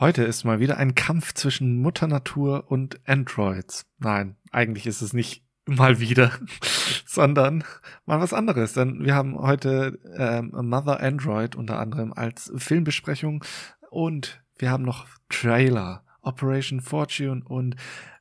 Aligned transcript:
Heute 0.00 0.24
ist 0.24 0.42
mal 0.42 0.58
wieder 0.58 0.76
ein 0.76 0.96
Kampf 0.96 1.34
zwischen 1.34 1.80
Mutter 1.80 2.08
Natur 2.08 2.64
und 2.66 2.98
Androids. 3.06 3.86
Nein, 4.00 4.34
eigentlich 4.50 4.88
ist 4.88 5.02
es 5.02 5.12
nicht 5.12 5.44
mal 5.66 6.00
wieder, 6.00 6.32
sondern 7.06 7.62
mal 8.04 8.20
was 8.20 8.32
anderes. 8.32 8.72
Denn 8.72 9.04
wir 9.04 9.14
haben 9.14 9.38
heute 9.38 10.00
ähm, 10.18 10.50
Mother 10.52 11.00
Android 11.00 11.54
unter 11.54 11.78
anderem 11.78 12.12
als 12.12 12.52
Filmbesprechung 12.56 13.44
und 13.88 14.42
wir 14.58 14.72
haben 14.72 14.82
noch 14.82 15.06
Trailer, 15.28 16.02
Operation 16.22 16.80
Fortune 16.80 17.42
und 17.44 17.76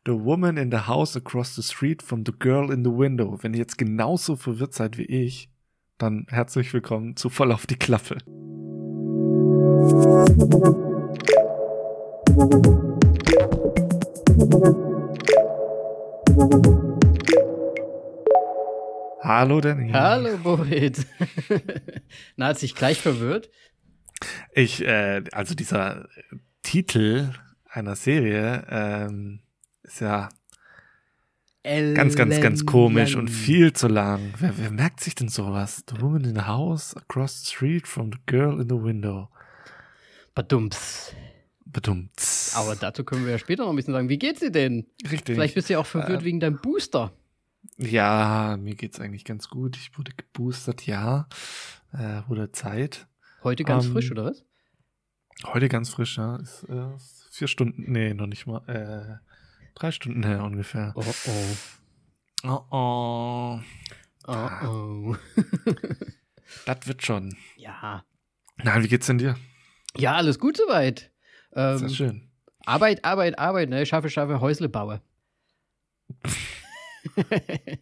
The 0.06 0.14
Woman 0.14 0.58
in 0.58 0.70
the 0.70 0.86
House 0.86 1.18
Across 1.18 1.56
the 1.56 1.64
Street 1.64 2.04
from 2.04 2.24
the 2.24 2.34
Girl 2.38 2.72
in 2.72 2.84
the 2.84 2.92
Window. 2.92 3.40
Wenn 3.42 3.56
ihr 3.56 3.60
jetzt 3.60 3.80
genauso 3.80 4.36
verwirrt 4.36 4.76
seid 4.76 5.00
wie 5.00 5.06
ich, 5.06 5.50
dann 5.98 6.28
herzlich 6.30 6.72
willkommen 6.72 7.16
zu 7.16 7.32
Voll 7.32 7.52
auf 7.52 7.66
die 7.66 7.78
Klappe. 7.78 8.18
Hallo 19.22 19.62
Danny. 19.62 19.92
Hallo 19.92 20.38
Borit. 20.40 21.06
Na, 22.36 22.48
hat 22.48 22.58
sich 22.58 22.74
gleich 22.74 23.00
verwirrt. 23.00 23.52
Ich, 24.54 24.84
äh, 24.84 25.24
also 25.32 25.54
dieser 25.54 26.10
Titel 26.64 27.30
einer 27.70 27.96
Serie 27.96 28.66
ähm, 28.68 29.42
ist 29.84 30.02
ja 30.02 30.30
Ellen 31.62 31.94
ganz, 31.94 32.16
ganz, 32.16 32.42
ganz 32.42 32.66
komisch 32.66 33.16
und 33.16 33.28
viel 33.30 33.74
zu 33.74 33.88
lang. 33.88 34.34
Wer, 34.40 34.58
wer 34.58 34.72
merkt 34.72 35.02
sich 35.02 35.14
denn 35.14 35.30
sowas? 35.30 35.84
The 35.88 36.02
woman 36.02 36.24
in 36.24 36.34
the 36.34 36.48
house 36.48 36.98
across 36.98 37.42
the 37.44 37.46
street 37.52 37.88
from 37.88 38.12
the 38.12 38.20
girl 38.26 38.60
in 38.60 38.70
the 38.70 38.84
window. 38.84 39.30
Badumps. 40.34 41.14
Aber 42.56 42.76
dazu 42.76 43.04
können 43.04 43.26
wir 43.26 43.34
ja 43.34 43.40
später 43.40 43.64
noch 43.64 43.72
ein 43.72 43.76
bisschen 43.76 43.94
sagen. 43.94 44.10
Wie 44.10 44.18
geht's 44.18 44.40
dir 44.40 44.52
denn? 44.52 44.88
Richtig. 45.10 45.36
Vielleicht 45.36 45.56
bist 45.56 45.70
du 45.70 45.74
ja 45.74 45.80
auch 45.80 45.86
verwirrt 45.86 46.22
äh, 46.22 46.26
wegen 46.26 46.40
deinem 46.40 46.60
Booster. 46.60 47.12
Ja, 47.78 48.58
mir 48.60 48.76
geht's 48.76 49.00
eigentlich 49.00 49.26
ganz 49.26 49.50
gut. 49.50 49.78
Ich 49.78 49.98
wurde 49.98 50.12
geboostert, 50.16 50.86
ja. 50.86 51.28
Äh, 51.92 52.22
wurde 52.28 52.52
Zeit. 52.52 53.08
Heute 53.44 53.64
ganz 53.64 53.86
ähm, 53.86 53.94
frisch, 53.94 54.12
oder 54.12 54.26
was? 54.26 54.44
Heute 55.46 55.70
ganz 55.70 55.90
frisch, 55.90 56.18
ja. 56.18 56.38
Ist, 56.38 56.64
äh, 56.70 56.90
vier 57.32 57.48
Stunden, 57.48 57.92
nee, 57.92 58.14
noch 58.14 58.28
nicht 58.28 58.46
mal. 58.46 58.62
Äh, 58.68 59.18
drei 59.76 59.92
Stunden 59.92 60.24
her 60.24 60.44
ungefähr. 60.44 60.94
Oh 60.96 61.04
oh. 61.26 61.58
Oh 62.46 62.66
oh. 62.72 63.60
Oh 64.28 64.50
oh. 64.66 65.16
das 66.66 66.88
wird 66.88 67.06
schon. 67.06 67.36
Ja. 67.58 68.06
Nein, 68.58 68.84
wie 68.84 68.88
geht's 68.88 69.08
denn 69.08 69.18
dir? 69.18 69.36
Ja, 69.98 70.16
alles 70.16 70.40
gut 70.40 70.58
soweit. 70.58 71.13
Ähm, 71.56 71.78
Sehr 71.78 71.90
schön. 71.90 72.30
Arbeit, 72.66 73.04
Arbeit, 73.04 73.38
Arbeit, 73.40 73.70
ne? 73.70 73.86
Schaffe, 73.86 74.10
schaffe, 74.10 74.42
Häusle 74.42 74.70
baue. 74.70 75.02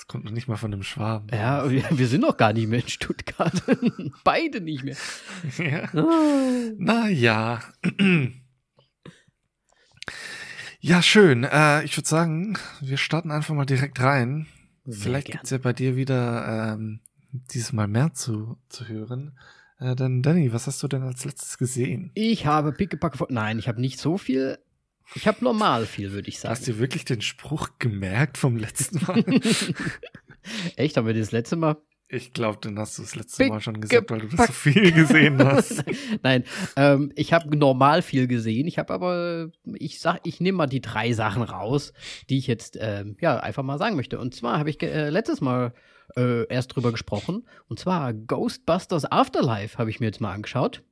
Das 0.00 0.06
kommt 0.06 0.24
noch 0.24 0.32
nicht 0.32 0.48
mal 0.48 0.56
von 0.56 0.72
einem 0.72 0.82
Schwaben. 0.82 1.28
Ja, 1.30 1.70
wir 1.70 2.06
sind 2.06 2.22
noch 2.22 2.38
gar 2.38 2.54
nicht 2.54 2.68
mehr 2.68 2.80
in 2.80 2.88
Stuttgart. 2.88 3.62
Beide 4.24 4.62
nicht 4.62 4.82
mehr. 4.82 4.96
Ja. 5.58 5.90
Oh. 5.92 6.72
Naja. 6.78 7.60
Ja, 10.82 11.02
schön. 11.02 11.44
Äh, 11.44 11.84
ich 11.84 11.94
würde 11.98 12.08
sagen, 12.08 12.56
wir 12.80 12.96
starten 12.96 13.30
einfach 13.30 13.54
mal 13.54 13.66
direkt 13.66 14.00
rein. 14.00 14.46
Sehr 14.86 15.02
Vielleicht 15.02 15.26
gibt 15.30 15.44
es 15.44 15.50
ja 15.50 15.58
bei 15.58 15.74
dir 15.74 15.94
wieder 15.94 16.72
ähm, 16.72 17.00
dieses 17.30 17.74
Mal 17.74 17.86
mehr 17.86 18.14
zu, 18.14 18.56
zu 18.70 18.88
hören. 18.88 19.38
Äh, 19.80 19.96
dann, 19.96 20.22
Danny, 20.22 20.52
was 20.52 20.66
hast 20.66 20.82
du 20.82 20.88
denn 20.88 21.02
als 21.02 21.24
letztes 21.24 21.58
gesehen? 21.58 22.10
Ich 22.14 22.46
habe 22.46 22.72
Pickepacke 22.72 23.18
von. 23.18 23.28
Nein, 23.30 23.58
ich 23.58 23.66
habe 23.66 23.80
nicht 23.80 23.98
so 23.98 24.18
viel. 24.18 24.58
Ich 25.14 25.26
habe 25.26 25.42
normal 25.42 25.86
viel, 25.86 26.12
würde 26.12 26.28
ich 26.28 26.38
sagen. 26.38 26.52
Hast 26.52 26.68
du 26.68 26.78
wirklich 26.78 27.04
den 27.04 27.20
Spruch 27.20 27.70
gemerkt 27.78 28.38
vom 28.38 28.56
letzten 28.56 29.04
Mal? 29.04 29.24
Echt? 30.76 30.96
Haben 30.96 31.06
wir 31.06 31.14
das 31.14 31.32
letzte 31.32 31.56
Mal? 31.56 31.76
Ich 32.12 32.32
glaube, 32.32 32.58
den 32.58 32.78
hast 32.78 32.98
du 32.98 33.02
das 33.02 33.14
letzte 33.14 33.46
Mal 33.46 33.60
schon 33.60 33.80
gesagt, 33.80 34.10
weil 34.10 34.20
du 34.20 34.26
das 34.28 34.48
so 34.48 34.52
viel 34.52 34.90
gesehen 34.90 35.38
hast. 35.38 35.84
Nein, 36.22 36.42
ähm, 36.74 37.12
ich 37.14 37.32
habe 37.32 37.56
normal 37.56 38.02
viel 38.02 38.26
gesehen. 38.26 38.66
Ich 38.66 38.78
habe 38.78 38.92
aber, 38.92 39.50
ich 39.74 40.00
sag, 40.00 40.20
ich 40.24 40.40
nehme 40.40 40.58
mal 40.58 40.66
die 40.66 40.80
drei 40.80 41.12
Sachen 41.12 41.42
raus, 41.42 41.92
die 42.28 42.38
ich 42.38 42.48
jetzt 42.48 42.76
ähm, 42.80 43.16
ja 43.20 43.38
einfach 43.38 43.62
mal 43.62 43.78
sagen 43.78 43.94
möchte. 43.94 44.18
Und 44.18 44.34
zwar 44.34 44.58
habe 44.58 44.70
ich 44.70 44.82
äh, 44.82 45.08
letztes 45.08 45.40
Mal 45.40 45.72
äh, 46.16 46.46
erst 46.48 46.74
drüber 46.74 46.92
gesprochen. 46.92 47.46
Und 47.68 47.78
zwar 47.78 48.12
Ghostbusters 48.12 49.10
Afterlife 49.10 49.78
habe 49.78 49.90
ich 49.90 50.00
mir 50.00 50.06
jetzt 50.06 50.20
mal 50.20 50.32
angeschaut. 50.32 50.82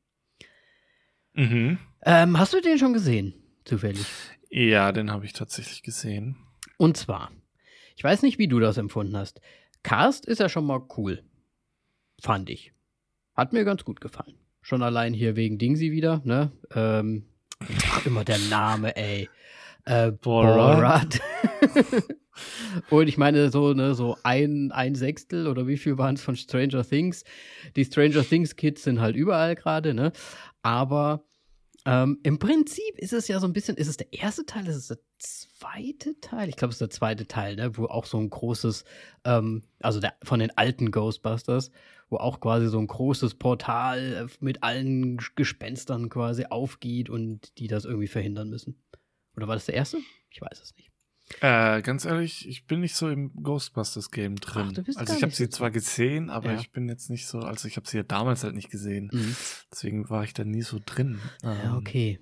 Mhm. 1.34 1.78
Ähm, 2.04 2.38
hast 2.38 2.52
du 2.54 2.60
den 2.60 2.78
schon 2.78 2.92
gesehen, 2.92 3.34
zufällig? 3.64 4.06
Ja, 4.50 4.92
den 4.92 5.10
habe 5.10 5.24
ich 5.24 5.32
tatsächlich 5.32 5.82
gesehen. 5.82 6.36
Und 6.78 6.96
zwar, 6.96 7.30
ich 7.96 8.04
weiß 8.04 8.22
nicht, 8.22 8.38
wie 8.38 8.48
du 8.48 8.60
das 8.60 8.78
empfunden 8.78 9.16
hast. 9.16 9.40
Cast 9.82 10.26
ist 10.26 10.40
ja 10.40 10.48
schon 10.48 10.66
mal 10.66 10.82
cool. 10.96 11.22
Fand 12.20 12.50
ich. 12.50 12.72
Hat 13.34 13.52
mir 13.52 13.64
ganz 13.64 13.84
gut 13.84 14.00
gefallen. 14.00 14.34
Schon 14.62 14.82
allein 14.82 15.14
hier 15.14 15.36
wegen 15.36 15.58
Dingsy 15.58 15.92
wieder, 15.92 16.20
ne? 16.24 16.52
Ähm, 16.74 17.28
immer 18.04 18.24
der 18.24 18.38
Name, 18.50 18.96
ey. 18.96 19.28
Äh, 19.84 20.12
Borat. 20.12 21.20
Borat. 21.20 21.20
Und 22.90 23.08
ich 23.08 23.18
meine, 23.18 23.50
so, 23.50 23.72
ne, 23.72 23.94
so 23.94 24.16
ein, 24.22 24.72
ein 24.72 24.94
Sechstel 24.94 25.46
oder 25.46 25.66
wie 25.66 25.76
viel 25.76 25.98
waren 25.98 26.14
es 26.14 26.22
von 26.22 26.36
Stranger 26.36 26.84
Things? 26.84 27.24
Die 27.76 27.84
Stranger 27.84 28.22
Things 28.22 28.56
Kids 28.56 28.82
sind 28.82 29.00
halt 29.00 29.16
überall 29.16 29.54
gerade, 29.54 29.94
ne? 29.94 30.12
Aber 30.62 31.24
ähm, 31.86 32.18
im 32.22 32.38
Prinzip 32.38 32.98
ist 32.98 33.12
es 33.12 33.28
ja 33.28 33.40
so 33.40 33.46
ein 33.46 33.52
bisschen, 33.52 33.76
ist 33.76 33.88
es 33.88 33.96
der 33.96 34.12
erste 34.12 34.44
Teil, 34.44 34.66
ist 34.66 34.76
es 34.76 34.88
der 34.88 34.98
zweite 35.18 36.20
Teil? 36.20 36.48
Ich 36.48 36.56
glaube, 36.56 36.70
es 36.70 36.76
ist 36.76 36.80
der 36.80 36.90
zweite 36.90 37.26
Teil, 37.26 37.56
ne? 37.56 37.76
Wo 37.76 37.86
auch 37.86 38.04
so 38.04 38.18
ein 38.18 38.28
großes, 38.28 38.84
ähm, 39.24 39.62
also 39.80 39.98
der, 40.00 40.14
von 40.22 40.40
den 40.40 40.56
alten 40.56 40.90
Ghostbusters, 40.90 41.70
wo 42.10 42.16
auch 42.16 42.40
quasi 42.40 42.68
so 42.68 42.78
ein 42.78 42.86
großes 42.86 43.36
Portal 43.36 44.28
äh, 44.28 44.44
mit 44.44 44.62
allen 44.62 45.18
Gespenstern 45.34 46.08
quasi 46.08 46.44
aufgeht 46.44 47.08
und 47.08 47.58
die 47.58 47.68
das 47.68 47.84
irgendwie 47.84 48.08
verhindern 48.08 48.50
müssen. 48.50 48.82
Oder 49.36 49.48
war 49.48 49.54
das 49.54 49.66
der 49.66 49.76
erste? 49.76 49.98
Ich 50.30 50.40
weiß 50.40 50.60
es 50.60 50.74
nicht. 50.76 50.87
Äh, 51.40 51.82
ganz 51.82 52.04
ehrlich, 52.04 52.48
ich 52.48 52.66
bin 52.66 52.80
nicht 52.80 52.96
so 52.96 53.08
im 53.08 53.32
Ghostbusters-Game 53.42 54.36
drin. 54.36 54.72
Ach, 54.76 54.96
also 54.96 55.14
ich 55.14 55.22
habe 55.22 55.32
sie 55.32 55.48
zwar 55.50 55.70
gesehen, 55.70 56.30
aber 56.30 56.52
ja. 56.52 56.60
ich 56.60 56.70
bin 56.70 56.88
jetzt 56.88 57.10
nicht 57.10 57.26
so, 57.26 57.40
also 57.40 57.68
ich 57.68 57.76
habe 57.76 57.86
sie 57.86 57.98
ja 57.98 58.02
damals 58.02 58.44
halt 58.44 58.54
nicht 58.54 58.70
gesehen. 58.70 59.10
Mhm. 59.12 59.36
Deswegen 59.70 60.10
war 60.10 60.24
ich 60.24 60.32
da 60.32 60.44
nie 60.44 60.62
so 60.62 60.80
drin. 60.84 61.20
Ja, 61.42 61.64
ähm, 61.64 61.76
okay. 61.76 62.18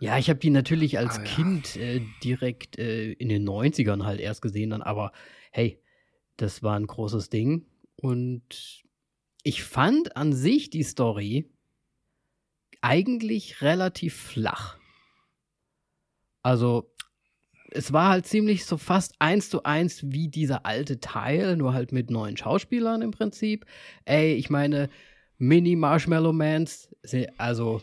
Ja, 0.00 0.18
ich 0.18 0.28
habe 0.30 0.40
die 0.40 0.50
natürlich 0.50 0.98
als 0.98 1.18
ah, 1.18 1.22
Kind 1.22 1.76
ja. 1.76 1.82
äh, 1.82 2.02
direkt 2.24 2.78
äh, 2.78 3.12
in 3.12 3.28
den 3.28 3.46
90ern 3.48 4.04
halt 4.04 4.18
erst 4.18 4.42
gesehen, 4.42 4.70
dann, 4.70 4.82
aber 4.82 5.12
hey, 5.50 5.80
das 6.36 6.62
war 6.62 6.74
ein 6.76 6.86
großes 6.86 7.28
Ding. 7.28 7.66
Und 7.96 8.82
ich 9.42 9.62
fand 9.62 10.16
an 10.16 10.32
sich 10.32 10.70
die 10.70 10.82
Story 10.82 11.50
eigentlich 12.80 13.60
relativ 13.60 14.16
flach. 14.16 14.78
Also, 16.42 16.90
es 17.70 17.92
war 17.92 18.10
halt 18.10 18.26
ziemlich 18.26 18.64
so 18.64 18.76
fast 18.76 19.14
eins 19.18 19.50
zu 19.50 19.62
eins 19.62 20.02
wie 20.04 20.28
dieser 20.28 20.66
alte 20.66 21.00
Teil, 21.00 21.56
nur 21.56 21.72
halt 21.72 21.92
mit 21.92 22.10
neuen 22.10 22.36
Schauspielern 22.36 23.02
im 23.02 23.10
Prinzip. 23.10 23.66
Ey, 24.04 24.34
ich 24.34 24.50
meine, 24.50 24.88
Mini 25.38 25.76
Marshmallow 25.76 26.32
Mans, 26.32 26.88
also 27.38 27.80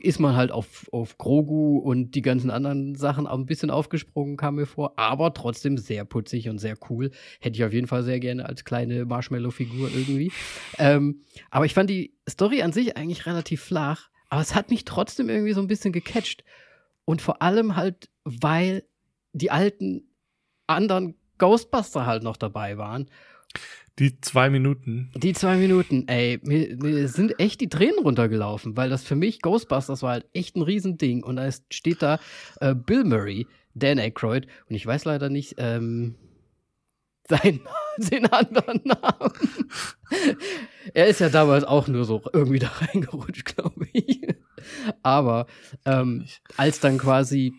ist 0.00 0.18
man 0.18 0.34
halt 0.34 0.50
auf, 0.50 0.88
auf 0.92 1.18
Grogu 1.18 1.78
und 1.78 2.14
die 2.14 2.22
ganzen 2.22 2.50
anderen 2.50 2.94
Sachen 2.94 3.26
auch 3.26 3.38
ein 3.38 3.46
bisschen 3.46 3.70
aufgesprungen, 3.70 4.36
kam 4.36 4.56
mir 4.56 4.66
vor, 4.66 4.98
aber 4.98 5.34
trotzdem 5.34 5.76
sehr 5.76 6.04
putzig 6.04 6.48
und 6.48 6.58
sehr 6.58 6.76
cool. 6.88 7.10
Hätte 7.40 7.56
ich 7.56 7.64
auf 7.64 7.72
jeden 7.72 7.86
Fall 7.86 8.02
sehr 8.02 8.18
gerne 8.18 8.46
als 8.46 8.64
kleine 8.64 9.04
Marshmallow-Figur 9.04 9.90
irgendwie. 9.94 10.32
ähm, 10.78 11.22
aber 11.50 11.66
ich 11.66 11.74
fand 11.74 11.90
die 11.90 12.14
Story 12.28 12.62
an 12.62 12.72
sich 12.72 12.96
eigentlich 12.96 13.26
relativ 13.26 13.62
flach, 13.62 14.08
aber 14.30 14.40
es 14.40 14.54
hat 14.54 14.70
mich 14.70 14.84
trotzdem 14.84 15.28
irgendwie 15.28 15.52
so 15.52 15.60
ein 15.60 15.68
bisschen 15.68 15.92
gecatcht. 15.92 16.44
Und 17.04 17.22
vor 17.22 17.40
allem 17.42 17.76
halt, 17.76 18.10
weil 18.24 18.84
die 19.32 19.50
alten 19.50 20.08
anderen 20.66 21.14
Ghostbuster 21.38 22.06
halt 22.06 22.22
noch 22.22 22.36
dabei 22.36 22.78
waren. 22.78 23.08
Die 23.98 24.20
zwei 24.20 24.48
Minuten. 24.48 25.10
Die 25.16 25.32
zwei 25.32 25.56
Minuten, 25.56 26.06
ey, 26.06 26.38
mir, 26.42 26.76
mir, 26.76 27.08
sind 27.08 27.40
echt 27.40 27.60
die 27.60 27.68
Tränen 27.68 27.98
runtergelaufen, 27.98 28.76
weil 28.76 28.90
das 28.90 29.02
für 29.02 29.16
mich 29.16 29.42
Ghostbusters 29.42 30.02
war 30.02 30.12
halt 30.12 30.26
echt 30.34 30.56
ein 30.56 30.62
Riesending. 30.62 31.24
Und 31.24 31.36
da 31.36 31.50
steht 31.70 32.02
da 32.02 32.20
äh, 32.60 32.74
Bill 32.74 33.02
Murray, 33.02 33.48
Dan 33.74 33.98
Aykroyd, 33.98 34.46
und 34.68 34.76
ich 34.76 34.86
weiß 34.86 35.04
leider 35.04 35.30
nicht 35.30 35.56
ähm, 35.58 36.14
seinen, 37.28 37.60
den 37.98 38.26
anderen 38.26 38.82
Namen. 38.84 39.32
er 40.94 41.08
ist 41.08 41.20
ja 41.20 41.28
damals 41.28 41.64
auch 41.64 41.88
nur 41.88 42.04
so 42.04 42.22
irgendwie 42.32 42.60
da 42.60 42.68
reingerutscht, 42.68 43.44
glaube 43.56 43.88
ich. 43.92 44.20
Aber 45.02 45.46
ähm, 45.84 46.24
als 46.56 46.78
dann 46.78 46.98
quasi 46.98 47.52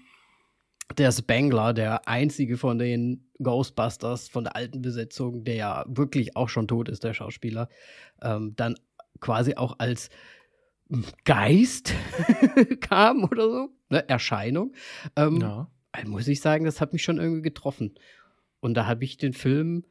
der 0.97 1.11
Spangler, 1.11 1.73
der 1.73 2.07
einzige 2.07 2.57
von 2.57 2.79
den 2.79 3.29
Ghostbusters 3.41 4.27
von 4.27 4.43
der 4.43 4.55
alten 4.55 4.81
Besetzung, 4.81 5.43
der 5.43 5.55
ja 5.55 5.85
wirklich 5.87 6.35
auch 6.35 6.49
schon 6.49 6.67
tot 6.67 6.89
ist, 6.89 7.03
der 7.03 7.13
Schauspieler, 7.13 7.69
ähm, 8.21 8.53
dann 8.55 8.75
quasi 9.19 9.55
auch 9.55 9.75
als 9.79 10.09
Geist 11.25 11.93
kam 12.81 13.23
oder 13.23 13.49
so, 13.49 13.69
ne, 13.89 14.07
Erscheinung. 14.09 14.73
Ähm, 15.15 15.39
Ja. 15.41 15.69
muss 16.05 16.27
ich 16.27 16.41
sagen, 16.41 16.65
das 16.65 16.81
hat 16.81 16.93
mich 16.93 17.03
schon 17.03 17.19
irgendwie 17.19 17.43
getroffen. 17.43 17.95
Und 18.59 18.73
da 18.73 18.87
habe 18.87 19.03
ich 19.03 19.17
den 19.17 19.33
Film, 19.33 19.85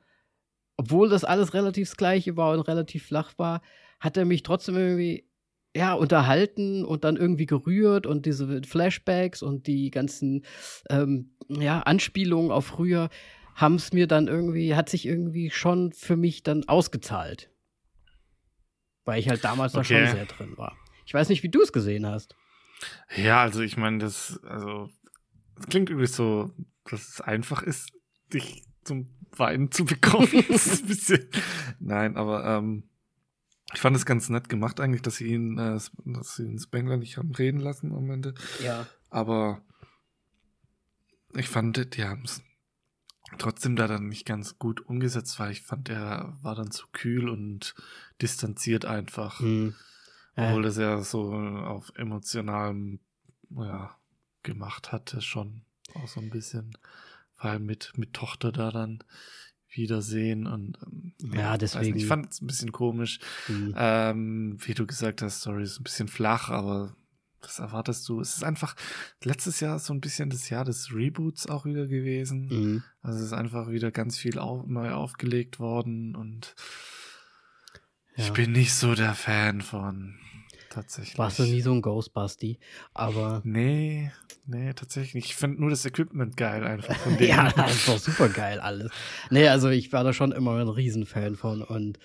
obwohl 0.77 1.09
das 1.09 1.25
alles 1.25 1.55
relativ 1.55 1.89
das 1.89 1.97
Gleiche 1.97 2.37
war 2.37 2.53
und 2.53 2.61
relativ 2.61 3.07
flach 3.07 3.33
war, 3.39 3.63
hat 4.01 4.17
er 4.17 4.25
mich 4.25 4.43
trotzdem 4.43 4.77
irgendwie 4.77 5.28
ja, 5.77 5.93
unterhalten 5.93 6.85
und 6.85 7.05
dann 7.05 7.17
irgendwie 7.17 7.47
gerührt 7.47 8.07
und 8.07 8.27
diese 8.27 8.63
Flashbacks 8.63 9.43
und 9.43 9.67
die 9.67 9.91
ganzen 9.91 10.45
ähm, 10.91 11.31
ja, 11.49 11.81
Anspielungen 11.81 12.51
auf 12.51 12.67
früher 12.67 13.11
haben 13.55 13.75
es 13.75 13.93
mir 13.93 14.07
dann 14.07 14.29
irgendwie, 14.29 14.75
hat 14.75 14.89
sich 14.89 15.05
irgendwie 15.07 15.51
schon 15.51 15.93
für 15.93 16.17
mich 16.17 16.43
dann 16.43 16.69
ausgezahlt. 16.69 17.51
Weil 19.05 19.19
ich 19.19 19.29
halt 19.29 19.45
damals 19.45 19.73
da 19.73 19.83
schon 19.83 19.97
Okay. 19.97 20.13
sehr 20.13 20.27
drin 20.27 20.57
war. 20.57 20.77
Ich 21.07 21.15
weiß 21.15 21.29
nicht, 21.29 21.43
wie 21.43 21.49
du 21.49 21.61
es 21.63 21.73
gesehen 21.73 22.07
hast. 22.07 22.37
Ja, 23.17 23.43
also 23.43 23.63
ich 23.63 23.77
meine, 23.77 23.99
das, 23.99 24.39
also, 24.45 24.89
das 25.57 25.67
klingt 25.67 25.91
irgendwie 25.91 26.07
so, 26.07 26.53
dass 26.85 27.09
es 27.09 27.21
einfach 27.21 27.63
ist, 27.63 27.91
dich 28.33 28.63
zum 28.85 29.09
Weinen 29.37 29.73
zu 29.73 29.85
bekommen. 29.85 30.29
nein, 31.81 32.17
aber 32.17 32.45
ähm, 32.45 32.89
ich 33.75 33.81
fand 33.81 33.97
es 33.97 34.07
ganz 34.07 34.29
nett 34.29 34.49
gemacht 34.49 34.81
eigentlich, 34.81 35.03
dass 35.03 35.17
sie 35.17 35.27
ihn, 35.27 35.59
äh, 35.59 35.79
dass 36.05 36.37
sie 36.37 36.45
den 36.45 36.59
Spengler 36.59 36.97
nicht 36.97 37.19
haben 37.19 37.35
reden 37.35 37.61
lassen 37.61 37.95
am 37.95 38.11
Ende. 38.11 38.35
Ja. 38.63 38.87
Aber 39.11 39.63
ich 41.35 41.49
fand, 41.49 41.95
die 41.95 42.05
haben 42.05 42.23
es 42.25 42.43
trotzdem 43.37 43.77
da 43.77 43.87
dann 43.87 44.09
nicht 44.09 44.25
ganz 44.25 44.59
gut 44.59 44.81
umgesetzt, 44.87 45.39
weil 45.39 45.53
ich 45.53 45.63
fand, 45.63 45.91
er 45.91 46.39
war 46.43 46.55
dann 46.55 46.71
zu 46.71 46.87
kühl 46.93 47.29
und 47.29 47.75
distanziert 48.23 48.87
einfach. 48.87 49.41
Hm. 49.41 49.75
Obwohl 50.35 50.63
das 50.63 50.77
ja 50.77 51.03
so 51.03 51.33
auf 51.33 51.93
emotionalem 51.97 53.01
ja, 53.51 53.97
gemacht 54.45 54.93
hatte, 54.93 55.21
schon 55.21 55.63
auch 55.95 56.09
so 56.09 56.21
ein 56.21 56.31
bisschen. 56.31 56.79
Vor 57.35 57.51
allem 57.51 57.67
mit, 57.67 57.93
mit 57.97 58.15
Tochter 58.15 58.53
da 58.53 58.71
dann 58.71 59.05
wiedersehen 59.71 60.47
und 60.47 60.79
ähm, 60.87 61.13
Ja, 61.35 61.59
deswegen- 61.59 61.95
nicht, 61.95 62.03
Ich 62.03 62.09
fand 62.09 62.31
es 62.33 62.41
ein 62.41 62.47
bisschen 62.47 62.73
komisch. 62.73 63.19
Hm. 63.47 63.75
Ähm, 63.77 64.59
wie 64.65 64.75
du 64.75 64.87
gesagt 64.87 65.23
hast, 65.23 65.41
Story 65.41 65.63
ist 65.63 65.79
ein 65.81 65.85
bisschen 65.85 66.09
flach, 66.09 66.49
aber 66.51 66.97
was 67.41 67.59
erwartest 67.61 68.09
du? 68.09 68.21
Es 68.21 68.37
ist 68.37 68.43
einfach 68.43 68.75
letztes 69.23 69.61
Jahr 69.61 69.79
so 69.79 69.93
ein 69.95 70.01
bisschen 70.01 70.29
das 70.31 70.49
Jahr 70.51 70.65
des 70.65 70.93
Reboots 70.93 71.47
auch 71.49 71.65
wieder 71.65 71.87
gewesen. 71.87 72.51
Hm. 72.51 72.83
Also 73.03 73.19
es 73.21 73.27
ist 73.27 73.33
einfach 73.33 73.69
wieder 73.71 73.91
ganz 73.93 74.19
viel 74.19 74.39
au 74.39 74.65
neu 74.67 74.91
aufgelegt 74.93 75.61
worden 75.61 76.17
und 76.17 76.55
Ja. 78.17 78.25
ich 78.25 78.33
bin 78.33 78.51
nicht 78.53 78.75
so 78.75 78.95
der 78.95 79.15
Fan 79.15 79.61
von 79.61 80.19
tatsächlich. 80.71 81.19
Warst 81.19 81.39
du 81.39 81.45
nie 81.45 81.61
so 81.61 81.73
ein 81.73 81.83
Ghostbusty, 81.83 82.59
aber 82.95 83.41
Nee, 83.45 84.11
nee, 84.47 84.73
tatsächlich 84.75 85.15
nicht. 85.15 85.27
Ich 85.27 85.37
finde 85.37 85.61
nur 85.61 85.71
das 85.71 85.85
Equipment 85.85 86.37
geil 86.37 86.65
einfach 86.65 86.97
von 86.97 87.17
denen. 87.19 87.29
ja, 87.31 87.51
das 87.53 87.75
ist 87.75 87.89
doch 87.89 87.99
super 87.99 88.29
geil 88.29 88.61
alles. 88.61 88.91
Nee, 89.31 89.49
also 89.49 89.69
ich 89.69 89.93
war 89.93 90.05
da 90.05 90.13
schon 90.13 90.33
immer 90.33 90.59
ein 90.59 90.69
Riesenfan 90.69 91.37
von 91.37 91.63
und 91.63 91.99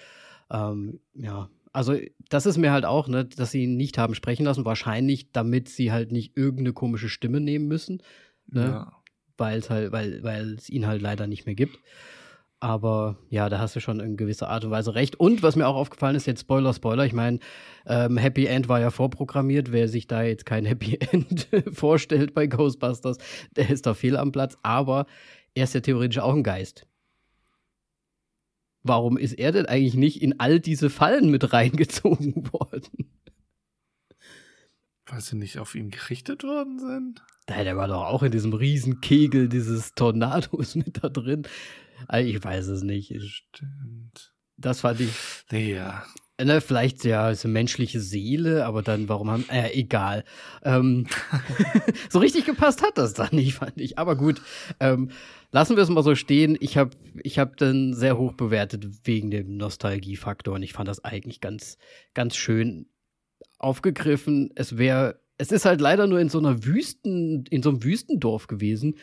ähm, 0.52 1.00
ja, 1.16 1.50
also 1.72 1.96
das 2.30 2.46
ist 2.46 2.58
mir 2.58 2.72
halt 2.72 2.86
auch, 2.86 3.08
ne, 3.08 3.26
dass 3.26 3.52
sie 3.52 3.64
ihn 3.64 3.78
nicht 3.78 3.98
haben 3.98 4.14
sprechen 4.16 4.46
lassen, 4.46 4.66
wahrscheinlich 4.66 5.32
damit 5.32 5.70
sie 5.70 5.92
halt 5.92 6.12
nicht 6.12 6.38
irgendeine 6.38 6.74
komische 6.74 7.10
Stimme 7.10 7.40
nehmen 7.40 7.68
müssen, 7.68 8.04
ne? 8.48 8.62
Ja. 8.66 8.92
weil 9.38 9.58
es 9.60 9.70
halt, 9.72 9.92
weil, 9.92 10.22
weil 10.24 10.54
es 10.54 10.70
ihn 10.70 10.86
halt 10.86 11.02
leider 11.02 11.26
nicht 11.26 11.46
mehr 11.48 11.56
gibt. 11.56 11.80
Aber 12.64 13.18
ja, 13.30 13.50
da 13.50 13.60
hast 13.60 13.76
du 13.76 13.82
schon 13.82 14.00
in 14.00 14.16
gewisser 14.16 14.48
Art 14.48 14.64
und 14.64 14.72
Weise 14.72 14.96
recht. 14.96 15.18
Und 15.20 15.44
was 15.44 15.58
mir 15.58 15.68
auch 15.68 15.76
aufgefallen 15.76 16.16
ist, 16.16 16.28
jetzt 16.28 16.40
Spoiler, 16.40 16.74
Spoiler, 16.74 17.06
ich 17.06 17.12
meine, 17.12 17.40
ähm, 17.86 18.16
Happy 18.16 18.46
End 18.46 18.70
war 18.70 18.80
ja 18.80 18.90
vorprogrammiert. 18.90 19.74
Wer 19.74 19.90
sich 19.90 20.08
da 20.08 20.24
jetzt 20.24 20.46
kein 20.46 20.64
Happy 20.64 20.96
End 21.12 21.50
vorstellt 21.74 22.34
bei 22.34 22.48
Ghostbusters, 22.48 23.18
der 23.58 23.70
ist 23.70 23.86
da 23.86 23.94
fehl 23.94 24.16
am 24.16 24.32
Platz. 24.32 24.58
Aber 24.64 25.08
er 25.54 25.66
ist 25.66 25.74
ja 25.74 25.82
theoretisch 25.82 26.20
auch 26.20 26.34
ein 26.34 26.42
Geist. 26.42 26.88
Warum 28.82 29.18
ist 29.18 29.34
er 29.34 29.52
denn 29.52 29.66
eigentlich 29.66 29.96
nicht 29.96 30.22
in 30.22 30.40
all 30.40 30.62
diese 30.62 30.90
Fallen 30.90 31.30
mit 31.30 31.52
reingezogen 31.52 32.50
worden? 32.54 33.12
Weil 35.06 35.20
sie 35.20 35.36
nicht 35.36 35.60
auf 35.60 35.76
ihn 35.76 35.90
gerichtet 35.90 36.46
worden 36.46 36.80
sind. 36.80 37.22
Da, 37.46 37.62
der 37.66 37.76
war 37.76 37.90
doch 37.90 38.06
auch 38.06 38.24
in 38.24 38.32
diesem 38.32 38.54
riesen 38.54 39.02
Kegel 39.02 39.50
dieses 39.50 39.96
Tornados 39.96 40.76
mit 40.78 41.04
da 41.04 41.10
drin. 41.10 41.46
Also 42.08 42.30
Ich 42.30 42.44
weiß 42.44 42.68
es 42.68 42.84
nicht. 42.84 43.14
Stimmt. 43.22 44.34
Das 44.58 44.82
fand 44.82 45.02
ich. 45.02 45.12
Ja. 45.52 46.04
Ne, 46.42 46.62
vielleicht 46.62 47.06
ja, 47.06 47.30
ist 47.30 47.46
eine 47.46 47.54
menschliche 47.54 48.00
Seele, 48.00 48.66
aber 48.66 48.82
dann, 48.82 49.08
warum 49.08 49.30
haben. 49.30 49.46
Äh, 49.50 49.72
egal. 49.74 50.24
Ähm, 50.64 51.06
so 52.10 52.20
richtig 52.20 52.46
gepasst 52.46 52.82
hat 52.82 52.98
das 52.98 53.14
dann 53.14 53.30
nicht, 53.32 53.56
fand 53.56 53.80
ich. 53.80 54.00
Aber 54.00 54.16
gut. 54.16 54.42
Ähm, 54.80 55.12
lassen 55.52 55.76
wir 55.76 55.84
es 55.84 55.90
mal 55.90 56.04
so 56.04 56.16
stehen. 56.16 56.58
Ich 56.60 56.78
habe 56.78 56.92
ich 57.22 57.40
hab 57.40 57.58
den 57.58 57.94
sehr 57.94 58.18
hoch 58.18 58.34
bewertet 58.34 58.86
wegen 59.04 59.32
dem 59.32 59.58
Nostalgiefaktor 59.58 60.56
und 60.56 60.64
ich 60.64 60.74
fand 60.74 60.88
das 60.88 61.04
eigentlich 61.04 61.40
ganz, 61.40 61.78
ganz 62.14 62.36
schön 62.36 62.88
aufgegriffen. 63.60 64.52
Es 64.56 64.78
wäre. 64.78 65.22
Es 65.38 65.52
ist 65.52 65.66
halt 65.66 65.82
leider 65.82 66.06
nur 66.06 66.20
in 66.20 66.30
so 66.30 66.38
einer 66.38 66.64
Wüsten, 66.64 67.46
in 67.50 67.64
so 67.64 67.70
einem 67.70 67.84
Wüstendorf 67.84 68.46
gewesen, 68.46 68.96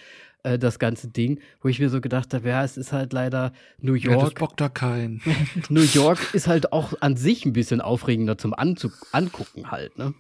äh, 0.45 0.59
das 0.59 0.79
ganze 0.79 1.09
Ding, 1.09 1.41
wo 1.61 1.69
ich 1.69 1.79
mir 1.81 1.89
so 1.91 2.01
gedacht 2.01 2.33
habe, 2.35 2.49
ja, 2.49 2.65
es 2.65 2.77
ist 2.77 2.93
halt 2.93 3.13
leider 3.13 3.53
New 3.79 3.95
Ja, 3.95 4.13
das 4.15 4.23
York. 4.23 4.39
bockt 4.39 4.61
da 4.61 4.69
kein. 4.69 5.21
New 5.69 5.83
York 5.83 6.35
ist 6.35 6.47
halt 6.49 6.73
auch 6.73 6.95
an 7.01 7.17
sich 7.17 7.45
ein 7.47 7.53
bisschen 7.53 7.81
aufregender 7.81 8.39
zum 8.39 8.55
Anzu 8.55 8.91
Angucken 9.13 9.71
halt, 9.71 9.97
ne? 9.99 10.15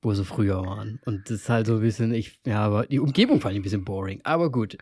Wo 0.00 0.14
sie 0.14 0.24
früher 0.24 0.64
waren. 0.64 1.00
Und 1.04 1.24
das 1.28 1.40
ist 1.42 1.48
halt 1.48 1.66
so 1.66 1.74
ein 1.76 1.80
bisschen, 1.80 2.14
ich, 2.14 2.40
ja, 2.46 2.60
aber 2.64 2.86
die 2.86 3.00
Umgebung 3.00 3.40
fand 3.40 3.54
ich 3.54 3.60
ein 3.60 3.64
bisschen 3.64 3.84
boring. 3.84 4.20
Aber 4.24 4.50
gut. 4.52 4.78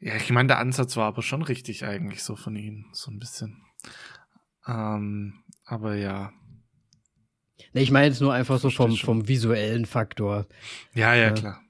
Ja, 0.00 0.14
ich 0.16 0.30
meine, 0.30 0.46
der 0.46 0.58
Ansatz 0.58 0.96
war 0.96 1.06
aber 1.06 1.22
schon 1.22 1.42
richtig 1.42 1.84
eigentlich 1.84 2.22
so 2.22 2.34
von 2.36 2.56
ihnen. 2.56 2.86
So 2.92 3.10
ein 3.10 3.18
bisschen. 3.18 3.62
Ähm, 4.66 5.42
aber 5.64 5.96
ja. 5.96 6.32
Ne, 7.72 7.82
ich 7.82 7.90
meine 7.90 8.06
jetzt 8.06 8.20
nur 8.20 8.32
einfach 8.32 8.58
so 8.58 8.70
vom, 8.70 8.96
vom 8.96 9.28
visuellen 9.28 9.84
Faktor. 9.86 10.46
Ja, 10.94 11.14
Ja. 11.14 11.32
klar. 11.32 11.60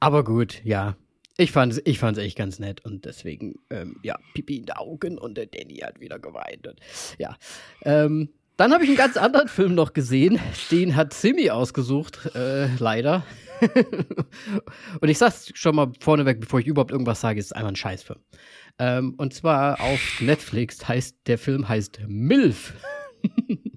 Aber 0.00 0.22
gut, 0.24 0.62
ja. 0.64 0.96
Ich 1.40 1.52
fand's, 1.52 1.80
ich 1.84 2.00
fand's 2.00 2.18
echt 2.18 2.36
ganz 2.36 2.58
nett 2.58 2.84
und 2.84 3.04
deswegen, 3.04 3.54
ähm, 3.70 4.00
ja, 4.02 4.18
Pipi 4.34 4.56
in 4.56 4.66
den 4.66 4.76
Augen 4.76 5.18
und 5.18 5.36
der 5.36 5.46
Danny 5.46 5.76
hat 5.76 6.00
wieder 6.00 6.18
geweint. 6.18 6.66
Und, 6.66 6.80
ja. 7.16 7.36
Ähm, 7.84 8.30
dann 8.56 8.72
habe 8.72 8.82
ich 8.82 8.90
einen 8.90 8.98
ganz 8.98 9.16
anderen 9.16 9.46
Film 9.46 9.76
noch 9.76 9.92
gesehen. 9.92 10.40
Den 10.72 10.96
hat 10.96 11.14
Simi 11.14 11.50
ausgesucht, 11.50 12.34
äh, 12.34 12.66
leider. 12.78 13.24
und 15.00 15.08
ich 15.08 15.16
sag's 15.16 15.52
schon 15.54 15.76
mal 15.76 15.92
vorneweg, 16.00 16.40
bevor 16.40 16.58
ich 16.58 16.66
überhaupt 16.66 16.90
irgendwas 16.90 17.20
sage, 17.20 17.38
es 17.38 17.46
ist 17.46 17.52
einfach 17.52 17.68
ein 17.68 17.76
Scheißfilm. 17.76 18.18
Ähm, 18.80 19.14
und 19.16 19.32
zwar 19.32 19.80
auf 19.80 20.20
Netflix 20.20 20.88
heißt, 20.88 21.18
der 21.28 21.38
Film 21.38 21.68
heißt 21.68 22.00
MILF. 22.08 22.74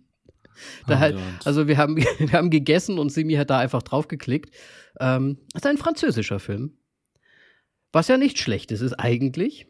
Da 0.87 0.95
Oh 0.95 0.99
halt, 0.99 1.19
also 1.43 1.67
wir 1.67 1.77
haben, 1.77 1.97
wir 2.19 2.33
haben 2.33 2.49
gegessen 2.49 2.99
und 2.99 3.11
Simi 3.11 3.33
hat 3.33 3.49
da 3.49 3.59
einfach 3.59 3.81
draufgeklickt. 3.81 4.53
Ähm, 4.99 5.37
das 5.53 5.63
ist 5.63 5.67
ein 5.67 5.77
französischer 5.77 6.39
Film. 6.39 6.77
Was 7.91 8.07
ja 8.07 8.17
nicht 8.17 8.39
schlecht 8.39 8.71
ist, 8.71 8.81
ist 8.81 8.93
eigentlich. 8.93 9.67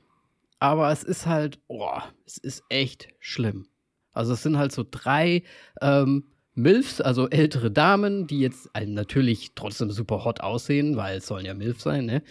Aber 0.60 0.92
es 0.92 1.04
ist 1.04 1.26
halt, 1.26 1.60
oh, 1.68 2.00
es 2.26 2.38
ist 2.38 2.64
echt 2.70 3.08
schlimm. 3.20 3.66
Also 4.14 4.34
es 4.34 4.44
sind 4.44 4.58
halt 4.58 4.72
so 4.72 4.86
drei 4.90 5.44
ähm, 5.82 6.26
Milfs, 6.54 7.02
also 7.02 7.30
ältere 7.30 7.72
Damen, 7.72 8.28
die 8.28 8.40
jetzt 8.40 8.70
äh, 8.74 8.86
natürlich 8.86 9.54
trotzdem 9.56 9.90
super 9.90 10.24
hot 10.26 10.42
aussehen, 10.42 10.98
weil 10.98 11.18
es 11.18 11.28
sollen 11.28 11.46
ja 11.46 11.54
Milf 11.54 11.82
sein, 11.82 12.06
ne? 12.06 12.24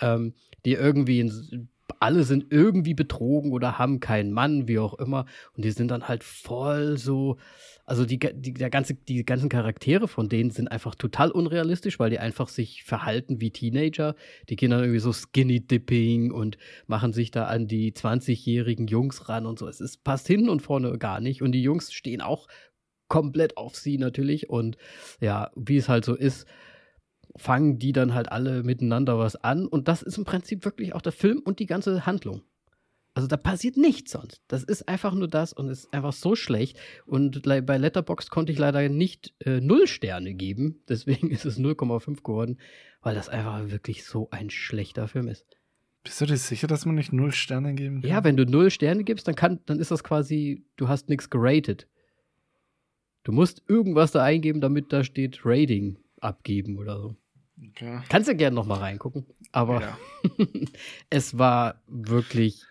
Ähm, 0.00 0.34
die 0.66 0.72
irgendwie 0.74 1.20
in, 1.20 1.68
alle 2.00 2.24
sind 2.24 2.46
irgendwie 2.50 2.94
betrogen 2.94 3.52
oder 3.52 3.78
haben 3.78 4.00
keinen 4.00 4.32
Mann, 4.32 4.68
wie 4.68 4.78
auch 4.78 4.94
immer. 4.94 5.26
Und 5.56 5.64
die 5.64 5.70
sind 5.70 5.90
dann 5.90 6.08
halt 6.08 6.24
voll 6.24 6.98
so, 6.98 7.38
also 7.88 8.04
die, 8.04 8.18
die, 8.18 8.52
der 8.52 8.68
ganze, 8.68 8.94
die 8.94 9.24
ganzen 9.24 9.48
Charaktere 9.48 10.08
von 10.08 10.28
denen 10.28 10.50
sind 10.50 10.68
einfach 10.68 10.94
total 10.94 11.30
unrealistisch, 11.30 11.98
weil 11.98 12.10
die 12.10 12.18
einfach 12.18 12.48
sich 12.48 12.84
verhalten 12.84 13.40
wie 13.40 13.50
Teenager. 13.50 14.14
Die 14.50 14.56
gehen 14.56 14.70
dann 14.70 14.80
irgendwie 14.80 15.00
so 15.00 15.10
Skinny 15.10 15.66
Dipping 15.66 16.30
und 16.30 16.58
machen 16.86 17.14
sich 17.14 17.30
da 17.30 17.46
an 17.46 17.66
die 17.66 17.92
20-jährigen 17.92 18.88
Jungs 18.88 19.30
ran 19.30 19.46
und 19.46 19.58
so. 19.58 19.66
Es 19.66 19.80
ist, 19.80 20.04
passt 20.04 20.26
hinten 20.26 20.50
und 20.50 20.60
vorne 20.60 20.98
gar 20.98 21.20
nicht. 21.20 21.40
Und 21.40 21.52
die 21.52 21.62
Jungs 21.62 21.90
stehen 21.90 22.20
auch 22.20 22.46
komplett 23.08 23.56
auf 23.56 23.74
sie 23.74 23.96
natürlich. 23.96 24.50
Und 24.50 24.76
ja, 25.18 25.50
wie 25.56 25.78
es 25.78 25.88
halt 25.88 26.04
so 26.04 26.14
ist, 26.14 26.46
fangen 27.36 27.78
die 27.78 27.92
dann 27.92 28.12
halt 28.12 28.30
alle 28.30 28.64
miteinander 28.64 29.18
was 29.18 29.36
an. 29.36 29.66
Und 29.66 29.88
das 29.88 30.02
ist 30.02 30.18
im 30.18 30.26
Prinzip 30.26 30.66
wirklich 30.66 30.94
auch 30.94 31.02
der 31.02 31.12
Film 31.12 31.40
und 31.42 31.58
die 31.58 31.66
ganze 31.66 32.04
Handlung. 32.04 32.42
Also 33.18 33.26
da 33.26 33.36
passiert 33.36 33.76
nichts 33.76 34.12
sonst. 34.12 34.44
Das 34.46 34.62
ist 34.62 34.88
einfach 34.88 35.12
nur 35.12 35.26
das 35.26 35.52
und 35.52 35.68
es 35.68 35.80
ist 35.80 35.92
einfach 35.92 36.12
so 36.12 36.36
schlecht. 36.36 36.78
Und 37.04 37.42
bei 37.42 37.76
Letterboxd 37.76 38.30
konnte 38.30 38.52
ich 38.52 38.58
leider 38.60 38.88
nicht 38.88 39.34
äh, 39.40 39.60
null 39.60 39.88
Sterne 39.88 40.34
geben. 40.34 40.84
Deswegen 40.88 41.28
ist 41.32 41.44
es 41.44 41.58
0,5 41.58 42.22
geworden, 42.22 42.60
weil 43.02 43.16
das 43.16 43.28
einfach 43.28 43.72
wirklich 43.72 44.04
so 44.04 44.28
ein 44.30 44.50
schlechter 44.50 45.08
Film 45.08 45.26
ist. 45.26 45.44
Bist 46.04 46.20
du 46.20 46.26
dir 46.26 46.36
sicher, 46.36 46.68
dass 46.68 46.86
man 46.86 46.94
nicht 46.94 47.12
null 47.12 47.32
Sterne 47.32 47.74
geben 47.74 48.02
kann? 48.02 48.08
Ja, 48.08 48.22
wenn 48.22 48.36
du 48.36 48.46
null 48.46 48.70
Sterne 48.70 49.02
gibst, 49.02 49.26
dann 49.26 49.34
kann, 49.34 49.58
dann 49.66 49.80
ist 49.80 49.90
das 49.90 50.04
quasi, 50.04 50.64
du 50.76 50.86
hast 50.86 51.08
nichts 51.08 51.28
geratet. 51.28 51.88
Du 53.24 53.32
musst 53.32 53.64
irgendwas 53.66 54.12
da 54.12 54.22
eingeben, 54.22 54.60
damit 54.60 54.92
da 54.92 55.02
steht 55.02 55.40
Rating 55.42 55.98
abgeben 56.20 56.78
oder 56.78 57.00
so. 57.00 57.16
Okay. 57.70 58.00
Kannst 58.08 58.28
du 58.28 58.36
gerne 58.36 58.54
noch 58.54 58.64
mal 58.64 58.78
reingucken. 58.78 59.26
Aber 59.50 59.80
Ja. 59.80 59.98
es 61.10 61.36
war 61.36 61.82
wirklich, 61.88 62.62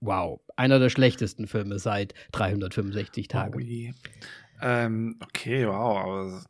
wow, 0.00 0.40
einer 0.56 0.78
der 0.78 0.90
schlechtesten 0.90 1.46
Filme 1.46 1.78
seit 1.78 2.14
365 2.32 3.28
Tagen. 3.28 3.56
Ui. 3.56 3.94
Ähm, 4.62 5.16
okay, 5.22 5.66
wow, 5.66 5.98
aber 5.98 6.44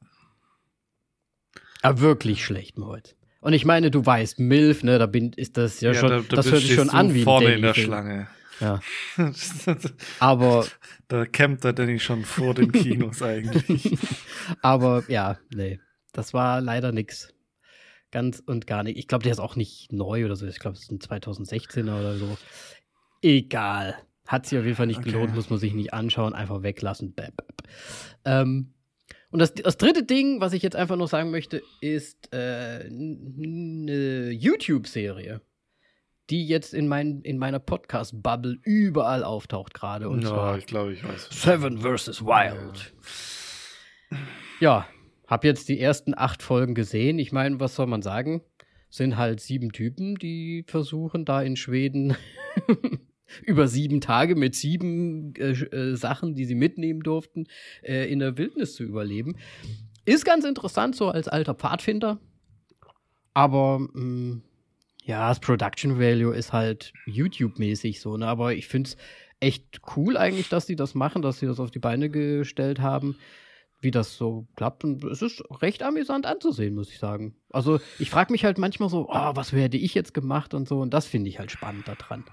Aber 1.83 2.01
wirklich 2.01 2.45
schlecht, 2.45 2.79
Moritz. 2.79 3.15
Und 3.41 3.55
ich 3.55 3.65
meine, 3.65 3.91
du 3.91 4.05
weißt, 4.05 4.39
Milf, 4.39 4.83
ne, 4.83 4.99
da 4.99 5.07
bin, 5.07 5.33
ist 5.33 5.57
das 5.57 5.81
ja, 5.81 5.95
schon, 5.95 6.11
da, 6.11 6.21
da 6.21 6.37
das 6.37 6.51
hört 6.51 6.61
sich 6.61 6.75
schon 6.75 6.91
an 6.91 7.15
wie 7.15 7.23
vorne 7.23 7.55
in 7.55 7.63
der. 7.63 7.75
Schlange. 7.75 8.29
Ja. 8.61 8.81
Aber, 10.19 10.67
da 11.09 11.25
campt 11.25 11.65
der 11.65 11.73
Danny 11.73 11.99
schon 11.99 12.25
vor 12.25 12.55
den 12.55 12.71
Kinos 12.73 13.23
eigentlich. 13.23 13.99
aber 14.61 15.03
ja, 15.09 15.39
nee, 15.55 15.81
das 16.13 16.35
war 16.35 16.61
leider 16.61 16.93
nix. 16.93 17.33
Ganz 18.13 18.43
und 18.45 18.67
gar 18.67 18.83
nicht. 18.83 18.99
Ich 18.99 19.09
glaube, 19.09 19.23
der 19.23 19.33
ist 19.33 19.39
auch 19.39 19.57
nicht 19.57 19.93
neu 19.93 20.25
oder 20.25 20.35
so. 20.37 20.47
Ich 20.47 20.59
glaube, 20.59 20.77
es 20.77 20.83
ist 20.83 20.91
ein 20.91 20.99
2016er 20.99 21.99
oder 21.99 22.17
so. 22.17 22.37
Egal. 23.23 23.97
Hat 24.27 24.47
sich 24.47 24.59
auf 24.59 24.65
jeden 24.65 24.77
Fall 24.77 24.87
nicht 24.87 25.01
Okay. 25.01 25.11
gelohnt, 25.11 25.35
muss 25.35 25.51
man 25.51 25.59
sich 25.59 25.75
nicht 25.75 25.93
anschauen, 25.93 26.35
einfach 26.35 26.63
weglassen. 26.63 27.13
Bäh, 27.15 27.29
bäh. 27.37 27.45
Ähm, 28.25 28.75
und 29.31 29.39
das, 29.41 29.55
das 29.55 29.77
dritte 29.77 30.05
Ding, 30.05 30.41
was 30.41 30.53
ich 30.53 30.63
jetzt 30.63 30.77
einfach 30.77 30.97
noch 30.97 31.09
sagen 31.09 31.31
möchte, 31.31 31.63
ist 31.81 32.33
äh, 32.33 32.85
eine 32.87 34.31
YouTube-Serie, 34.31 35.41
die 36.31 36.47
jetzt 36.47 36.75
in, 36.75 36.87
mein, 36.89 37.23
in 37.23 37.39
meiner 37.39 37.59
Podcast-Bubble 37.59 38.59
überall 38.63 39.25
auftaucht 39.25 39.75
gerade. 39.75 40.09
Und 40.09 40.23
Ja, 40.23 40.29
zwar 40.29 40.59
ich 40.59 40.67
glaube, 40.67 40.93
ich 40.93 41.03
weiß. 41.05 41.29
Seven 41.31 41.79
vs. 41.79 42.23
Wild. 42.25 42.95
Ja, 44.61 44.87
hab 45.27 45.45
jetzt 45.45 45.69
die 45.69 45.81
ersten 45.81 46.15
acht 46.17 46.43
Folgen 46.43 46.75
gesehen. 46.75 47.19
Ich 47.19 47.33
meine, 47.33 47.61
was 47.61 47.75
soll 47.77 47.87
man 47.87 48.03
sagen? 48.03 48.43
Sind 48.89 49.17
halt 49.17 49.41
sieben 49.41 49.71
Typen, 49.73 50.17
die 50.17 50.65
versuchen, 50.67 51.25
da 51.25 51.43
in 51.43 51.55
Schweden 51.57 52.17
über 53.43 53.69
sieben 53.69 54.01
Tage 54.01 54.37
mit 54.37 54.55
sieben 54.55 55.35
äh, 55.37 55.53
äh, 55.53 55.97
Sachen, 55.97 56.35
die 56.35 56.45
sie 56.45 56.55
mitnehmen 56.55 57.03
durften, 57.03 57.47
äh, 57.83 58.11
in 58.11 58.19
der 58.19 58.39
Wildnis 58.39 58.75
zu 58.75 58.85
überleben. 58.85 59.37
Ist 60.05 60.25
ganz 60.25 60.45
interessant, 60.45 60.97
so 60.97 61.09
als 61.09 61.29
alter 61.29 61.55
Pfadfinder. 61.55 62.19
Aber 63.35 63.79
mh, 63.79 64.41
ja, 65.05 65.29
das 65.29 65.41
Production 65.41 65.99
Value 65.99 66.35
ist 66.35 66.53
halt 66.53 66.93
YouTube-mäßig 67.07 68.01
so, 68.01 68.17
ne? 68.17 68.27
Aber 68.27 68.55
ich 68.55 68.69
finde 68.69 68.91
es 68.91 68.97
echt 69.41 69.81
cool 69.97 70.17
eigentlich, 70.17 70.49
dass 70.49 70.67
sie 70.67 70.77
das 70.77 70.95
machen, 70.95 71.23
dass 71.23 71.39
sie 71.39 71.47
das 71.47 71.61
auf 71.61 71.71
die 71.71 71.79
Beine 71.79 72.11
gestellt 72.11 72.81
haben, 72.81 73.17
wie 73.81 73.91
das 73.91 74.17
so 74.17 74.47
klappt. 74.57 74.85
Und 74.85 75.03
es 75.05 75.23
ist 75.23 75.43
recht 75.63 75.83
amüsant 75.83 76.27
anzusehen, 76.27 76.75
muss 76.75 76.91
ich 76.91 76.99
sagen. 76.99 77.35
Also 77.51 77.81
ich 77.99 78.11
frage 78.11 78.33
mich 78.33 78.45
halt 78.45 78.59
manchmal 78.59 78.89
so, 78.89 79.09
oh, 79.09 79.31
was 79.35 79.53
hätte 79.53 79.79
ich 79.79 79.95
jetzt 79.95 80.13
gemacht 80.15 80.55
und 80.55 80.69
so. 80.69 80.81
Und 80.81 80.93
das 80.93 81.07
finde 81.07 81.31
ich 81.31 81.39
halt 81.39 81.51
spannend 81.51 81.89
daran. 81.89 82.25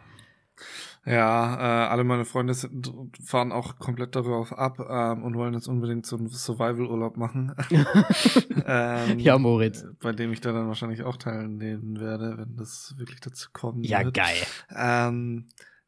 Ja, 1.06 1.56
äh, 1.86 1.88
alle 1.88 2.04
meine 2.04 2.26
Freunde 2.26 2.54
sind, 2.54 2.92
fahren 3.24 3.52
auch 3.54 3.80
komplett 3.80 4.16
darauf 4.16 4.52
ab 4.52 4.80
ähm, 4.90 5.24
und 5.24 5.36
wollen 5.36 5.54
jetzt 5.54 5.68
unbedingt 5.68 6.06
so 6.06 6.18
einen 6.18 6.28
Survival-Urlaub 6.28 7.16
machen. 7.16 7.56
ähm, 8.66 9.18
Ja, 9.20 9.38
Moritz. 9.38 9.86
Bei 10.02 10.12
dem 10.12 10.34
ich 10.34 10.42
da 10.42 10.52
dann 10.52 10.68
wahrscheinlich 10.68 11.04
auch 11.04 11.18
teilnehmen 11.18 12.00
werde, 12.00 12.38
wenn 12.38 12.58
das 12.58 12.94
wirklich 12.98 13.22
dazu 13.22 13.50
kommen 13.54 13.84
Ja, 13.84 14.04
wird. 14.04 14.16
geil. 14.16 14.36
Ähm, 14.76 15.48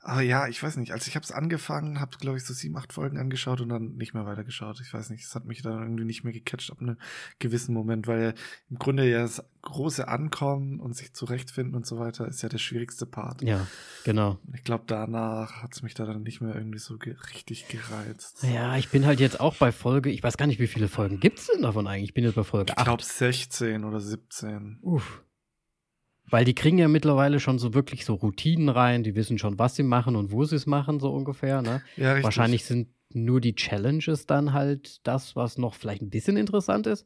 aber 0.10 0.22
ja, 0.22 0.48
ich 0.48 0.62
weiß 0.62 0.78
nicht. 0.78 0.92
Also 0.92 1.08
ich 1.08 1.16
habe 1.16 1.24
es 1.24 1.32
angefangen, 1.32 2.00
habe 2.00 2.18
glaube 2.18 2.38
ich 2.38 2.44
so 2.44 2.54
sieben, 2.54 2.76
acht 2.78 2.94
Folgen 2.94 3.18
angeschaut 3.18 3.62
und 3.62 3.70
dann 3.70 3.96
nicht 3.96 4.14
mehr 4.14 4.26
weitergeschaut. 4.26 4.82
Ich 4.82 4.94
weiß 4.94 5.12
nicht, 5.12 5.24
es 5.24 5.36
hat 5.36 5.46
mich 5.46 5.62
dann 5.62 5.82
irgendwie 5.82 6.04
nicht 6.04 6.24
mehr 6.24 6.34
gecatcht 6.34 6.72
ab 6.72 6.82
einem 6.82 6.98
gewissen 7.38 7.74
Moment, 7.74 8.08
weil 8.08 8.34
im 8.70 8.80
Grunde 8.80 9.08
ja 9.08 9.22
das 9.22 9.44
große 9.62 10.08
Ankommen 10.08 10.80
und 10.80 10.96
sich 10.96 11.14
zurechtfinden 11.14 11.76
und 11.76 11.86
so 11.86 12.00
weiter 12.00 12.28
ist 12.28 12.42
ja 12.42 12.50
der 12.50 12.58
schwierigste 12.58 13.06
Part. 13.06 13.44
Ja, 13.44 13.68
genau. 14.04 14.40
Ich 14.56 14.64
glaube, 14.64 14.86
danach 14.88 15.62
hat 15.62 15.76
es 15.76 15.84
mich 15.84 15.94
da 15.94 16.06
dann 16.06 16.24
nicht 16.24 16.42
mehr 16.42 16.56
irgendwie 16.56 16.80
so 16.80 16.98
ge 16.98 17.16
richtig 17.36 17.68
gereizt. 17.68 18.44
Ja, 18.44 18.78
ich 18.78 18.90
bin 18.90 19.06
halt 19.06 19.20
jetzt 19.20 19.40
auch 19.40 19.56
bei 19.56 19.72
Folge, 19.72 20.10
ich 20.10 20.24
weiß 20.24 20.38
gar 20.38 20.48
nicht, 20.48 20.60
wie 20.60 20.68
viele 20.68 20.88
Folgen 20.88 21.20
gibt 21.20 21.40
es 21.40 21.48
denn 21.48 21.62
davon 21.62 21.88
eigentlich? 21.88 22.10
Ich 22.10 22.14
bin 22.14 22.24
jetzt 22.24 22.36
bei 22.36 22.44
Folge 22.44 22.72
Ich 22.72 22.78
8. 22.78 22.86
glaube 22.86 23.04
16 23.04 23.84
oder 23.84 24.00
17. 24.00 24.80
Uff. 24.82 25.22
Weil 26.30 26.46
die 26.46 26.56
kriegen 26.56 26.78
ja 26.78 26.88
mittlerweile 26.88 27.40
schon 27.40 27.60
so 27.60 27.74
wirklich 27.74 28.06
so 28.06 28.14
Routinen 28.16 28.70
rein, 28.70 29.04
die 29.04 29.16
wissen 29.16 29.38
schon, 29.38 29.58
was 29.58 29.76
sie 29.76 29.84
machen 29.84 30.16
und 30.16 30.32
wo 30.32 30.44
sie 30.46 30.56
es 30.56 30.66
machen, 30.66 31.00
so 31.00 31.12
ungefähr, 31.12 31.62
ne? 31.62 31.82
Ja, 31.98 32.12
richtig. 32.12 32.24
Wahrscheinlich 32.24 32.66
sind 32.66 32.90
nur 33.12 33.42
die 33.42 33.56
Challenges 33.56 34.26
dann 34.26 34.54
halt 34.54 35.06
das, 35.08 35.36
was 35.36 35.58
noch 35.58 35.74
vielleicht 35.74 36.02
ein 36.02 36.10
bisschen 36.10 36.38
interessant 36.38 36.88
ist. 36.88 37.06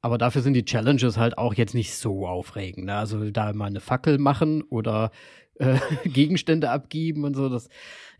Aber 0.00 0.16
dafür 0.16 0.42
sind 0.42 0.54
die 0.54 0.64
Challenges 0.64 1.16
halt 1.16 1.38
auch 1.38 1.54
jetzt 1.54 1.74
nicht 1.74 1.94
so 1.94 2.26
aufregend. 2.26 2.86
Ne? 2.86 2.94
Also 2.94 3.30
da 3.30 3.52
mal 3.52 3.66
eine 3.66 3.80
Fackel 3.80 4.18
machen 4.18 4.62
oder 4.62 5.10
äh, 5.56 5.78
Gegenstände 6.08 6.70
abgeben 6.70 7.24
und 7.24 7.34
so. 7.34 7.48
Das, 7.48 7.68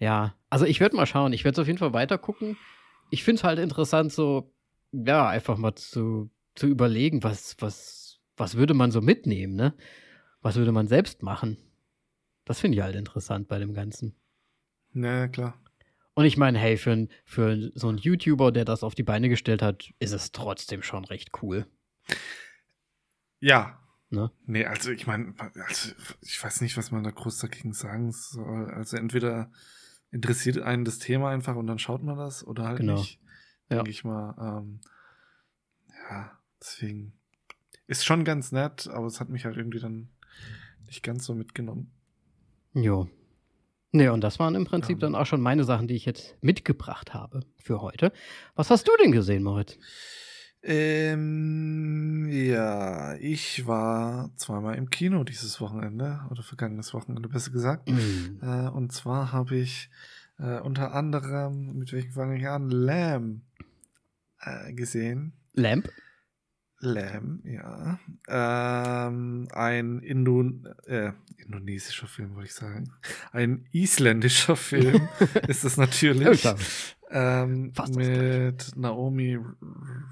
ja, 0.01 0.35
also 0.51 0.65
ich 0.65 0.81
werde 0.81 0.97
mal 0.97 1.07
schauen. 1.07 1.33
Ich 1.33 1.45
werde 1.45 1.55
es 1.55 1.59
auf 1.63 1.67
jeden 1.67 1.79
Fall 1.79 1.93
weiter 1.93 2.19
gucken. 2.19 2.57
Ich 3.11 3.23
finde 3.23 3.41
es 3.41 3.45
halt 3.45 3.59
interessant, 3.59 4.13
so, 4.13 4.53
ja, 4.93 5.29
einfach 5.29 5.57
mal 5.57 5.75
zu, 5.77 6.31
zu 6.57 6.67
überlegen, 6.67 7.23
was, 7.23 7.57
was, 7.61 8.19
was 8.37 8.57
würde 8.57 8.75
man 8.75 8.91
so 8.91 9.01
mitnehmen, 9.01 9.55
ne? 9.55 9.75
Was 10.41 10.57
würde 10.57 10.73
man 10.73 10.89
selbst 10.89 11.23
machen? 11.23 11.57
Das 12.45 12.61
finde 12.61 12.77
ich 12.79 12.83
halt 12.83 12.97
interessant 12.97 13.49
bei 13.49 13.59
dem 13.59 13.75
Ganzen. 13.75 14.15
Ja, 14.95 15.29
klar. 15.29 15.61
Und 16.15 16.25
ich 16.25 16.37
meine, 16.37 16.59
hey, 16.59 16.77
für, 16.77 17.07
für 17.25 17.71
so 17.75 17.89
einen 17.89 17.99
YouTuber, 17.99 18.51
der 18.51 18.65
das 18.65 18.83
auf 18.83 18.95
die 18.95 19.03
Beine 19.03 19.29
gestellt 19.29 19.63
hat, 19.63 19.91
ist 19.99 20.13
es 20.13 20.33
trotzdem 20.33 20.83
schon 20.83 21.05
recht 21.05 21.31
cool. 21.43 21.67
Ja. 23.41 23.79
Ne? 24.11 24.31
Nee, 24.47 24.65
also 24.65 24.91
ich 24.91 25.07
meine, 25.07 25.35
also 25.39 25.93
ich 26.23 26.43
weiß 26.43 26.63
nicht, 26.63 26.77
was 26.77 26.91
man 26.91 27.05
da 27.05 27.11
groß 27.11 27.39
dagegen 27.39 27.73
sagen 27.75 28.11
soll. 28.11 28.71
Also 28.71 28.97
entweder 28.97 29.53
interessiert 30.11 30.59
einen 30.59 30.85
das 30.87 30.99
Thema 30.99 31.31
einfach 31.31 31.55
und 31.57 31.67
dann 31.67 31.79
schaut 31.79 32.03
man 32.03 32.17
das 32.17 32.45
oder 32.47 32.65
halt 32.65 32.79
Genau. 32.79 32.95
nicht. 32.97 33.21
Ja. 33.69 33.77
Denke 33.77 33.91
ich 33.91 34.05
mal. 34.05 34.35
Ähm, 34.41 34.81
ja, 36.11 36.39
deswegen 36.59 37.13
ist 37.87 38.07
schon 38.07 38.25
ganz 38.25 38.51
nett, 38.51 38.89
aber 38.89 39.07
es 39.07 39.21
hat 39.21 39.29
mich 39.29 39.45
halt 39.45 39.57
irgendwie 39.59 39.81
dann 39.81 40.09
nicht 40.87 41.03
ganz 41.03 41.25
so 41.25 41.35
mitgenommen. 41.35 41.91
Jo. 42.75 43.09
Nee, 43.93 44.09
und 44.09 44.21
das 44.23 44.39
waren 44.39 44.55
im 44.55 44.65
Prinzip 44.67 44.99
Ja. 44.99 45.01
dann 45.09 45.15
auch 45.15 45.27
schon 45.27 45.41
meine 45.41 45.65
Sachen, 45.65 45.89
die 45.89 45.95
ich 45.95 46.05
jetzt 46.05 46.37
mitgebracht 46.43 47.15
habe 47.15 47.41
für 47.57 47.81
heute. 47.81 48.13
Was 48.55 48.71
hast 48.71 48.87
du 48.87 48.93
denn 49.03 49.13
gesehen, 49.13 49.43
Moritz? 49.43 49.79
Ähm, 50.63 52.29
ja, 52.31 53.15
ich 53.17 53.67
war 53.67 54.31
zweimal 54.37 54.75
im 54.77 54.91
Kino 54.91 55.25
dieses 55.25 55.61
Wochenende 55.61 56.21
oder 56.31 56.43
vergangenes 56.43 56.93
Wochenende 56.95 57.29
besser 57.29 57.51
gesagt. 57.53 57.89
Mm. 57.89 58.43
Äh, 58.43 58.69
und 58.69 58.93
zwar 58.93 59.33
habe 59.33 59.57
ich 59.57 59.89
äh, 60.39 60.61
unter 60.61 60.93
anderem, 60.95 61.77
mit 61.79 61.93
welchem 61.93 62.13
fange 62.13 62.39
ich 62.39 62.47
an, 62.47 62.69
Lamb 62.71 63.43
äh, 64.41 64.73
gesehen. 64.75 65.33
Lamp? 65.55 65.89
Lamb, 66.81 67.45
ja. 67.45 67.99
Ähm, 68.29 69.49
ein 69.53 70.01
Indo 70.01 70.43
äh, 70.87 71.13
indonesischer 71.39 72.07
Film, 72.07 72.35
wollte 72.35 72.49
ich 72.49 72.55
sagen. 72.55 72.93
Ein 73.33 73.67
isländischer 73.73 74.57
Film 74.57 75.09
ist 75.49 75.65
es 75.65 75.77
natürlich. 75.77 76.47
Ähm, 77.11 77.73
mit 77.95 78.77
Naomi 78.77 79.39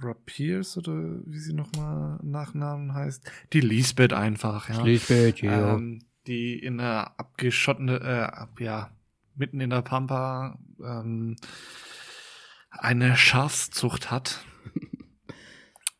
Rapiers 0.00 0.78
oder 0.78 0.94
wie 1.26 1.38
sie 1.38 1.52
nochmal 1.52 2.18
Nachnamen 2.22 2.94
heißt. 2.94 3.30
Die 3.52 3.60
Lisbeth 3.60 4.14
einfach, 4.14 4.70
ja. 4.70 4.82
Lisbeth, 4.82 5.42
ja. 5.42 5.74
Ähm, 5.74 6.00
die 6.26 6.58
in 6.58 6.80
einer 6.80 7.12
abgeschottene, 7.18 8.48
äh, 8.58 8.64
ja, 8.64 8.90
mitten 9.34 9.60
in 9.60 9.70
der 9.70 9.82
Pampa 9.82 10.58
ähm, 10.82 11.36
eine 12.70 13.16
Schafszucht 13.16 14.10
hat. 14.10 14.44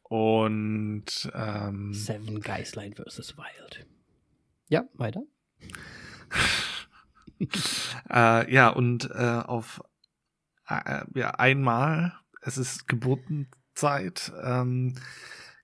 Und 0.09 1.31
ähm, 1.35 1.93
Seven 1.93 2.41
Geislein 2.41 2.95
vs. 2.95 3.37
Wild. 3.37 3.87
Ja, 4.69 4.85
weiter. 4.95 5.23
äh, 8.11 8.53
ja, 8.53 8.69
und 8.69 9.11
äh, 9.11 9.43
auf 9.45 9.83
äh, 10.69 11.05
ja, 11.15 11.31
einmal, 11.33 12.15
es 12.41 12.59
ist 12.59 12.87
Geburtenzeit, 12.89 14.33
ähm, 14.43 14.95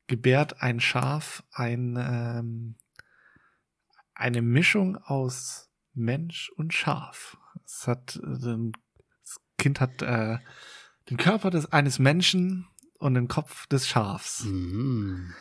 gebärt 0.06 0.60
ein 0.60 0.80
Schaf 0.80 1.44
ein, 1.52 1.96
ähm, 1.96 2.76
eine 4.14 4.42
Mischung 4.42 4.96
aus 4.96 5.70
Mensch 5.94 6.50
und 6.56 6.74
Schaf. 6.74 7.36
Es 7.64 7.86
hat, 7.86 8.16
äh, 8.16 8.72
das 9.22 9.40
Kind 9.58 9.80
hat 9.80 10.02
äh, 10.02 10.38
den 11.10 11.16
Körper 11.16 11.50
des, 11.50 11.72
eines 11.72 11.98
Menschen 11.98 12.66
und 13.02 13.14
den 13.14 13.28
Kopf 13.28 13.66
des 13.66 13.86
Schafs. 13.88 14.44
Mhm. 14.44 15.34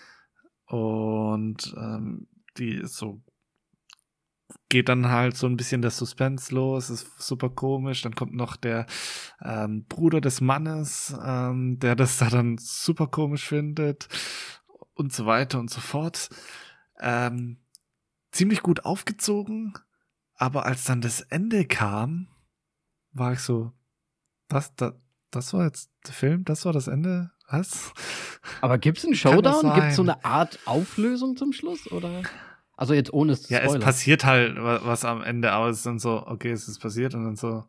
Und 0.66 1.74
ähm, 1.78 2.28
die 2.58 2.76
ist 2.76 2.96
so 2.96 3.22
geht 4.70 4.90
dann 4.90 5.10
halt 5.10 5.36
so 5.38 5.48
ein 5.48 5.58
bisschen 5.58 5.82
der 5.82 5.92
Suspense 5.92 6.54
los, 6.54 6.90
ist 6.90 7.22
super 7.22 7.50
komisch. 7.50 8.02
Dann 8.02 8.16
kommt 8.16 8.34
noch 8.34 8.56
der 8.56 8.86
ähm, 9.42 9.86
Bruder 9.86 10.22
des 10.22 10.42
Mannes, 10.42 11.16
ähm, 11.24 11.80
der 11.80 11.96
das 11.96 12.18
da 12.18 12.30
dann 12.30 12.58
super 12.58 13.08
komisch 13.08 13.48
findet 13.48 14.08
und 14.94 15.14
so 15.14 15.26
weiter 15.26 15.60
und 15.60 15.70
so 15.70 15.82
fort. 15.82 16.30
Ähm, 17.00 17.60
ziemlich 18.32 18.62
gut 18.62 18.86
aufgezogen, 18.86 19.74
aber 20.36 20.66
als 20.66 20.86
dann 20.86 21.02
das 21.02 21.22
Ende 21.22 21.66
kam, 21.66 22.28
war 23.12 23.34
ich 23.34 23.40
so, 23.40 23.74
was, 24.50 24.74
das, 24.76 24.94
das 25.32 25.54
war 25.54 25.66
jetzt 25.66 25.92
der 26.08 26.14
Film, 26.14 26.46
das 26.46 26.66
war 26.66 26.74
das 26.74 26.88
Ende? 26.88 27.32
Was? 27.52 27.94
Aber 28.62 28.78
gibt 28.78 28.98
es 29.00 29.06
einen 29.06 29.16
Showdown? 29.16 29.74
Gibt 29.74 29.88
es 29.88 29.96
so 29.96 30.04
eine 30.04 30.24
Art 30.24 30.60
Auflösung 30.66 31.36
zum 31.36 31.54
Schluss? 31.54 31.92
Oder? 31.92 32.24
Also 32.76 32.94
jetzt 32.94 33.14
ohne 33.14 33.34
es 33.34 33.44
zu 33.44 33.54
Ja, 33.54 33.60
es 33.60 33.78
passiert 33.80 34.26
halt 34.26 34.56
was 34.58 35.06
am 35.06 35.22
Ende, 35.22 35.52
aber 35.52 35.70
es 35.70 35.78
ist 35.78 35.86
dann 35.86 36.00
so, 36.00 36.26
okay, 36.26 36.52
es 36.52 36.68
ist 36.68 36.80
passiert 36.80 37.14
und 37.14 37.24
dann 37.26 37.36
so 37.36 37.66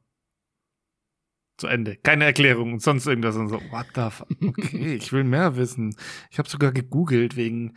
zu 1.59 1.67
Ende. 1.67 1.97
Keine 1.97 2.25
Erklärung 2.25 2.73
und 2.73 2.83
sonst 2.83 3.07
irgendwas 3.07 3.37
und 3.37 3.49
so, 3.49 3.57
what 3.71 3.87
the 3.95 4.09
fuck? 4.11 4.29
Okay, 4.43 4.95
ich 5.01 5.13
will 5.13 5.25
mehr 5.25 5.57
wissen. 5.57 5.95
Ich 6.31 6.39
habe 6.39 6.49
sogar 6.49 6.73
gegoogelt 6.73 7.37
wegen 7.37 7.77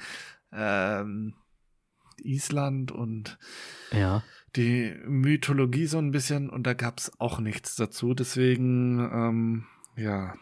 ähm, 0.53 1.35
Island 2.23 2.91
und 2.91 3.37
ja. 3.91 4.23
die 4.55 4.95
Mythologie 5.05 5.87
so 5.87 5.97
ein 5.97 6.11
bisschen 6.11 6.49
und 6.49 6.65
da 6.65 6.73
gab's 6.73 7.11
auch 7.19 7.39
nichts 7.39 7.75
dazu. 7.75 8.13
Deswegen, 8.13 8.99
ähm, 8.99 9.65
ja, 9.97 10.35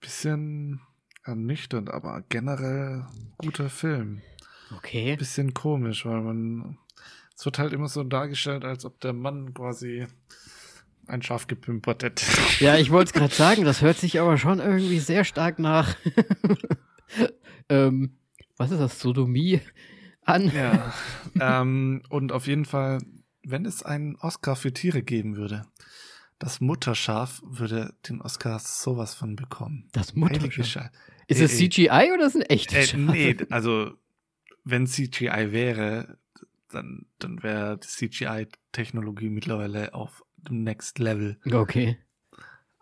bisschen 0.00 0.80
ernüchternd, 1.24 1.90
aber 1.90 2.22
generell 2.28 3.06
guter 3.36 3.70
Film. 3.70 4.22
Okay. 4.76 5.16
Bisschen 5.16 5.54
komisch, 5.54 6.04
weil 6.06 6.20
man. 6.20 6.78
Es 7.36 7.44
wird 7.44 7.58
halt 7.58 7.72
immer 7.72 7.88
so 7.88 8.02
dargestellt, 8.02 8.64
als 8.64 8.84
ob 8.84 9.00
der 9.00 9.12
Mann 9.12 9.54
quasi 9.54 10.06
ein 11.06 11.22
Schaf 11.22 11.46
gepimpert 11.46 12.02
hätte. 12.02 12.24
Ja, 12.60 12.76
ich 12.76 12.90
wollte 12.90 13.10
es 13.10 13.12
gerade 13.12 13.34
sagen, 13.34 13.64
das 13.64 13.82
hört 13.82 13.98
sich 13.98 14.20
aber 14.20 14.36
schon 14.36 14.58
irgendwie 14.58 14.98
sehr 14.98 15.22
stark 15.22 15.60
nach. 15.60 15.96
ähm, 17.68 18.18
was 18.56 18.72
ist 18.72 18.80
das? 18.80 18.98
Sodomie 18.98 19.60
an. 20.24 20.50
Ja. 20.52 20.92
ähm, 21.40 22.02
und 22.08 22.32
auf 22.32 22.48
jeden 22.48 22.64
Fall, 22.64 22.98
wenn 23.44 23.64
es 23.64 23.84
einen 23.84 24.16
Oscar 24.16 24.56
für 24.56 24.72
Tiere 24.72 25.02
geben 25.02 25.36
würde, 25.36 25.66
das 26.38 26.60
Mutterschaf 26.60 27.42
würde 27.44 27.94
den 28.08 28.20
Oscar 28.20 28.58
sowas 28.58 29.14
von 29.14 29.36
bekommen. 29.36 29.88
Das 29.92 30.14
Mutterschaf? 30.14 30.90
Ist 31.26 31.40
es 31.40 31.60
äh, 31.60 31.68
CGI 31.68 32.12
oder 32.14 32.26
ist 32.26 32.34
es 32.34 32.42
ein 32.42 32.42
echtes 32.42 32.94
äh, 32.94 32.96
Nee, 32.96 33.36
also 33.50 33.92
wenn 34.64 34.86
CGI 34.86 35.52
wäre, 35.52 36.18
dann, 36.70 37.06
dann 37.18 37.42
wäre 37.42 37.78
die 37.78 37.88
CGI-Technologie 37.88 39.30
mittlerweile 39.30 39.94
auf 39.94 40.24
dem 40.36 40.62
Next 40.62 40.98
Level. 40.98 41.38
Okay. 41.50 41.98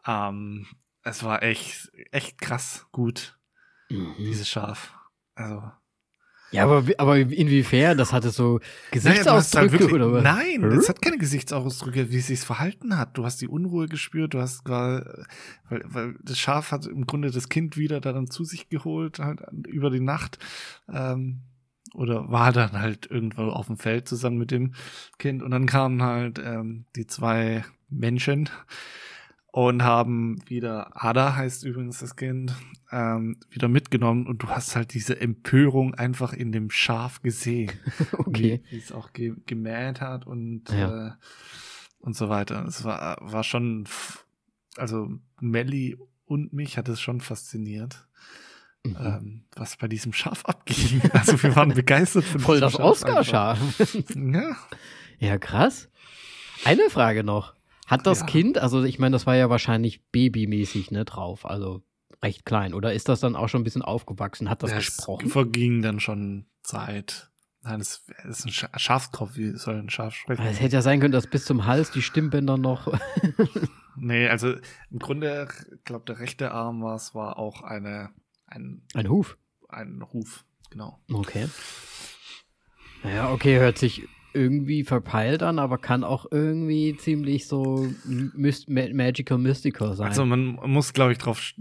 Ähm, 0.06 0.66
es 1.02 1.22
war 1.22 1.42
echt, 1.42 1.90
echt 2.10 2.38
krass 2.38 2.86
gut, 2.92 3.38
mhm. 3.88 4.14
dieses 4.18 4.48
Schaf. 4.48 4.94
Also. 5.34 5.70
Ja, 6.56 6.64
aber, 6.64 6.84
aber 6.98 7.18
inwiefern? 7.18 7.98
Das 7.98 8.12
hatte 8.12 8.30
so 8.30 8.60
Gesichtsausdrücke 8.90 9.66
naja, 9.66 9.80
wirklich, 9.80 9.92
oder 9.92 10.12
was? 10.12 10.22
Nein, 10.22 10.62
hm? 10.62 10.70
das 10.70 10.88
hat 10.88 11.02
keine 11.02 11.18
Gesichtsausdrücke, 11.18 12.10
wie 12.10 12.18
es 12.18 12.26
sich 12.26 12.40
verhalten 12.40 12.96
hat. 12.98 13.16
Du 13.16 13.24
hast 13.24 13.40
die 13.40 13.48
Unruhe 13.48 13.86
gespürt, 13.86 14.34
du 14.34 14.40
hast 14.40 14.64
gerade, 14.64 15.26
weil, 15.68 15.82
weil 15.86 16.14
das 16.22 16.38
Schaf 16.38 16.72
hat 16.72 16.86
im 16.86 17.06
Grunde 17.06 17.30
das 17.30 17.48
Kind 17.48 17.76
wieder 17.76 18.00
dann 18.00 18.28
zu 18.28 18.44
sich 18.44 18.68
geholt, 18.68 19.18
halt 19.18 19.40
über 19.66 19.90
die 19.90 20.00
Nacht. 20.00 20.38
Ähm, 20.92 21.42
oder 21.94 22.30
war 22.30 22.52
dann 22.52 22.72
halt 22.72 23.10
irgendwo 23.10 23.44
auf 23.44 23.66
dem 23.66 23.78
Feld 23.78 24.08
zusammen 24.08 24.38
mit 24.38 24.50
dem 24.50 24.74
Kind 25.18 25.42
und 25.42 25.50
dann 25.50 25.66
kamen 25.66 26.02
halt 26.02 26.38
ähm, 26.38 26.84
die 26.94 27.06
zwei 27.06 27.64
Menschen 27.88 28.50
und 29.56 29.82
haben 29.82 30.36
wieder, 30.50 31.02
Ada 31.02 31.34
heißt 31.34 31.64
übrigens 31.64 32.00
das 32.00 32.14
Kind, 32.14 32.54
ähm, 32.92 33.38
wieder 33.48 33.68
mitgenommen 33.68 34.26
und 34.26 34.42
du 34.42 34.48
hast 34.48 34.76
halt 34.76 34.92
diese 34.92 35.18
Empörung 35.18 35.94
einfach 35.94 36.34
in 36.34 36.52
dem 36.52 36.68
Schaf 36.68 37.22
gesehen. 37.22 37.72
okay. 38.18 38.62
Wie 38.68 38.76
es 38.76 38.92
auch 38.92 39.14
ge 39.14 39.32
gemäht 39.46 40.02
hat 40.02 40.26
und, 40.26 40.64
ja. 40.68 41.06
äh, 41.06 41.10
und 42.00 42.14
so 42.14 42.28
weiter. 42.28 42.66
Es 42.66 42.84
war, 42.84 43.16
war 43.22 43.42
schon, 43.44 43.88
also 44.76 45.08
Melly 45.40 45.96
und 46.26 46.52
mich 46.52 46.76
hat 46.76 46.90
es 46.90 47.00
schon 47.00 47.22
fasziniert. 47.22 48.06
Mhm. 48.84 48.96
Ähm, 49.00 49.44
was 49.56 49.78
bei 49.78 49.88
diesem 49.88 50.12
Schaf 50.12 50.44
abging. 50.44 51.00
Also 51.14 51.42
wir 51.42 51.56
waren 51.56 51.72
begeistert 51.72 52.24
von 52.24 52.42
Voll 52.42 52.60
das 52.60 52.78
Oscar-Schaf. 52.78 53.58
ja. 54.14 54.54
Ja, 55.18 55.38
krass. 55.38 55.88
Eine 56.66 56.90
Frage 56.90 57.24
noch. 57.24 57.55
Hat 57.86 58.06
das 58.06 58.20
ja. 58.20 58.26
Kind, 58.26 58.58
also 58.58 58.82
ich 58.82 58.98
meine, 58.98 59.14
das 59.14 59.26
war 59.26 59.36
ja 59.36 59.48
wahrscheinlich 59.48 60.04
babymäßig 60.10 60.90
ne, 60.90 61.04
drauf, 61.04 61.46
also 61.46 61.82
recht 62.22 62.44
klein. 62.44 62.74
Oder 62.74 62.92
ist 62.92 63.08
das 63.08 63.20
dann 63.20 63.36
auch 63.36 63.48
schon 63.48 63.60
ein 63.60 63.64
bisschen 63.64 63.82
aufgewachsen? 63.82 64.50
Hat 64.50 64.62
das, 64.62 64.70
das 64.70 64.86
gesprochen? 64.86 65.28
verging 65.28 65.82
dann 65.82 66.00
schon 66.00 66.46
Zeit. 66.62 67.30
Nein, 67.62 67.80
es 67.80 68.04
ist 68.28 68.44
ein 68.46 68.52
Schafskopf, 68.78 69.36
wie 69.36 69.56
soll 69.56 69.76
ein 69.76 69.90
Schaf 69.90 70.14
sprechen? 70.14 70.46
Es 70.46 70.60
hätte 70.60 70.74
ja 70.74 70.82
sein 70.82 71.00
können, 71.00 71.12
dass 71.12 71.26
bis 71.26 71.44
zum 71.44 71.66
Hals 71.66 71.90
die 71.90 72.02
Stimmbänder 72.02 72.56
noch. 72.56 72.92
nee, 73.96 74.28
also 74.28 74.54
im 74.90 74.98
Grunde, 75.00 75.48
ich 75.74 75.84
glaube, 75.84 76.04
der 76.04 76.20
rechte 76.20 76.52
Arm 76.52 76.82
war 76.82 76.94
es, 76.94 77.14
war 77.14 77.38
auch 77.38 77.62
eine. 77.62 78.10
Ein, 78.46 78.82
ein 78.94 79.08
Huf. 79.08 79.36
Ein 79.68 80.04
Huf, 80.12 80.44
genau. 80.70 81.00
Okay. 81.12 81.48
Naja, 83.02 83.32
okay, 83.32 83.58
hört 83.58 83.78
sich 83.78 84.08
irgendwie 84.36 84.84
verpeilt 84.84 85.42
an, 85.42 85.58
aber 85.58 85.78
kann 85.78 86.04
auch 86.04 86.26
irgendwie 86.30 86.96
ziemlich 86.96 87.48
so 87.48 87.88
myst 88.04 88.68
magical 88.68 89.38
mystical 89.38 89.96
sein. 89.96 90.08
Also 90.08 90.26
man 90.26 90.58
muss, 90.70 90.92
glaube 90.92 91.12
ich, 91.12 91.18
drauf, 91.18 91.54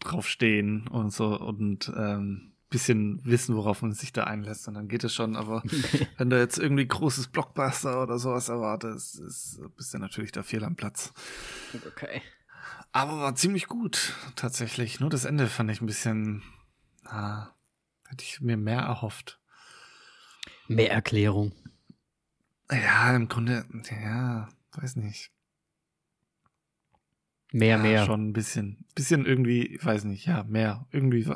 drauf 0.00 0.26
stehen 0.26 0.88
und 0.88 1.12
so 1.12 1.38
und 1.38 1.92
ähm, 1.94 2.52
bisschen 2.70 3.20
wissen, 3.24 3.54
worauf 3.54 3.82
man 3.82 3.92
sich 3.92 4.12
da 4.12 4.24
einlässt 4.24 4.66
und 4.66 4.74
dann 4.74 4.88
geht 4.88 5.04
es 5.04 5.14
schon. 5.14 5.36
Aber 5.36 5.62
wenn 6.16 6.30
du 6.30 6.38
jetzt 6.38 6.58
irgendwie 6.58 6.88
großes 6.88 7.28
Blockbuster 7.28 8.02
oder 8.02 8.18
sowas 8.18 8.48
erwartest, 8.48 9.20
ist, 9.20 9.60
bist 9.76 9.94
du 9.94 9.98
natürlich 9.98 10.32
da 10.32 10.42
fehl 10.42 10.64
am 10.64 10.74
Platz. 10.74 11.12
Okay. 11.86 12.22
Aber 12.90 13.20
war 13.20 13.34
ziemlich 13.36 13.66
gut, 13.66 14.14
tatsächlich. 14.34 14.98
Nur 14.98 15.10
das 15.10 15.24
Ende 15.24 15.46
fand 15.46 15.70
ich 15.70 15.80
ein 15.80 15.86
bisschen, 15.86 16.42
ah, 17.04 17.48
hätte 18.08 18.24
ich 18.24 18.40
mir 18.40 18.56
mehr 18.56 18.80
erhofft. 18.80 19.38
Mehr 20.68 20.90
Erklärung. 20.90 21.52
Ja, 22.72 23.14
im 23.14 23.28
Grunde, 23.28 23.64
ja, 23.90 24.48
weiß 24.72 24.96
nicht. 24.96 25.30
Mehr, 27.52 27.76
ja, 27.76 27.82
mehr. 27.82 28.06
Schon 28.06 28.28
ein 28.28 28.32
bisschen. 28.32 28.86
Bisschen 28.94 29.26
irgendwie, 29.26 29.78
weiß 29.82 30.04
nicht, 30.04 30.26
ja, 30.26 30.44
mehr. 30.44 30.86
Irgendwie, 30.90 31.28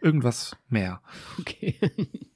irgendwas 0.00 0.56
mehr. 0.68 1.02
Okay. 1.38 1.78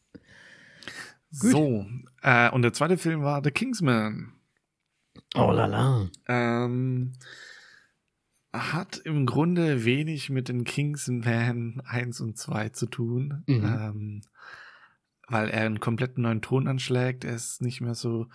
so, 1.31 1.87
äh, 2.23 2.51
und 2.51 2.63
der 2.63 2.73
zweite 2.73 2.99
Film 2.99 3.23
war 3.23 3.43
The 3.45 3.53
Kingsman. 3.53 4.33
Oh 5.35 5.53
la 5.53 5.67
la. 5.67 6.09
Ähm, 6.27 7.13
hat 8.53 8.97
im 8.97 9.27
Grunde 9.27 9.85
wenig 9.85 10.31
mit 10.31 10.49
den 10.49 10.65
Kingsman 10.65 11.81
1 11.85 12.21
und 12.21 12.39
2 12.39 12.71
zu 12.71 12.87
tun. 12.87 13.45
Mhm. 13.47 13.65
Ähm, 13.65 14.23
weil 15.29 15.49
er 15.49 15.67
einen 15.67 15.81
komplett 15.81 16.19
neuen 16.19 16.41
Ton 16.41 16.69
anschlägt. 16.69 17.25
Er 17.25 17.35
ist 17.35 17.63
nicht 17.63 17.81
mehr 17.81 17.95
so 17.95 18.27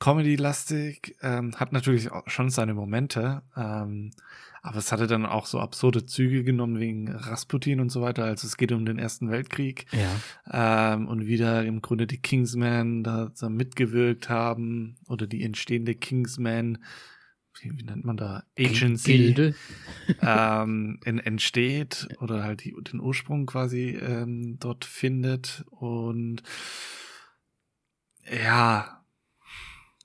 Comedy-lastig, 0.00 1.16
ähm, 1.20 1.54
hat 1.56 1.72
natürlich 1.72 2.10
auch 2.10 2.26
schon 2.26 2.48
seine 2.48 2.72
Momente, 2.72 3.42
ähm, 3.54 4.12
aber 4.62 4.78
es 4.78 4.92
hatte 4.92 5.06
dann 5.06 5.26
auch 5.26 5.44
so 5.44 5.60
absurde 5.60 6.06
Züge 6.06 6.42
genommen 6.42 6.80
wegen 6.80 7.10
Rasputin 7.10 7.80
und 7.80 7.90
so 7.90 8.00
weiter. 8.00 8.24
Also 8.24 8.46
es 8.46 8.56
geht 8.56 8.72
um 8.72 8.86
den 8.86 8.98
Ersten 8.98 9.30
Weltkrieg 9.30 9.86
ja. 9.92 10.94
ähm, 10.94 11.06
und 11.06 11.26
wieder 11.26 11.64
im 11.64 11.82
Grunde 11.82 12.06
die 12.06 12.20
Kingsmen 12.20 13.04
da, 13.04 13.30
da 13.38 13.48
mitgewirkt 13.50 14.30
haben 14.30 14.96
oder 15.06 15.26
die 15.26 15.42
entstehende 15.42 15.94
Kingsman 15.94 16.78
wie, 17.62 17.82
nennt 17.82 18.04
man 18.04 18.16
da, 18.16 18.44
Agency 18.58 19.54
ähm, 20.22 21.00
in, 21.04 21.18
entsteht 21.18 22.08
oder 22.20 22.42
halt 22.42 22.64
die, 22.64 22.74
den 22.90 23.00
Ursprung 23.00 23.46
quasi 23.46 23.90
ähm, 23.90 24.58
dort 24.58 24.84
findet. 24.84 25.64
Und 25.70 26.42
ja, 28.30 29.04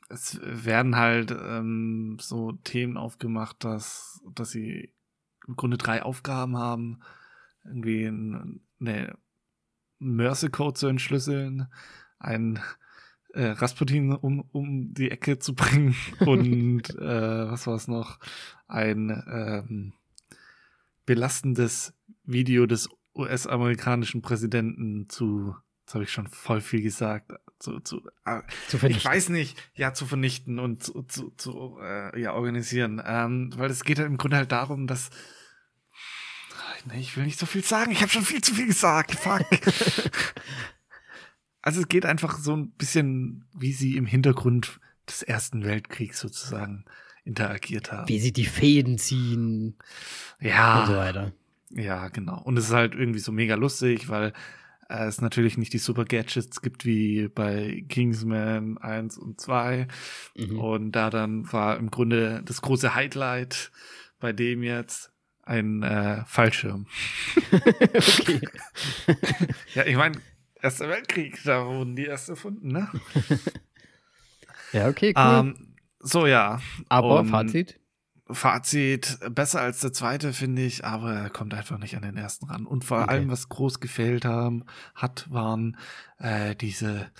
es 0.09 0.39
werden 0.41 0.95
halt 0.95 1.31
ähm, 1.31 2.17
so 2.19 2.51
Themen 2.51 2.97
aufgemacht, 2.97 3.63
dass, 3.63 4.21
dass 4.33 4.51
sie 4.51 4.93
im 5.47 5.55
Grunde 5.55 5.77
drei 5.77 6.03
Aufgaben 6.03 6.57
haben. 6.57 6.99
Irgendwie 7.63 8.07
eine 8.07 9.17
Mercy 9.99 10.49
Code 10.49 10.75
zu 10.75 10.87
entschlüsseln, 10.87 11.67
ein 12.19 12.59
äh, 13.35 13.47
Rasputin 13.47 14.13
um, 14.13 14.41
um 14.51 14.93
die 14.93 15.11
Ecke 15.11 15.39
zu 15.39 15.53
bringen 15.53 15.95
und 16.19 16.89
äh, 16.89 17.51
was 17.51 17.67
war 17.67 17.75
es 17.75 17.87
noch? 17.87 18.19
Ein 18.67 19.23
ähm, 19.31 19.93
belastendes 21.05 21.93
Video 22.23 22.65
des 22.65 22.89
US-amerikanischen 23.13 24.21
Präsidenten 24.21 25.07
zu 25.09 25.55
Jetzt 25.85 25.93
habe 25.93 26.03
ich 26.03 26.11
schon 26.11 26.27
voll 26.27 26.61
viel 26.61 26.81
gesagt. 26.81 27.31
Zu, 27.59 27.79
zu, 27.79 28.01
äh, 28.25 28.41
Zu 28.67 28.77
ich 28.77 28.79
vernichten. 28.79 29.11
weiß 29.11 29.29
nicht, 29.29 29.55
ja, 29.75 29.93
zu 29.93 30.07
vernichten 30.07 30.57
und 30.57 30.81
zu, 30.81 31.03
zu, 31.03 31.29
zu 31.37 31.77
äh, 31.79 32.19
ja, 32.19 32.33
organisieren. 32.33 32.99
Ähm, 33.05 33.51
weil 33.55 33.69
es 33.69 33.83
geht 33.83 33.99
halt 33.99 34.07
im 34.07 34.17
Grunde 34.17 34.37
halt 34.37 34.51
darum, 34.51 34.87
dass. 34.87 35.11
Ach, 35.93 36.85
Nee, 36.85 36.99
ich 36.99 37.15
will 37.17 37.25
nicht 37.25 37.37
so 37.37 37.45
viel 37.45 37.63
sagen. 37.63 37.91
Ich 37.91 38.01
habe 38.01 38.11
schon 38.11 38.23
viel 38.23 38.41
zu 38.41 38.55
viel 38.55 38.65
gesagt. 38.65 39.13
Fuck. 39.13 39.45
also 41.65 41.82
es 41.82 41.88
geht 41.88 42.06
einfach 42.06 42.38
so 42.38 42.56
ein 42.56 42.69
bisschen, 42.71 43.43
wie 43.54 43.73
sie 43.73 43.97
im 43.97 44.06
Hintergrund 44.06 44.80
des 45.10 45.23
Ersten 45.23 45.65
Weltkriegs 45.65 46.19
sozusagen 46.19 46.86
interagiert 47.23 47.91
haben. 47.91 48.08
Wie 48.08 48.19
sie 48.19 48.32
die 48.32 48.45
Fäden 48.45 48.99
ziehen 48.99 49.75
ja. 50.39 50.82
und 50.82 50.88
so 50.88 50.95
weiter. 50.95 51.34
Ja, 51.71 52.08
genau. 52.10 52.39
Und 52.43 52.58
es 52.58 52.65
ist 52.65 52.73
halt 52.73 52.93
irgendwie 52.93 53.19
so 53.19 53.32
mega 53.32 53.56
lustig, 53.56 54.10
weil 54.10 54.32
äh, 54.89 55.06
es 55.06 55.21
natürlich 55.21 55.58
nicht 55.58 55.73
die 55.73 55.80
super 55.80 56.06
Gadgets 56.06 56.62
gibt 56.62 56.86
wie 56.86 57.30
bei 57.30 57.84
Kingsman 57.89 58.78
1 58.78 59.17
und 59.17 59.41
2. 59.41 59.88
Mhm. 60.36 60.60
Und 60.60 60.91
da 60.91 61.10
dann 61.10 61.51
war 61.51 61.78
im 61.78 61.89
Grunde 61.89 62.43
das 62.45 62.62
große 62.62 62.93
Highlight 62.93 63.71
bei 64.19 64.34
dem 64.34 64.62
jetzt 64.62 65.12
ein 65.41 65.82
äh, 65.82 66.23
Fallschirm. 66.28 66.86
okay. 67.51 68.41
Ja, 69.73 69.86
ich 69.86 69.95
meine, 69.95 70.21
Erster 70.61 70.89
Weltkrieg, 70.89 71.41
da 71.43 71.65
wurden 71.65 71.95
die 71.95 72.05
erst 72.05 72.29
erfunden, 72.29 72.69
ne? 72.69 72.89
Ja, 74.71 74.87
okay, 74.89 75.13
cool. 75.15 75.23
Ähm, 75.57 75.75
so, 75.99 76.25
ja. 76.25 76.59
Aber 76.89 77.19
und- 77.19 77.29
Fazit? 77.29 77.79
Fazit, 78.29 79.19
besser 79.29 79.61
als 79.61 79.79
der 79.81 79.93
zweite, 79.93 80.33
finde 80.33 80.63
ich, 80.63 80.83
aber 80.83 81.13
er 81.13 81.29
kommt 81.29 81.53
einfach 81.53 81.77
nicht 81.77 81.95
an 81.95 82.01
den 82.01 82.17
ersten 82.17 82.47
ran. 82.47 82.65
Und 82.65 82.83
vor 82.83 83.01
Okay. 83.03 83.09
allem, 83.11 83.29
was 83.29 83.47
groß 83.49 83.79
gefehlt 83.79 84.25
haben, 84.25 84.65
hat, 84.95 85.31
waren 85.31 85.77
äh, 86.17 86.55
diese 86.55 87.11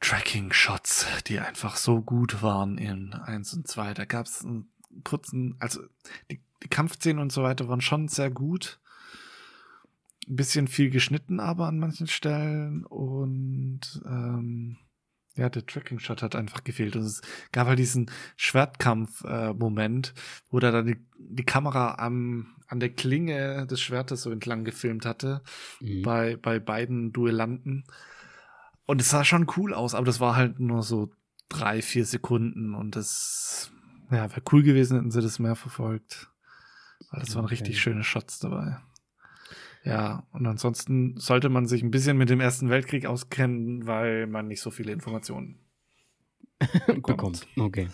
Tracking-Shots, 0.00 1.06
die 1.28 1.38
einfach 1.38 1.76
so 1.76 2.02
gut 2.02 2.42
waren 2.42 2.76
in 2.78 3.14
1 3.14 3.54
und 3.54 3.68
2. 3.68 3.94
Da 3.94 4.04
gab 4.04 4.26
es 4.26 4.44
einen 4.44 4.68
kurzen, 5.04 5.56
also 5.60 5.80
die, 6.30 6.40
die 6.62 6.68
Kampfszenen 6.68 7.20
und 7.20 7.32
so 7.32 7.42
weiter 7.42 7.68
waren 7.68 7.80
schon 7.80 8.08
sehr 8.08 8.30
gut. 8.30 8.80
Ein 10.28 10.36
bisschen 10.36 10.68
viel 10.68 10.90
geschnitten 10.90 11.40
aber 11.40 11.66
an 11.66 11.78
manchen 11.78 12.06
Stellen 12.06 12.84
und 12.84 13.80
ähm, 14.06 14.76
ja, 15.36 15.48
der 15.48 15.64
Tracking-Shot 15.64 16.20
hat 16.22 16.34
einfach 16.34 16.64
gefehlt. 16.64 16.96
Und 16.96 17.02
es 17.02 17.22
gab 17.52 17.68
halt 17.68 17.78
diesen 17.78 18.10
Schwertkampf-Moment, 18.36 20.14
wo 20.50 20.58
da 20.58 20.70
dann 20.70 20.86
die, 20.86 20.96
die 21.18 21.44
Kamera 21.44 21.94
am, 21.98 22.56
an 22.66 22.80
der 22.80 22.90
Klinge 22.90 23.66
des 23.66 23.80
Schwertes 23.80 24.22
so 24.22 24.30
entlang 24.30 24.64
gefilmt 24.64 25.06
hatte, 25.06 25.42
Mhm. 25.80 26.02
bei, 26.02 26.36
bei 26.36 26.58
beiden 26.58 27.12
Duellanten. 27.12 27.84
Und 28.86 29.00
es 29.00 29.10
sah 29.10 29.24
schon 29.24 29.46
cool 29.56 29.74
aus, 29.74 29.94
aber 29.94 30.06
das 30.06 30.18
war 30.20 30.34
halt 30.34 30.58
nur 30.60 30.82
so 30.82 31.10
drei, 31.48 31.82
vier 31.82 32.04
Sekunden 32.04 32.74
und 32.74 32.96
das, 32.96 33.70
ja, 34.10 34.28
wäre 34.30 34.42
cool 34.52 34.62
gewesen, 34.62 34.96
hätten 34.96 35.10
sie 35.10 35.22
das 35.22 35.38
mehr 35.38 35.56
verfolgt. 35.56 36.30
Weil 37.10 37.20
das 37.20 37.34
waren 37.34 37.44
Okay. 37.44 37.54
richtig 37.54 37.80
schöne 37.80 38.02
Shots 38.02 38.38
dabei. 38.40 38.78
Ja, 39.84 40.26
und 40.32 40.46
ansonsten 40.46 41.18
sollte 41.18 41.48
man 41.48 41.66
sich 41.66 41.82
ein 41.82 41.90
bisschen 41.90 42.16
mit 42.18 42.28
dem 42.30 42.40
Ersten 42.40 42.68
Weltkrieg 42.68 43.06
auskennen, 43.06 43.86
weil 43.86 44.26
man 44.26 44.46
nicht 44.46 44.60
so 44.60 44.70
viele 44.70 44.92
Informationen 44.92 45.60
Bekommt. 46.86 47.46
Okay. 47.56 47.88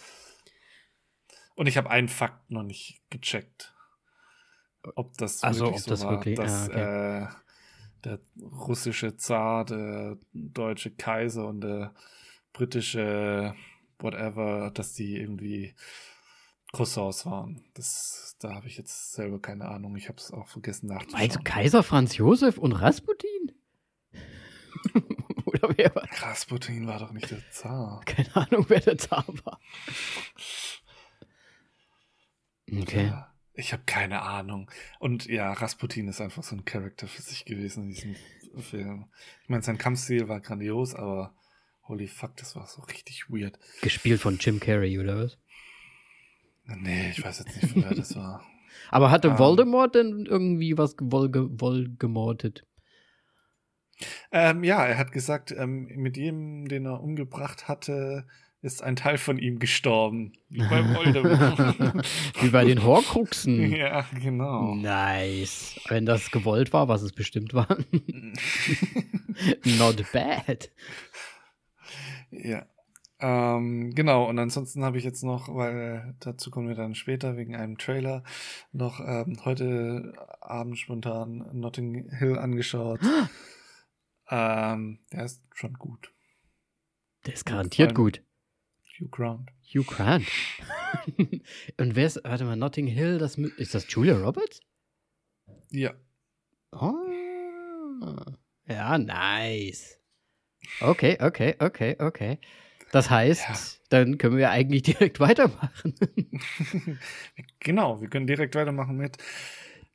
Und 1.55 1.67
ich 1.67 1.77
habe 1.77 1.91
einen 1.91 2.09
Fakt 2.09 2.51
noch 2.51 2.63
nicht 2.63 3.03
gecheckt. 3.11 3.75
Ob 4.97 5.17
das 5.19 5.43
Ach 5.43 5.53
so, 5.55 5.67
wirklich 5.67 5.83
ob 5.83 5.85
so 5.85 5.91
das 5.91 6.05
war, 6.05 6.11
wirklich- 6.13 6.37
dass 6.37 6.71
ah, 6.71 7.25
äh, 7.25 7.29
der 8.05 8.21
russische 8.41 9.17
Zar, 9.17 9.65
der 9.65 10.19
deutsche 10.33 10.91
Kaiser 10.91 11.47
und 11.47 11.61
der 11.63 11.95
britische 12.53 13.55
whatever, 13.99 14.71
dass 14.73 14.93
die 14.95 15.17
irgendwie 15.17 15.75
Cousins 16.75 17.27
waren. 17.27 17.65
Das, 17.75 18.37
da 18.41 18.55
habe 18.55 18.67
ich 18.67 18.77
jetzt 18.77 19.13
selber 19.13 19.41
keine 19.41 19.67
Ahnung. 19.67 19.97
Ich 19.97 20.09
habe 20.09 20.19
es 20.19 20.33
auch 20.33 20.49
vergessen 20.49 20.89
Meinst 20.89 21.13
du 21.13 21.17
nachzuschauen. 21.17 21.45
Kaiser 21.45 21.83
Franz 21.83 22.17
Josef 22.17 22.59
und 22.59 22.73
Rasputin? 22.73 23.53
Oder 25.45 25.75
wer 25.77 25.95
war? 25.95 26.09
Rasputin 26.11 26.87
war 26.87 26.99
doch 26.99 27.13
nicht 27.13 27.31
der 27.31 27.43
Zar. 27.51 28.03
Keine 28.05 28.35
Ahnung, 28.37 28.67
wer 28.69 28.81
der 28.81 28.99
Zar 28.99 29.25
war. 29.45 29.61
Okay. 32.71 33.07
Ja, 33.07 33.33
ich 33.53 33.73
habe 33.73 33.85
keine 33.87 34.23
Ahnung. 34.23 34.71
Und 34.99 35.27
ja, 35.27 35.53
Rasputin 35.53 36.09
ist 36.09 36.21
einfach 36.21 36.43
so 36.43 36.57
ein 36.57 36.65
Charakter 36.65 37.07
für 37.07 37.23
sich 37.23 37.45
gewesen 37.45 37.85
in 37.85 37.91
diesem 37.91 38.17
Film. 38.63 39.07
Ich 39.43 39.49
meine, 39.49 39.63
sein 39.63 39.79
Kampfstil 39.79 40.29
war 40.29 40.41
grandios, 40.41 40.95
aber 40.95 41.35
holy 41.87 42.09
fuck, 42.09 42.37
das 42.37 42.57
war 42.57 42.67
so 42.67 42.83
richtig 42.83 43.31
weird. 43.31 43.59
Gespielt 43.83 44.21
von 44.21 44.39
Jim 44.39 44.61
Carrey, 44.61 44.99
oder 44.99 45.25
was? 45.25 45.39
Nee, 46.67 47.11
ich 47.11 47.25
weiß 47.25 47.41
jetzt 47.41 47.63
nicht, 47.63 47.77
wer 47.77 47.95
das 47.95 48.17
war. 48.17 48.43
Aber 48.91 49.11
hatte 49.11 49.29
Ähm. 49.29 49.39
Voldemort 49.39 49.95
denn 49.95 50.27
irgendwie 50.27 50.77
was 50.79 50.97
wohlgemordet? 51.01 52.67
Ähm, 54.33 54.65
ja, 54.65 54.85
er 54.85 54.99
hat 54.99 55.13
gesagt, 55.13 55.53
ähm, 55.53 55.89
mit 55.97 56.17
jedem, 56.17 56.67
den 56.67 56.87
er 56.87 57.01
umgebracht 57.01 57.69
hatte, 57.69 58.27
ist 58.61 58.83
ein 58.83 58.97
Teil 58.97 59.19
von 59.19 59.39
ihm 59.39 59.59
gestorben. 59.59 60.33
Wie 60.49 60.61
bei 60.61 60.83
Voldemort. 60.95 62.05
Wie 62.41 62.49
bei 62.49 62.65
den 62.65 62.83
Horcruxen. 62.83 63.73
ja, 63.77 64.07
genau. 64.21 64.75
Nice. 64.75 65.79
Wenn 65.89 66.07
das 66.07 66.31
gewollt 66.31 66.73
war, 66.73 66.89
was 66.89 67.03
es 67.03 67.13
bestimmt 67.13 67.53
war. 67.53 67.69
Not 69.65 70.05
bad. 70.13 70.71
Ja. 72.31 72.67
Ähm, 73.25 73.95
genau, 73.95 74.29
und 74.29 74.39
ansonsten 74.39 74.85
habe 74.85 74.99
ich 74.99 75.05
jetzt 75.05 75.23
noch, 75.25 75.49
weil 75.49 76.15
dazu 76.21 76.51
kommen 76.51 76.69
wir 76.69 76.75
dann 76.75 76.95
später 76.95 77.39
wegen 77.39 77.57
einem 77.57 77.79
Trailer, 77.79 78.23
noch 78.73 79.01
ähm, 79.01 79.39
heute 79.47 80.13
Abend 80.43 80.79
spontan 80.79 81.49
Notting 81.55 82.11
Hill 82.11 82.39
angeschaut. 82.39 83.01
ähm, 84.31 84.99
der 85.11 85.25
ist 85.25 85.43
schon 85.55 85.73
gut. 85.73 86.13
Der 87.25 87.33
ist 87.33 87.47
garantiert 87.47 87.95
gut. 87.95 88.23
Hugh 89.01 89.09
Grant. 89.11 89.51
Hugh 89.73 89.85
Grant. 89.85 90.27
Und 91.79 91.97
wer 91.97 92.07
ist, 92.07 92.21
warte 92.25 92.45
mal, 92.45 92.57
Notting 92.57 92.87
Hill, 92.87 93.17
das, 93.17 93.39
ist 93.39 93.75
das 93.75 93.87
Julia 93.89 94.19
Roberts? 94.19 94.61
Ja. 95.71 95.95
Oh. 96.73 96.93
Ja, 98.69 98.99
nice. 98.99 99.99
Okay, 100.83 101.17
okay, 101.23 101.55
okay, 101.59 101.97
okay. 101.99 102.39
Das 102.95 103.11
heißt, 103.11 103.43
Ja. 103.49 103.55
dann 103.89 104.19
können 104.19 104.37
wir 104.37 104.51
eigentlich 104.51 104.83
direkt 104.85 105.19
weitermachen. 105.19 105.95
genau, 107.59 108.01
wir 108.01 108.09
können 108.09 108.27
direkt 108.29 108.55
weitermachen 108.55 108.97
mit 108.97 109.17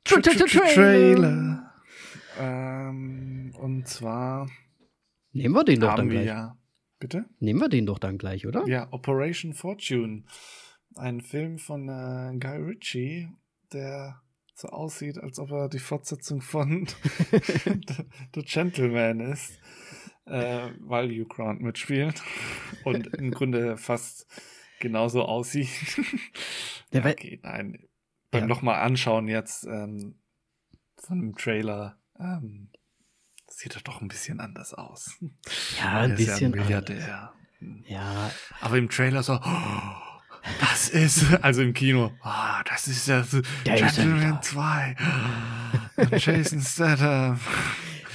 Tra- 0.04 0.20
tra- 0.22 0.36
tra- 0.46 0.74
Trailer. 0.74 1.72
Ähm, 2.38 3.54
und 3.58 3.88
zwar 3.88 4.48
Nehmen 5.32 5.54
wir 5.54 5.64
den 5.64 5.80
doch 5.80 5.94
dann 5.94 6.08
gleich. 6.10 6.26
ja. 6.26 6.56
Bitte? 6.98 7.24
Nehmen 7.38 7.60
wir 7.60 7.68
den 7.70 7.86
doch 7.86 7.98
dann 7.98 8.18
gleich, 8.18 8.46
oder? 8.46 8.66
Ja, 8.66 8.88
Operation 8.92 9.54
Fortune. 9.54 10.24
Ein 10.96 11.22
Film 11.22 11.58
von 11.58 11.88
äh, 11.88 12.36
Guy 12.38 12.56
Ritchie, 12.58 13.28
der 13.72 14.20
so 14.54 14.68
aussieht, 14.68 15.16
als 15.16 15.38
ob 15.38 15.50
er 15.52 15.68
die 15.70 15.78
Fortsetzung 15.78 16.42
von 16.42 16.86
The 18.34 18.42
Gentleman 18.42 19.20
ist, 19.20 19.58
äh, 20.26 20.68
weil 20.80 21.08
Hugh 21.10 21.26
Grant 21.28 21.60
mitspielt 21.60 22.22
und 22.84 23.06
im 23.14 23.30
Grunde 23.30 23.76
fast 23.76 24.26
genauso 24.80 25.24
aussieht. 25.24 25.68
Der 26.92 27.04
okay, 27.04 27.40
nein. 27.42 27.84
Beim 28.30 28.42
Ja. 28.42 28.46
nochmal 28.46 28.80
anschauen 28.80 29.28
jetzt 29.28 29.64
ähm, 29.64 30.14
von 30.96 31.20
dem 31.20 31.36
Trailer 31.36 31.98
ähm, 32.18 32.68
sieht 33.48 33.74
er 33.74 33.82
doch 33.82 34.00
ein 34.00 34.08
bisschen 34.08 34.40
anders 34.40 34.72
aus. 34.74 35.16
Ja, 35.80 36.00
ein 36.00 36.12
ist 36.12 36.20
ja 36.20 36.32
bisschen. 36.32 36.50
Milliardär. 36.52 37.32
ja, 37.86 38.30
Aber 38.60 38.78
im 38.78 38.88
Trailer 38.88 39.22
so, 39.22 39.34
oh, 39.34 40.40
das 40.60 40.88
ist, 40.88 41.24
also 41.42 41.62
im 41.62 41.74
Kino, 41.74 42.12
ah, 42.22 42.62
das 42.64 42.86
ist 42.86 43.08
ja 43.08 43.24
Gentleman 43.64 44.20
wieder. 44.20 44.40
2. 44.40 44.96
Und 45.96 46.24
Jason 46.24 46.60
Statham. 46.60 47.38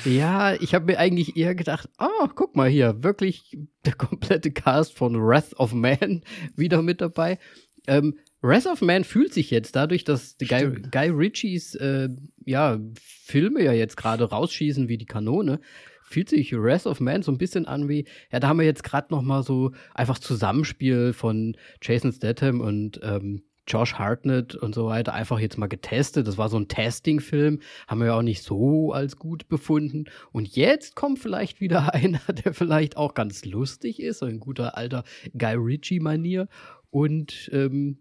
Ja, 0.05 0.53
ich 0.53 0.75
habe 0.75 0.85
mir 0.85 0.99
eigentlich 0.99 1.35
eher 1.35 1.55
gedacht, 1.55 1.89
ah, 1.97 2.29
guck 2.35 2.55
mal 2.55 2.69
hier, 2.69 3.03
wirklich 3.03 3.57
der 3.85 3.93
komplette 3.93 4.51
Cast 4.51 4.93
von 4.93 5.19
Wrath 5.19 5.53
of 5.57 5.73
Man 5.73 6.23
wieder 6.55 6.81
mit 6.81 7.01
dabei. 7.01 7.39
Ähm, 7.87 8.17
Wrath 8.41 8.67
of 8.67 8.81
Man 8.81 9.03
fühlt 9.03 9.33
sich 9.33 9.49
jetzt 9.49 9.75
dadurch, 9.75 10.03
dass 10.03 10.37
Guy. 10.37 10.69
Guy 10.91 11.09
Ritchies 11.09 11.75
äh, 11.75 12.09
ja, 12.45 12.79
Filme 12.99 13.63
ja 13.63 13.73
jetzt 13.73 13.97
gerade 13.97 14.25
rausschießen 14.25 14.87
wie 14.87 14.97
die 14.97 15.07
Kanone, 15.07 15.59
fühlt 16.03 16.29
sich 16.29 16.53
Wrath 16.53 16.85
of 16.85 16.99
Man 16.99 17.23
so 17.23 17.31
ein 17.31 17.39
bisschen 17.39 17.65
an 17.65 17.89
wie, 17.89 18.05
ja, 18.31 18.39
da 18.39 18.47
haben 18.47 18.59
wir 18.59 18.65
jetzt 18.65 18.83
gerade 18.83 19.07
noch 19.09 19.23
mal 19.23 19.41
so 19.41 19.71
einfach 19.95 20.19
Zusammenspiel 20.19 21.13
von 21.13 21.57
Jason 21.81 22.11
Statham 22.11 22.61
und 22.61 22.99
ähm, 23.01 23.43
Josh 23.67 23.95
Hartnett 23.95 24.55
und 24.55 24.75
so 24.75 24.87
weiter 24.87 25.13
einfach 25.13 25.39
jetzt 25.39 25.57
mal 25.57 25.67
getestet. 25.67 26.27
Das 26.27 26.37
war 26.37 26.49
so 26.49 26.57
ein 26.57 26.67
Testing-Film, 26.67 27.59
haben 27.87 27.99
wir 27.99 28.07
ja 28.07 28.17
auch 28.17 28.21
nicht 28.21 28.43
so 28.43 28.93
als 28.93 29.17
gut 29.17 29.47
befunden. 29.47 30.05
Und 30.31 30.55
jetzt 30.55 30.95
kommt 30.95 31.19
vielleicht 31.19 31.61
wieder 31.61 31.93
einer, 31.93 32.21
der 32.45 32.53
vielleicht 32.53 32.97
auch 32.97 33.13
ganz 33.13 33.45
lustig 33.45 33.99
ist, 33.99 34.19
so 34.19 34.25
ein 34.25 34.39
guter 34.39 34.77
alter 34.77 35.03
Guy 35.37 35.55
Ritchie-Manier. 35.55 36.47
Und 36.89 37.49
ähm, 37.51 37.99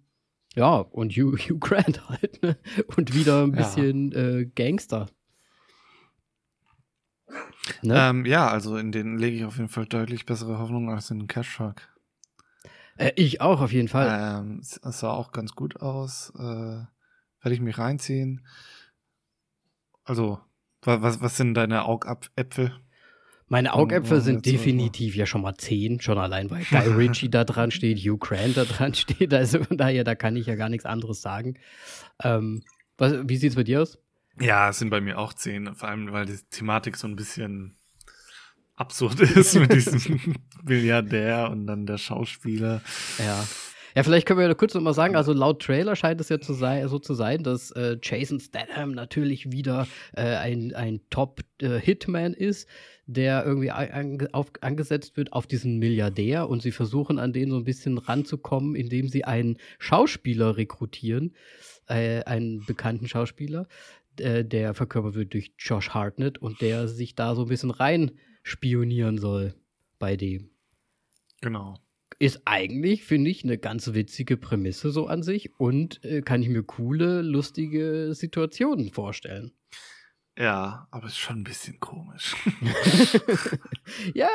ja, 0.54 0.76
und 0.76 1.12
Hugh, 1.12 1.36
Hugh 1.48 1.58
Grant 1.58 2.08
halt, 2.08 2.42
ne? 2.42 2.56
Und 2.96 3.14
wieder 3.14 3.42
ein 3.42 3.52
bisschen 3.52 4.12
ja. 4.12 4.18
äh, 4.18 4.46
Gangster. 4.46 5.06
Ne? 7.82 7.94
Ähm, 7.96 8.26
ja, 8.26 8.48
also 8.48 8.76
in 8.76 8.92
den 8.92 9.18
lege 9.18 9.36
ich 9.36 9.44
auf 9.44 9.56
jeden 9.56 9.68
Fall 9.68 9.86
deutlich 9.86 10.26
bessere 10.26 10.58
Hoffnung 10.58 10.90
als 10.90 11.10
in 11.10 11.26
Cash 11.26 11.48
Shark. 11.48 11.93
Äh, 12.96 13.12
ich 13.16 13.40
auch, 13.40 13.60
auf 13.60 13.72
jeden 13.72 13.88
Fall. 13.88 14.40
Ähm, 14.40 14.60
es 14.60 14.80
sah 14.82 15.12
auch 15.12 15.32
ganz 15.32 15.54
gut 15.54 15.80
aus. 15.80 16.32
Äh, 16.36 16.40
werde 17.44 17.54
ich 17.54 17.60
mich 17.60 17.78
reinziehen. 17.78 18.46
Also, 20.04 20.40
was, 20.82 21.20
was 21.20 21.36
sind 21.36 21.54
deine 21.54 21.84
Augäpfel? 21.84 22.72
Meine 23.48 23.74
Augäpfel 23.74 24.20
sind 24.20 24.46
definitiv 24.46 25.14
ja 25.14 25.26
schon 25.26 25.42
mal 25.42 25.54
zehn, 25.56 26.00
schon 26.00 26.18
allein, 26.18 26.50
weil 26.50 26.64
Guy 26.64 26.88
Ritchie 26.96 27.28
da 27.28 27.44
dran 27.44 27.70
steht, 27.70 27.98
Hugh 27.98 28.18
Grant 28.18 28.56
da 28.56 28.64
dran 28.64 28.94
steht. 28.94 29.32
Also 29.34 29.62
von 29.62 29.76
daher, 29.76 30.04
da 30.04 30.14
kann 30.14 30.36
ich 30.36 30.46
ja 30.46 30.54
gar 30.54 30.68
nichts 30.68 30.86
anderes 30.86 31.20
sagen. 31.20 31.58
Ähm, 32.22 32.62
was, 32.96 33.12
wie 33.28 33.36
sieht's 33.36 33.56
bei 33.56 33.64
dir 33.64 33.82
aus? 33.82 33.98
Ja, 34.40 34.70
es 34.70 34.78
sind 34.78 34.90
bei 34.90 35.00
mir 35.00 35.18
auch 35.18 35.32
zehn, 35.32 35.74
vor 35.74 35.88
allem, 35.88 36.10
weil 36.12 36.26
die 36.26 36.38
Thematik 36.50 36.96
so 36.96 37.06
ein 37.06 37.16
bisschen 37.16 37.76
absurd 38.76 39.20
ist 39.36 39.54
mit 39.54 39.72
diesem 39.72 40.20
Milliardär 40.64 41.50
und 41.50 41.66
dann 41.66 41.86
der 41.86 41.98
Schauspieler. 41.98 42.82
Ja. 43.18 43.44
Ja, 43.96 44.02
vielleicht 44.02 44.26
können 44.26 44.40
wir 44.40 44.48
ja 44.48 44.54
kurz 44.54 44.74
noch 44.74 44.80
mal 44.80 44.92
sagen, 44.92 45.14
also 45.14 45.32
laut 45.32 45.62
Trailer 45.62 45.94
scheint 45.94 46.20
es 46.20 46.28
ja 46.28 46.40
zu 46.40 46.52
sein, 46.52 46.88
so 46.88 46.98
zu 46.98 47.14
sein, 47.14 47.44
dass 47.44 47.70
äh, 47.70 47.96
Jason 48.02 48.40
Statham 48.40 48.90
natürlich 48.90 49.52
wieder 49.52 49.86
äh, 50.16 50.34
ein, 50.34 50.74
ein 50.74 51.00
Top-Hitman 51.10 52.34
äh, 52.34 52.44
ist, 52.44 52.68
der 53.06 53.44
irgendwie 53.46 53.70
an, 53.70 54.26
auf, 54.32 54.50
angesetzt 54.62 55.16
wird 55.16 55.32
auf 55.32 55.46
diesen 55.46 55.78
Milliardär 55.78 56.48
und 56.48 56.60
sie 56.60 56.72
versuchen 56.72 57.20
an 57.20 57.32
den 57.32 57.50
so 57.50 57.56
ein 57.56 57.64
bisschen 57.64 57.98
ranzukommen, 57.98 58.74
indem 58.74 59.08
sie 59.08 59.24
einen 59.24 59.58
Schauspieler 59.78 60.56
rekrutieren, 60.56 61.36
äh, 61.86 62.24
einen 62.24 62.66
bekannten 62.66 63.06
Schauspieler, 63.06 63.68
äh, 64.18 64.44
der 64.44 64.74
verkörpert 64.74 65.14
wird 65.14 65.34
durch 65.34 65.52
Josh 65.56 65.90
Hartnett 65.90 66.38
und 66.38 66.60
der 66.60 66.88
sich 66.88 67.14
da 67.14 67.36
so 67.36 67.42
ein 67.42 67.48
bisschen 67.48 67.70
rein 67.70 68.10
spionieren 68.44 69.18
soll 69.18 69.54
bei 69.98 70.16
dem. 70.16 70.50
Genau. 71.40 71.80
Ist 72.20 72.42
eigentlich, 72.44 73.02
finde 73.02 73.30
ich, 73.30 73.42
eine 73.42 73.58
ganz 73.58 73.92
witzige 73.92 74.36
Prämisse 74.36 74.90
so 74.90 75.08
an 75.08 75.24
sich 75.24 75.58
und 75.58 76.04
äh, 76.04 76.22
kann 76.22 76.42
ich 76.42 76.48
mir 76.48 76.62
coole, 76.62 77.22
lustige 77.22 78.14
Situationen 78.14 78.92
vorstellen. 78.92 79.50
Ja, 80.36 80.88
aber 80.90 81.06
ist 81.06 81.18
schon 81.18 81.40
ein 81.40 81.44
bisschen 81.44 81.78
komisch. 81.80 82.34
ja, 84.14 84.28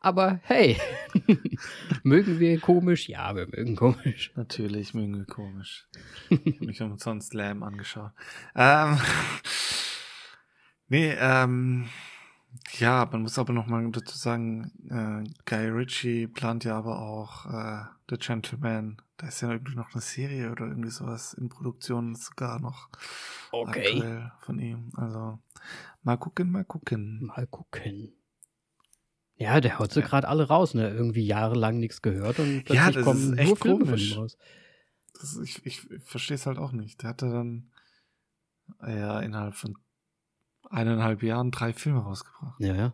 aber 0.00 0.40
hey, 0.44 0.78
mögen 2.02 2.38
wir 2.40 2.60
komisch? 2.60 3.08
Ja, 3.08 3.34
wir 3.34 3.46
mögen 3.46 3.74
komisch. 3.74 4.32
Natürlich 4.34 4.92
mögen 4.92 5.16
wir 5.16 5.24
komisch. 5.24 5.88
Ich 6.28 6.56
habe 6.56 6.66
mich 6.66 6.82
umsonst 6.82 7.32
Lamb 7.32 7.62
angeschaut. 7.62 8.12
Ähm, 8.54 8.98
nee, 10.88 11.14
ähm, 11.18 11.88
ja, 12.78 13.08
man 13.10 13.22
muss 13.22 13.38
aber 13.38 13.52
noch 13.52 13.66
mal 13.66 13.90
dazu 13.90 14.16
sagen, 14.16 14.70
äh, 14.90 15.28
Guy 15.44 15.68
Ritchie 15.68 16.26
plant 16.26 16.64
ja 16.64 16.76
aber 16.76 17.00
auch 17.00 17.46
äh, 17.46 17.84
The 18.08 18.16
Gentleman. 18.18 19.00
Da 19.16 19.28
ist 19.28 19.40
ja 19.40 19.50
irgendwie 19.50 19.74
noch 19.74 19.92
eine 19.92 20.02
Serie 20.02 20.50
oder 20.52 20.66
irgendwie 20.66 20.90
sowas 20.90 21.34
in 21.34 21.48
Produktion 21.48 22.14
sogar 22.14 22.60
noch 22.60 22.90
okay. 23.52 23.86
aktuell 23.86 24.32
von 24.40 24.58
ihm. 24.58 24.92
Also 24.96 25.38
mal 26.02 26.16
gucken, 26.16 26.50
mal 26.50 26.64
gucken. 26.64 27.24
Mal 27.24 27.46
gucken. 27.46 28.12
Ja, 29.36 29.60
der 29.60 29.78
haut 29.78 29.92
sie 29.92 30.00
ja. 30.00 30.06
gerade 30.06 30.28
alle 30.28 30.48
raus, 30.48 30.74
ne? 30.74 30.88
Irgendwie 30.88 31.24
jahrelang 31.24 31.78
nichts 31.78 32.00
gehört 32.02 32.38
und 32.38 32.64
plötzlich 32.64 32.78
ja, 32.78 32.90
das 32.90 33.04
kommen 33.04 33.32
ist 33.32 33.38
echt 33.38 33.48
nur 33.48 33.56
Filme 33.56 33.84
komisch. 33.84 34.08
von 34.10 34.18
ihm 34.18 34.22
raus. 34.22 34.38
Das, 35.14 35.36
ich 35.38 35.64
ich 35.64 35.80
verstehe 36.04 36.36
es 36.36 36.46
halt 36.46 36.58
auch 36.58 36.72
nicht. 36.72 37.02
Der 37.02 37.10
hatte 37.10 37.30
dann 37.30 37.70
ja 38.86 39.20
innerhalb 39.20 39.54
von 39.54 39.76
eineinhalb 40.70 41.22
Jahren 41.22 41.50
drei 41.50 41.72
Filme 41.72 42.00
rausgebracht. 42.00 42.60
Ja, 42.60 42.74
ja. 42.74 42.92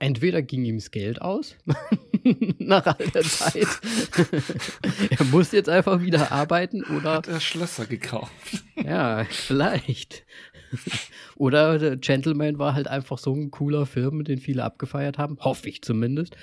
Entweder 0.00 0.42
ging 0.42 0.64
ihm 0.64 0.76
das 0.76 0.90
Geld 0.90 1.22
aus, 1.22 1.54
nach 2.58 2.84
all 2.84 3.06
der 3.14 3.22
Zeit. 3.22 3.68
er 5.10 5.24
muss 5.26 5.52
jetzt 5.52 5.68
einfach 5.68 6.00
wieder 6.00 6.32
arbeiten 6.32 6.82
oder. 6.82 7.14
Hat 7.14 7.28
er 7.28 7.38
Schlösser 7.38 7.86
gekauft. 7.86 8.32
ja, 8.74 9.24
vielleicht. 9.24 10.26
oder 11.36 11.78
der 11.78 11.96
Gentleman 11.96 12.58
war 12.58 12.74
halt 12.74 12.88
einfach 12.88 13.18
so 13.18 13.32
ein 13.32 13.52
cooler 13.52 13.86
Film, 13.86 14.24
den 14.24 14.40
viele 14.40 14.64
abgefeiert 14.64 15.16
haben, 15.16 15.38
hoffe 15.40 15.68
ich 15.68 15.82
zumindest, 15.82 16.36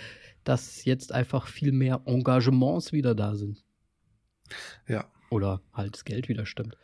dass 0.45 0.86
jetzt 0.86 1.12
einfach 1.12 1.47
viel 1.47 1.73
mehr 1.73 2.01
Engagements 2.06 2.93
wieder 2.93 3.15
da 3.15 3.36
sind. 3.36 3.63
Ja. 4.88 5.06
Oder 5.30 5.62
halt 5.73 5.95
das 5.95 6.06
Geld 6.06 6.30
wieder 6.30 6.45
stimmt. 6.45 6.78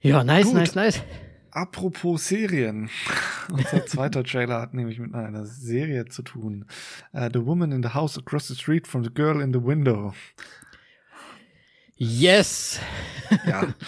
Ja, 0.00 0.22
nice, 0.22 0.46
Gut. 0.46 0.54
nice, 0.54 0.74
nice. 0.74 1.02
Apropos 1.56 2.28
Serien. 2.28 2.90
Unser 3.50 3.86
zweiter 3.86 4.22
Trailer 4.22 4.60
hat 4.60 4.74
nämlich 4.74 4.98
mit 4.98 5.14
einer 5.14 5.46
Serie 5.46 6.04
zu 6.04 6.20
tun. 6.20 6.66
Uh, 7.14 7.30
the 7.32 7.46
Woman 7.46 7.72
in 7.72 7.82
the 7.82 7.88
House 7.94 8.18
Across 8.18 8.48
the 8.48 8.54
Street 8.54 8.86
from 8.86 9.02
the 9.02 9.08
Girl 9.08 9.40
in 9.40 9.54
the 9.54 9.62
Window. 9.62 10.12
Yes! 11.96 12.78
Ja. 13.46 13.74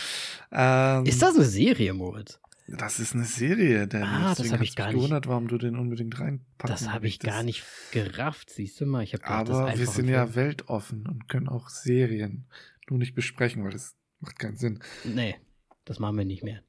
Ähm, 0.50 1.04
ist 1.04 1.20
das 1.20 1.35
eine 1.35 1.44
Serie, 1.44 1.92
Moritz? 1.92 2.40
Das 2.68 3.00
ist 3.00 3.14
eine 3.14 3.26
Serie, 3.26 3.87
denn 3.87 4.02
ah, 4.02 4.35
das 4.35 4.50
habe 4.50 4.64
ich 4.64 4.74
gar 4.74 4.87
nicht 4.87 4.94
gewundert, 4.96 5.26
warum 5.26 5.46
du 5.46 5.59
den 5.59 5.76
unbedingt 5.76 6.18
reinpacken 6.18 6.74
Das 6.74 6.88
habe 6.88 7.07
ich 7.07 7.18
gar 7.18 7.42
nicht 7.42 7.66
gerafft, 7.92 8.48
siehst 8.48 8.81
du 8.81 8.87
mal. 8.87 9.02
Ich 9.02 9.12
gedacht, 9.12 9.28
Aber 9.31 9.76
wir 9.76 9.87
sind 9.87 10.09
ja 10.09 10.35
weltoffen 10.35 11.07
und 11.07 11.28
können 11.28 11.50
auch 11.50 11.68
Serien 11.68 12.46
nur 12.88 12.98
nicht 12.98 13.14
besprechen, 13.14 13.62
weil 13.62 13.72
das 13.72 13.94
macht 14.20 14.38
keinen 14.38 14.57
Sinn. 14.57 14.83
Nee, 15.04 15.37
das 15.85 15.98
machen 15.98 16.16
wir 16.16 16.24
nicht 16.24 16.42
mehr. 16.42 16.62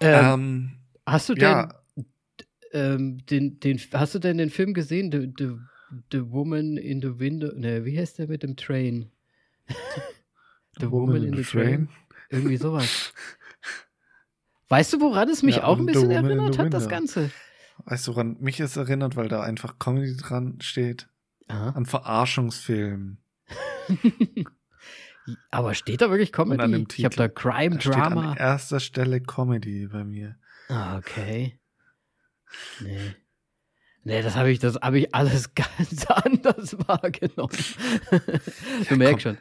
Ähm, 0.00 0.24
ähm, 0.24 0.70
hast 1.06 1.28
du 1.28 1.34
denn 1.34 1.42
ja. 1.42 1.74
ähm, 2.72 3.24
den, 3.26 3.60
den, 3.60 3.80
hast 3.92 4.14
du 4.14 4.18
denn 4.18 4.38
den 4.38 4.50
Film 4.50 4.74
gesehen, 4.74 5.10
The, 5.10 5.32
the, 5.38 5.56
the 6.12 6.30
Woman 6.30 6.76
in 6.76 7.00
the 7.00 7.18
Window? 7.18 7.52
Ne, 7.54 7.84
wie 7.84 7.98
heißt 7.98 8.18
der 8.18 8.28
mit 8.28 8.42
dem 8.42 8.56
Train? 8.56 9.10
the 10.78 10.90
Woman, 10.90 11.08
Woman 11.08 11.16
in, 11.16 11.28
in, 11.28 11.36
the, 11.36 11.42
the 11.42 11.48
train? 11.48 11.64
train? 11.64 11.88
Irgendwie 12.30 12.56
sowas. 12.56 13.12
Weißt 14.68 14.92
du, 14.92 15.00
woran 15.00 15.28
es 15.28 15.42
mich 15.42 15.56
ja, 15.56 15.64
auch 15.64 15.78
ein 15.78 15.86
bisschen 15.86 16.10
erinnert 16.10 16.58
hat, 16.58 16.74
das 16.74 16.88
Ganze? 16.88 17.30
Weißt 17.84 18.06
du, 18.06 18.14
woran 18.14 18.36
mich 18.40 18.58
es 18.58 18.76
erinnert, 18.76 19.14
weil 19.14 19.28
da 19.28 19.42
einfach 19.42 19.78
Comedy 19.78 20.16
dran 20.16 20.58
steht? 20.60 21.08
Aha. 21.48 21.70
An 21.70 21.86
Verarschungsfilmen. 21.86 23.18
Aber 25.50 25.74
steht 25.74 26.00
da 26.00 26.10
wirklich 26.10 26.32
Comedy? 26.32 26.86
Ich 26.96 27.04
habe 27.04 27.16
da 27.16 27.28
Crime, 27.28 27.78
da 27.78 27.90
Drama. 27.90 28.32
Steht 28.32 28.40
an 28.40 28.46
erster 28.46 28.80
Stelle 28.80 29.20
Comedy 29.20 29.88
bei 29.88 30.04
mir. 30.04 30.36
Ah, 30.68 30.98
okay. 30.98 31.58
Nee. 32.80 33.14
Nee, 34.04 34.22
das 34.22 34.36
habe 34.36 34.50
ich, 34.52 34.60
das 34.60 34.76
habe 34.76 35.00
ich 35.00 35.14
alles 35.14 35.54
ganz 35.54 36.06
anders 36.06 36.76
wahrgenommen. 36.86 37.56
du 38.10 38.84
ja, 38.90 38.96
merkst 38.96 39.22
schon. 39.22 39.38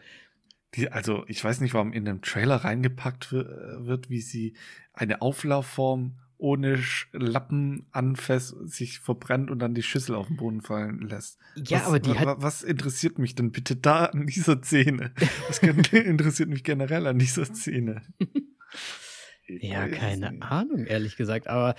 Die, 0.73 0.89
also, 0.89 1.23
ich 1.27 1.43
weiß 1.43 1.61
nicht, 1.61 1.73
warum 1.73 1.93
in 1.93 2.03
dem 2.03 2.21
Trailer 2.21 2.57
reingepackt 2.57 3.31
wird, 3.31 4.09
wie 4.09 4.21
sie 4.21 4.57
eine 4.93 5.21
Auflaufform 5.21 6.17
ohne 6.45 6.79
Lappen 7.11 7.87
anfasst, 7.91 8.55
sich 8.69 8.99
verbrennt 8.99 9.49
und 9.49 9.57
dann 9.57 9.73
die 9.73 9.81
Schüssel 9.81 10.13
auf 10.13 10.27
den 10.27 10.37
Boden 10.37 10.61
fallen 10.61 11.01
lässt. 11.01 11.39
Ja, 11.55 11.79
was, 11.79 11.87
aber 11.87 11.99
die 11.99 12.13
hat. 12.13 12.41
Was 12.41 12.61
interessiert 12.61 13.17
mich 13.17 13.33
denn 13.33 13.51
bitte 13.51 13.75
da 13.75 14.05
an 14.05 14.27
dieser 14.27 14.61
Szene? 14.61 15.11
Was 15.47 15.57
interessiert 15.91 16.49
mich 16.49 16.63
generell 16.63 17.07
an 17.07 17.17
dieser 17.17 17.45
Szene? 17.45 18.03
ja, 19.47 19.87
keine. 19.87 20.39
Ahnung, 20.43 20.85
ehrlich 20.85 21.17
gesagt. 21.17 21.47
Aber 21.47 21.73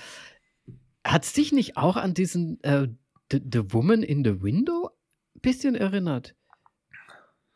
hat 1.04 1.24
es 1.24 1.32
dich 1.32 1.52
nicht 1.52 1.76
auch 1.76 1.96
an 1.96 2.12
diesen 2.12 2.60
äh, 2.64 2.88
the, 3.30 3.40
the 3.40 3.72
Woman 3.72 4.02
in 4.02 4.24
the 4.24 4.42
Window 4.42 4.90
bisschen 5.42 5.76
erinnert? 5.76 6.35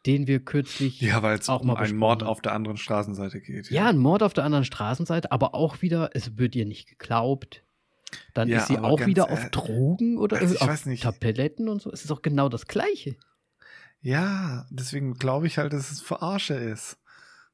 Den 0.06 0.26
wir 0.26 0.40
kürzlich 0.40 1.00
ja, 1.00 1.22
weil 1.22 1.38
es 1.38 1.48
auch 1.48 1.60
um 1.60 1.68
mal 1.68 1.76
einen 1.76 1.96
Mord 1.96 2.22
auf 2.22 2.40
der 2.40 2.52
anderen 2.52 2.76
Straßenseite 2.76 3.40
geht. 3.40 3.70
Ja. 3.70 3.82
ja, 3.82 3.88
ein 3.90 3.98
Mord 3.98 4.22
auf 4.22 4.32
der 4.32 4.44
anderen 4.44 4.64
Straßenseite, 4.64 5.30
aber 5.30 5.54
auch 5.54 5.82
wieder, 5.82 6.10
es 6.14 6.38
wird 6.38 6.56
ihr 6.56 6.66
nicht 6.66 6.88
geglaubt. 6.88 7.62
Dann 8.34 8.48
ja, 8.48 8.58
ist 8.58 8.68
sie 8.68 8.78
auch 8.78 9.06
wieder 9.06 9.30
auf 9.30 9.50
Drogen 9.50 10.18
oder 10.18 10.38
also 10.38 10.56
auf 10.58 10.82
Tabletten 10.82 11.68
und 11.68 11.82
so. 11.82 11.92
Es 11.92 12.04
ist 12.04 12.10
auch 12.10 12.22
genau 12.22 12.48
das 12.48 12.66
Gleiche. 12.66 13.16
Ja, 14.00 14.66
deswegen 14.70 15.14
glaube 15.14 15.46
ich 15.46 15.58
halt, 15.58 15.72
dass 15.72 15.90
es 15.92 16.00
Verarsche 16.00 16.54
ist. 16.54 16.98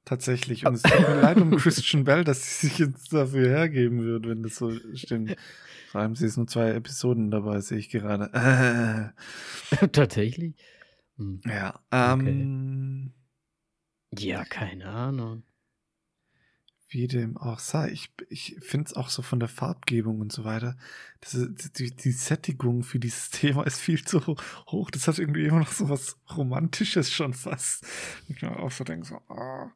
Tatsächlich. 0.05 0.67
Und 0.67 0.75
es 0.77 0.83
tut 0.83 1.01
mir 1.01 1.21
leid 1.21 1.39
um 1.39 1.57
Christian 1.57 2.05
Bell, 2.05 2.25
dass 2.25 2.61
sie 2.61 2.69
sich 2.69 2.79
jetzt 2.79 3.13
dafür 3.13 3.49
hergeben 3.49 4.05
wird, 4.05 4.27
wenn 4.27 4.43
das 4.43 4.57
so 4.57 4.73
stimmt. 4.95 5.37
Vor 5.91 6.01
allem, 6.01 6.15
sie 6.15 6.27
ist 6.27 6.37
nur 6.37 6.47
zwei 6.47 6.71
Episoden 6.71 7.31
dabei, 7.31 7.61
sehe 7.61 7.79
ich 7.79 7.91
gerade. 7.91 9.13
Tatsächlich? 9.93 10.55
Hm. 11.17 11.41
Ja. 11.45 11.81
Ähm, 11.91 13.13
Ja, 14.13 14.45
keine 14.45 14.87
Ahnung. 14.87 15.43
Wie 16.89 17.09
dem 17.09 17.37
auch 17.37 17.59
sei. 17.59 17.91
Ich, 17.91 18.13
ich 18.29 18.57
finde 18.61 18.87
es 18.87 18.95
auch 18.95 19.09
so 19.09 19.21
von 19.21 19.41
der 19.41 19.49
Farbgebung 19.49 20.21
und 20.21 20.31
so 20.31 20.45
weiter. 20.45 20.77
Das 21.21 21.35
ist, 21.35 21.79
die, 21.81 21.95
die 21.95 22.13
Sättigung 22.13 22.85
für 22.85 23.01
dieses 23.01 23.31
Thema 23.31 23.65
ist 23.65 23.81
viel 23.81 24.05
zu 24.05 24.25
hoch. 24.69 24.91
Das 24.93 25.09
hat 25.09 25.19
irgendwie 25.19 25.45
immer 25.47 25.59
noch 25.59 25.73
so 25.73 25.89
was 25.89 26.17
Romantisches 26.37 27.13
schon 27.13 27.35
fast. 27.35 27.85
Ich 28.29 28.41
mir 28.41 28.57
auch 28.57 28.71
so 28.71 28.85
denke, 28.85 29.07
so, 29.07 29.17
ah, 29.29 29.73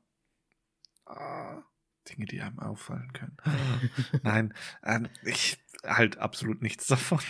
ah, 1.07 1.63
Dinge, 2.09 2.27
die 2.27 2.41
einem 2.41 2.61
auffallen 2.61 3.13
können. 3.13 3.37
Nein, 4.23 4.55
ähm, 4.85 5.09
ich 5.25 5.59
halt 5.85 6.19
absolut 6.19 6.63
nichts 6.63 6.87
davon. 6.87 7.21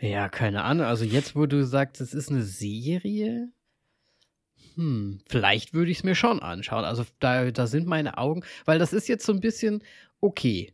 Ja, 0.00 0.28
keine 0.28 0.64
Ahnung. 0.64 0.86
Also 0.86 1.04
jetzt, 1.04 1.34
wo 1.34 1.46
du 1.46 1.64
sagst, 1.64 2.00
es 2.00 2.14
ist 2.14 2.30
eine 2.30 2.42
Serie, 2.42 3.50
hm, 4.76 5.20
vielleicht 5.28 5.74
würde 5.74 5.90
ich 5.90 5.98
es 5.98 6.04
mir 6.04 6.14
schon 6.14 6.40
anschauen. 6.40 6.84
Also 6.84 7.04
da, 7.18 7.50
da 7.50 7.66
sind 7.66 7.86
meine 7.86 8.16
Augen, 8.16 8.44
weil 8.64 8.78
das 8.78 8.92
ist 8.92 9.08
jetzt 9.08 9.26
so 9.26 9.32
ein 9.32 9.40
bisschen 9.40 9.82
okay. 10.20 10.72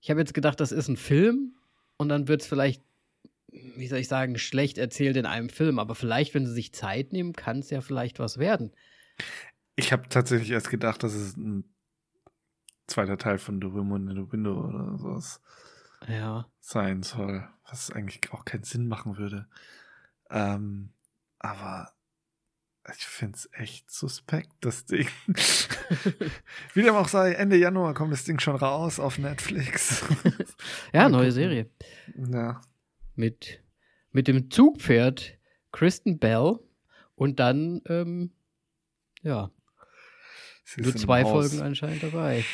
Ich 0.00 0.10
habe 0.10 0.20
jetzt 0.20 0.34
gedacht, 0.34 0.60
das 0.60 0.70
ist 0.70 0.88
ein 0.88 0.96
Film 0.96 1.56
und 1.96 2.08
dann 2.08 2.28
wird 2.28 2.42
es 2.42 2.46
vielleicht, 2.46 2.80
wie 3.48 3.88
soll 3.88 3.98
ich 3.98 4.08
sagen, 4.08 4.38
schlecht 4.38 4.78
erzählt 4.78 5.16
in 5.16 5.26
einem 5.26 5.48
Film. 5.48 5.80
Aber 5.80 5.96
vielleicht, 5.96 6.32
wenn 6.34 6.46
sie 6.46 6.52
sich 6.52 6.72
Zeit 6.72 7.12
nehmen, 7.12 7.32
kann 7.32 7.58
es 7.58 7.70
ja 7.70 7.80
vielleicht 7.80 8.20
was 8.20 8.38
werden. 8.38 8.72
Ich 9.74 9.92
habe 9.92 10.08
tatsächlich 10.08 10.52
erst 10.52 10.70
gedacht, 10.70 11.02
dass 11.02 11.14
es 11.14 11.36
ein 11.36 11.64
zweiter 12.86 13.18
Teil 13.18 13.38
von 13.38 13.60
The 13.60 13.72
Woman 13.72 14.08
in 14.08 14.24
the 14.24 14.32
Window 14.32 14.52
oder 14.60 14.96
sowas 14.96 15.40
ja. 16.08 16.46
sein 16.60 17.02
soll. 17.02 17.48
Was 17.68 17.90
eigentlich 17.90 18.32
auch 18.32 18.44
keinen 18.44 18.64
Sinn 18.64 18.88
machen 18.88 19.16
würde. 19.16 19.46
Ähm, 20.30 20.92
aber 21.38 21.92
ich 22.96 23.06
finde 23.06 23.36
es 23.36 23.48
echt 23.52 23.90
suspekt, 23.90 24.52
das 24.60 24.84
Ding. 24.84 25.08
Wie 26.74 26.82
dem 26.82 26.94
auch 26.94 27.08
sei, 27.08 27.32
Ende 27.32 27.56
Januar 27.56 27.94
kommt 27.94 28.12
das 28.12 28.24
Ding 28.24 28.40
schon 28.40 28.56
raus 28.56 28.98
auf 28.98 29.18
Netflix. 29.18 30.04
ja, 30.92 31.08
neue 31.08 31.32
Serie. 31.32 31.70
Ja. 32.14 32.60
Mit, 33.14 33.62
mit 34.12 34.28
dem 34.28 34.50
Zugpferd 34.50 35.38
Kristen 35.72 36.18
Bell 36.18 36.58
und 37.14 37.38
dann, 37.38 37.82
ähm, 37.86 38.32
ja, 39.22 39.50
nur 40.76 40.96
zwei 40.96 41.22
Folgen 41.22 41.60
anscheinend 41.60 42.02
dabei. 42.02 42.44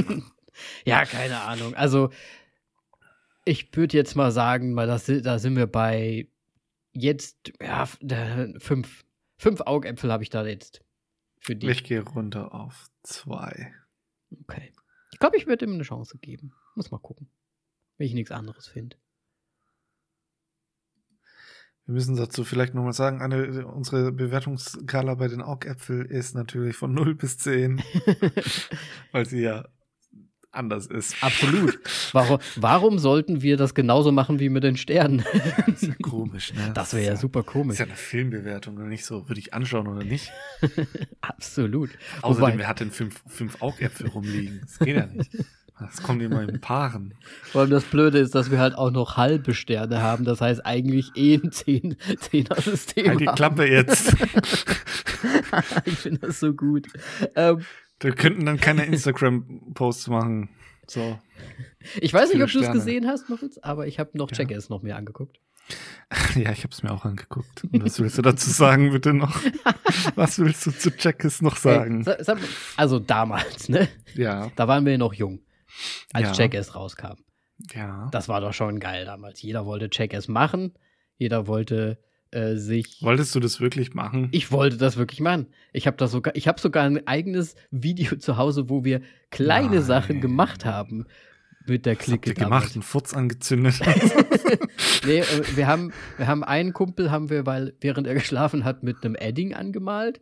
ja, 0.84 1.04
keine 1.04 1.40
Ahnung. 1.40 1.74
Also, 1.74 2.10
ich 3.46 3.74
würde 3.74 3.96
jetzt 3.96 4.14
mal 4.14 4.30
sagen, 4.30 4.74
mal 4.74 4.86
das, 4.86 5.06
da 5.06 5.38
sind 5.38 5.56
wir 5.56 5.66
bei 5.66 6.28
jetzt 6.92 7.52
ja, 7.62 7.86
fünf, 8.58 9.06
Fünf 9.38 9.60
Augäpfel 9.60 10.10
habe 10.10 10.22
ich 10.22 10.30
da 10.30 10.46
jetzt 10.46 10.82
für 11.40 11.54
dich. 11.54 11.70
Ich 11.70 11.84
gehe 11.84 12.00
runter 12.00 12.54
auf 12.54 12.90
zwei. 13.02 13.74
Okay. 14.42 14.72
Ich 15.12 15.18
glaube, 15.18 15.36
ich 15.36 15.46
würde 15.46 15.66
ihm 15.66 15.74
eine 15.74 15.82
Chance 15.82 16.18
geben. 16.18 16.52
Muss 16.74 16.90
mal 16.90 16.98
gucken. 16.98 17.28
Wenn 17.98 18.06
ich 18.06 18.14
nichts 18.14 18.30
anderes 18.30 18.66
finde. 18.66 18.96
Wir 21.84 21.94
müssen 21.94 22.16
dazu 22.16 22.44
vielleicht 22.44 22.74
nochmal 22.74 22.94
sagen, 22.94 23.22
eine, 23.22 23.66
unsere 23.66 24.10
Bewertungsskala 24.10 25.14
bei 25.14 25.28
den 25.28 25.40
Augäpfel 25.40 26.04
ist 26.04 26.34
natürlich 26.34 26.76
von 26.76 26.92
0 26.92 27.14
bis 27.14 27.38
10, 27.38 27.80
weil 29.12 29.26
sie 29.26 29.42
ja 29.42 29.68
anders 30.56 30.86
ist. 30.86 31.22
Absolut. 31.22 31.78
Warum, 32.12 32.38
warum 32.56 32.98
sollten 32.98 33.42
wir 33.42 33.56
das 33.56 33.74
genauso 33.74 34.12
machen 34.12 34.40
wie 34.40 34.48
mit 34.48 34.64
den 34.64 34.76
Sternen? 34.76 35.24
Das 35.66 35.82
ist 35.82 35.88
ja 35.88 35.94
komisch, 36.02 36.54
ne? 36.54 36.70
Das 36.74 36.94
wäre 36.94 37.04
ja, 37.04 37.10
ja, 37.12 37.16
super 37.16 37.42
komisch. 37.42 37.78
Das 37.78 37.86
ist 37.86 37.86
ja 37.86 37.86
eine 37.86 37.96
Filmbewertung 37.96 38.76
und 38.76 38.88
nicht 38.88 39.04
so, 39.04 39.28
würde 39.28 39.38
ich 39.38 39.52
anschauen 39.54 39.86
oder 39.86 40.04
nicht. 40.04 40.30
Absolut. 41.20 41.90
Außerdem, 42.22 42.48
Wobei, 42.48 42.58
wer 42.58 42.68
hat 42.68 42.80
denn 42.80 42.90
fünf, 42.90 43.22
fünf 43.26 43.60
Augäpfel 43.60 44.08
rumliegen? 44.08 44.60
Das 44.62 44.78
geht 44.78 44.96
ja 44.96 45.06
nicht. 45.06 45.30
Das 45.78 46.02
kommt 46.02 46.22
immer 46.22 46.42
in 46.42 46.58
Paaren. 46.58 47.12
Vor 47.42 47.60
allem 47.60 47.70
das 47.70 47.84
Blöde 47.84 48.18
ist, 48.18 48.34
dass 48.34 48.50
wir 48.50 48.58
halt 48.58 48.74
auch 48.76 48.90
noch 48.90 49.18
halbe 49.18 49.52
Sterne 49.52 50.00
haben. 50.00 50.24
Das 50.24 50.40
heißt 50.40 50.64
eigentlich 50.64 51.12
eh 51.16 51.34
ein 51.34 51.52
Zehn, 51.52 51.96
Zehner-System. 52.18 53.08
Halt 53.08 53.20
die 53.20 53.26
Klappe 53.26 53.66
jetzt. 53.66 54.14
ich 55.84 55.98
finde 55.98 56.20
das 56.28 56.40
so 56.40 56.54
gut. 56.54 56.86
Ähm, 57.34 57.60
wir 58.00 58.12
könnten 58.12 58.46
dann 58.46 58.58
keine 58.58 58.84
Instagram-Posts 58.86 60.08
machen. 60.08 60.48
So. 60.86 61.18
Ich 62.00 62.12
weiß 62.12 62.32
nicht, 62.32 62.42
ob 62.42 62.50
du 62.50 62.60
es 62.60 62.72
gesehen 62.72 63.06
hast, 63.06 63.28
Moritz, 63.28 63.58
aber 63.58 63.86
ich 63.86 63.98
habe 63.98 64.10
noch 64.14 64.30
ja. 64.30 64.38
Jackass 64.38 64.68
noch 64.68 64.82
mir 64.82 64.96
angeguckt. 64.96 65.40
Ja, 66.36 66.52
ich 66.52 66.62
habe 66.62 66.70
es 66.70 66.82
mir 66.84 66.92
auch 66.92 67.04
angeguckt. 67.04 67.64
Und 67.64 67.84
was 67.84 67.98
willst 67.98 68.18
du 68.18 68.22
dazu 68.22 68.50
sagen, 68.50 68.92
bitte 68.92 69.12
noch? 69.12 69.40
Was 70.14 70.38
willst 70.38 70.64
du 70.66 70.70
zu 70.70 70.90
Jackass 70.96 71.42
noch 71.42 71.56
sagen? 71.56 72.04
Hey, 72.04 72.36
also 72.76 73.00
damals, 73.00 73.68
ne? 73.68 73.88
Ja. 74.14 74.52
Da 74.54 74.68
waren 74.68 74.86
wir 74.86 74.96
noch 74.98 75.14
jung, 75.14 75.40
als 76.12 76.38
ja. 76.38 76.44
Jackass 76.44 76.76
rauskam. 76.76 77.16
Ja. 77.74 78.08
Das 78.12 78.28
war 78.28 78.40
doch 78.40 78.52
schon 78.52 78.78
geil 78.78 79.04
damals. 79.04 79.42
Jeder 79.42 79.66
wollte 79.66 79.88
Jackass 79.90 80.28
machen. 80.28 80.74
Jeder 81.16 81.46
wollte 81.46 81.98
äh, 82.30 82.56
sich. 82.56 83.02
Wolltest 83.02 83.34
du 83.34 83.40
das 83.40 83.60
wirklich 83.60 83.94
machen? 83.94 84.28
Ich 84.32 84.52
wollte 84.52 84.76
das 84.76 84.96
wirklich 84.96 85.20
machen. 85.20 85.46
Ich 85.72 85.86
habe 85.86 86.06
sogar, 86.08 86.34
ich 86.36 86.48
habe 86.48 86.60
sogar 86.60 86.84
ein 86.84 87.06
eigenes 87.06 87.54
Video 87.70 88.16
zu 88.16 88.36
Hause, 88.36 88.68
wo 88.68 88.84
wir 88.84 89.00
kleine 89.30 89.76
Nein. 89.76 89.82
Sachen 89.82 90.20
gemacht 90.20 90.64
haben 90.64 91.06
mit 91.66 91.86
der 91.86 91.96
Clique. 91.96 92.22
Was 92.22 92.30
habt 92.30 92.38
ihr 92.38 92.44
gemacht, 92.44 92.72
einen 92.74 92.82
Furz 92.82 93.14
angezündet. 93.14 93.80
nee, 95.06 95.18
äh, 95.18 95.24
wir 95.54 95.66
haben, 95.66 95.92
wir 96.16 96.26
haben 96.26 96.44
einen 96.44 96.72
Kumpel, 96.72 97.10
haben 97.10 97.30
wir, 97.30 97.46
weil 97.46 97.74
während 97.80 98.06
er 98.06 98.14
geschlafen 98.14 98.64
hat, 98.64 98.82
mit 98.82 99.04
einem 99.04 99.14
Edding 99.14 99.54
angemalt 99.54 100.20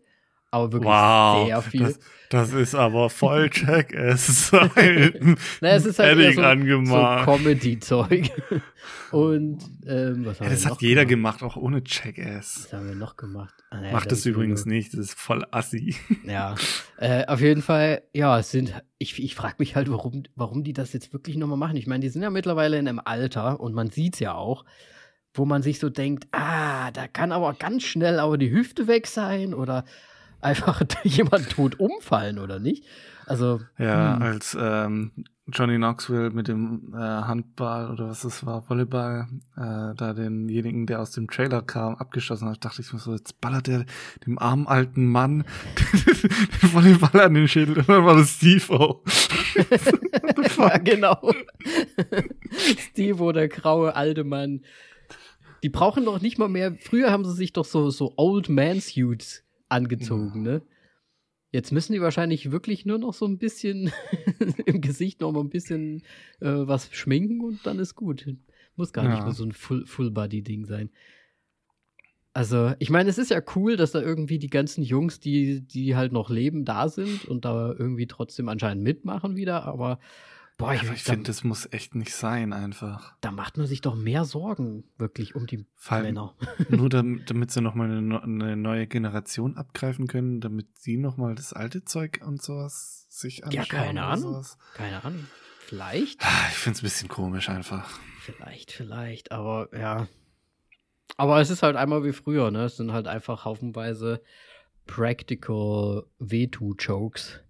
aber 0.54 0.72
wirklich 0.72 0.90
wow, 0.90 1.46
sehr 1.46 1.62
viel. 1.62 1.80
Das, 1.80 1.98
das 2.30 2.52
ist 2.52 2.74
aber 2.74 3.10
voll 3.10 3.50
check 3.50 3.92
es 3.92 4.28
es 5.60 5.86
ist 5.86 5.98
halt 5.98 6.18
eher 6.18 6.32
so, 6.32 6.84
so 6.84 6.94
Comedy-Zeug. 7.24 8.30
Und 9.10 9.62
ähm, 9.86 10.24
was 10.26 10.40
haben 10.40 10.46
ja, 10.46 10.52
Das 10.52 10.64
wir 10.64 10.70
hat 10.72 10.82
jeder 10.82 11.06
gemacht? 11.06 11.38
gemacht, 11.38 11.42
auch 11.42 11.56
ohne 11.56 11.82
Check-Ass. 11.84 12.64
Was 12.64 12.72
haben 12.72 12.88
wir 12.88 12.94
noch 12.94 13.16
gemacht? 13.16 13.54
Ah, 13.70 13.80
naja, 13.80 13.92
Macht 13.92 14.10
das 14.10 14.26
übrigens 14.26 14.66
nur... 14.66 14.74
nicht, 14.74 14.92
das 14.92 15.00
ist 15.00 15.18
voll 15.18 15.44
assi. 15.50 15.94
Ja, 16.24 16.54
äh, 16.98 17.24
auf 17.26 17.40
jeden 17.40 17.62
Fall, 17.62 18.02
ja, 18.12 18.38
es 18.38 18.50
sind, 18.50 18.74
ich, 18.98 19.22
ich 19.22 19.34
frage 19.34 19.56
mich 19.58 19.76
halt, 19.76 19.90
warum, 19.90 20.24
warum 20.34 20.64
die 20.64 20.72
das 20.72 20.92
jetzt 20.92 21.12
wirklich 21.12 21.36
nochmal 21.36 21.58
machen. 21.58 21.76
Ich 21.76 21.86
meine, 21.86 22.00
die 22.00 22.08
sind 22.08 22.22
ja 22.22 22.30
mittlerweile 22.30 22.78
in 22.78 22.88
einem 22.88 23.00
Alter 23.04 23.60
und 23.60 23.74
man 23.74 23.90
sieht 23.90 24.14
es 24.14 24.20
ja 24.20 24.34
auch, 24.34 24.64
wo 25.32 25.44
man 25.44 25.62
sich 25.62 25.78
so 25.78 25.90
denkt, 25.90 26.26
ah, 26.32 26.90
da 26.90 27.08
kann 27.08 27.32
aber 27.32 27.54
ganz 27.54 27.84
schnell 27.84 28.18
aber 28.18 28.38
die 28.38 28.50
Hüfte 28.50 28.86
weg 28.86 29.06
sein 29.06 29.54
oder 29.54 29.84
einfach 30.44 30.82
jemand 31.04 31.50
tot 31.50 31.78
umfallen, 31.80 32.38
oder 32.38 32.58
nicht? 32.58 32.84
Also. 33.26 33.60
Ja, 33.78 34.16
hm. 34.16 34.22
als 34.22 34.56
ähm, 34.60 35.12
Johnny 35.46 35.76
Knoxville 35.76 36.30
mit 36.30 36.48
dem 36.48 36.94
äh, 36.94 36.98
Handball 36.98 37.90
oder 37.90 38.08
was 38.08 38.22
das 38.22 38.46
war, 38.46 38.68
Volleyball, 38.68 39.26
äh, 39.56 39.94
da 39.94 40.14
denjenigen, 40.14 40.86
der 40.86 41.00
aus 41.00 41.10
dem 41.10 41.28
Trailer 41.28 41.60
kam, 41.60 41.96
abgeschossen 41.96 42.48
hat, 42.48 42.64
dachte 42.64 42.80
ich 42.80 42.92
mir 42.92 42.98
so, 42.98 43.12
jetzt 43.12 43.42
ballert 43.42 43.68
er 43.68 43.84
dem 44.26 44.38
armen 44.38 44.66
alten 44.66 45.04
Mann 45.04 45.44
den 46.62 46.72
Volleyball 46.72 47.20
an 47.20 47.34
den 47.34 47.46
Schädel 47.46 47.78
und 47.78 47.88
dann 47.88 48.06
war 48.06 48.16
das 48.16 48.36
Steve-O. 48.36 49.02
ja, 50.58 50.78
genau. 50.78 51.30
Steve-O, 52.90 53.32
der 53.32 53.48
graue 53.48 53.94
alte 53.94 54.24
Mann. 54.24 54.62
Die 55.62 55.68
brauchen 55.68 56.06
doch 56.06 56.22
nicht 56.22 56.38
mal 56.38 56.48
mehr, 56.48 56.74
früher 56.80 57.10
haben 57.10 57.24
sie 57.26 57.34
sich 57.34 57.52
doch 57.52 57.66
so, 57.66 57.90
so 57.90 58.14
Old 58.16 58.48
Man 58.48 58.80
Suits 58.80 59.43
angezogen, 59.74 60.42
ne? 60.42 60.62
Jetzt 61.52 61.70
müssen 61.70 61.92
die 61.92 62.00
wahrscheinlich 62.00 62.50
wirklich 62.50 62.84
nur 62.84 62.98
noch 62.98 63.14
so 63.14 63.26
ein 63.26 63.38
bisschen 63.38 63.92
im 64.66 64.80
Gesicht 64.80 65.20
noch 65.20 65.30
mal 65.30 65.40
ein 65.40 65.50
bisschen 65.50 66.02
äh, 66.40 66.48
was 66.48 66.92
schminken 66.92 67.40
und 67.42 67.64
dann 67.64 67.78
ist 67.78 67.94
gut. 67.94 68.26
Muss 68.74 68.92
gar 68.92 69.04
ja. 69.04 69.14
nicht 69.14 69.22
mehr 69.22 69.32
so 69.32 69.44
ein 69.44 69.52
Full-Body-Ding 69.52 70.64
sein. 70.64 70.90
Also, 72.32 72.72
ich 72.80 72.90
meine, 72.90 73.08
es 73.08 73.18
ist 73.18 73.30
ja 73.30 73.40
cool, 73.54 73.76
dass 73.76 73.92
da 73.92 74.02
irgendwie 74.02 74.40
die 74.40 74.50
ganzen 74.50 74.82
Jungs, 74.82 75.20
die, 75.20 75.60
die 75.60 75.94
halt 75.94 76.10
noch 76.10 76.28
leben, 76.28 76.64
da 76.64 76.88
sind 76.88 77.24
und 77.26 77.44
da 77.44 77.72
irgendwie 77.72 78.08
trotzdem 78.08 78.48
anscheinend 78.48 78.82
mitmachen 78.82 79.36
wieder, 79.36 79.64
aber 79.64 80.00
Boah, 80.56 80.72
ich, 80.72 80.82
ich 80.84 81.02
finde, 81.02 81.24
das 81.24 81.42
muss 81.42 81.66
echt 81.72 81.96
nicht 81.96 82.14
sein, 82.14 82.52
einfach. 82.52 83.16
Da 83.20 83.32
macht 83.32 83.56
man 83.56 83.66
sich 83.66 83.80
doch 83.80 83.96
mehr 83.96 84.24
Sorgen, 84.24 84.84
wirklich, 84.98 85.34
um 85.34 85.46
die 85.46 85.66
Fall, 85.74 86.04
Männer. 86.04 86.36
nur 86.68 86.88
damit, 86.90 87.28
damit 87.28 87.50
sie 87.50 87.60
nochmal 87.60 87.90
eine, 87.90 88.22
eine 88.22 88.56
neue 88.56 88.86
Generation 88.86 89.56
abgreifen 89.56 90.06
können, 90.06 90.40
damit 90.40 90.78
sie 90.78 90.96
nochmal 90.96 91.34
das 91.34 91.52
alte 91.52 91.84
Zeug 91.84 92.20
und 92.24 92.40
sowas 92.40 93.06
sich 93.10 93.44
anschauen. 93.44 93.64
Ja, 93.64 93.68
keine 93.68 94.04
Ahnung. 94.04 94.46
Keine 94.74 95.04
Ahnung. 95.04 95.26
Vielleicht. 95.66 96.24
Ah, 96.24 96.48
ich 96.50 96.56
finde 96.56 96.76
es 96.76 96.82
ein 96.82 96.86
bisschen 96.86 97.08
komisch 97.08 97.48
einfach. 97.48 97.88
Vielleicht, 98.20 98.70
vielleicht, 98.70 99.32
aber 99.32 99.68
ja. 99.76 100.06
Aber 101.16 101.40
es 101.40 101.50
ist 101.50 101.62
halt 101.62 101.76
einmal 101.76 102.04
wie 102.04 102.12
früher, 102.12 102.50
ne? 102.50 102.64
Es 102.64 102.76
sind 102.76 102.92
halt 102.92 103.08
einfach 103.08 103.44
haufenweise 103.44 104.22
Practical 104.86 106.04
Veto-Jokes, 106.18 107.40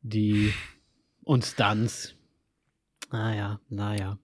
die 0.00 0.52
und 1.24 1.44
Stunts. 1.44 2.14
Naja, 3.10 3.60
naja. 3.68 4.18